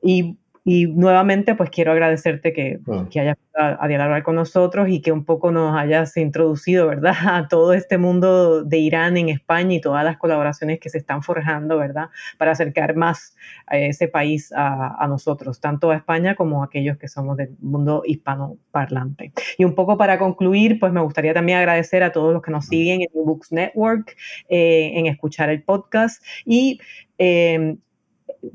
[0.01, 3.07] Y y nuevamente, pues quiero agradecerte que, ah.
[3.09, 7.13] que hayas a, a, dialogar con nosotros y que un poco nos hayas introducido, ¿verdad?,
[7.27, 11.23] a todo este mundo de Irán en España y todas las colaboraciones que se están
[11.23, 13.35] forjando, ¿verdad?, para acercar más
[13.67, 17.55] a ese país a, a nosotros, tanto a España como a aquellos que somos del
[17.59, 19.33] mundo hispanoparlante.
[19.57, 22.65] Y un poco para concluir, pues me gustaría también agradecer a todos los que nos
[22.65, 24.15] siguen en Books Network,
[24.49, 26.79] eh, en escuchar el podcast y
[27.17, 27.77] eh,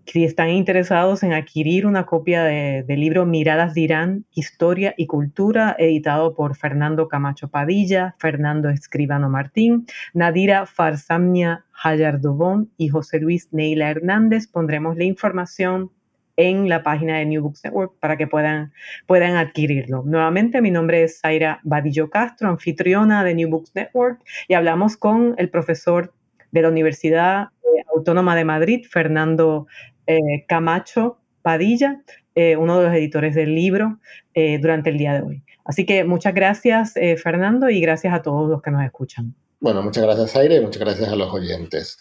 [0.06, 5.76] si están interesados en adquirir una copia del libro Miradas de Irán, Historia y Cultura,
[5.78, 13.90] editado por Fernando Camacho Padilla, Fernando Escribano Martín, Nadira Farsamnia Hayardobón y José Luis Neila
[13.90, 15.90] Hernández, pondremos la información
[16.36, 18.72] en la página de New Books Network para que puedan,
[19.06, 20.02] puedan adquirirlo.
[20.04, 25.34] Nuevamente, mi nombre es Zaira Badillo Castro, anfitriona de New Books Network, y hablamos con
[25.38, 26.12] el profesor
[26.54, 27.48] de la Universidad
[27.94, 29.66] Autónoma de Madrid, Fernando
[30.06, 32.02] eh, Camacho Padilla,
[32.34, 33.98] eh, uno de los editores del libro,
[34.34, 35.42] eh, durante el día de hoy.
[35.64, 39.34] Así que muchas gracias, Fernando, y gracias a todos los que nos escuchan.
[39.60, 41.98] Bueno, muchas gracias, Aire, y muchas gracias a los oyentes.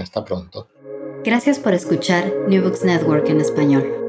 [0.00, 0.68] hasta pronto.
[1.24, 4.03] Gracias por escuchar New Books Network en español.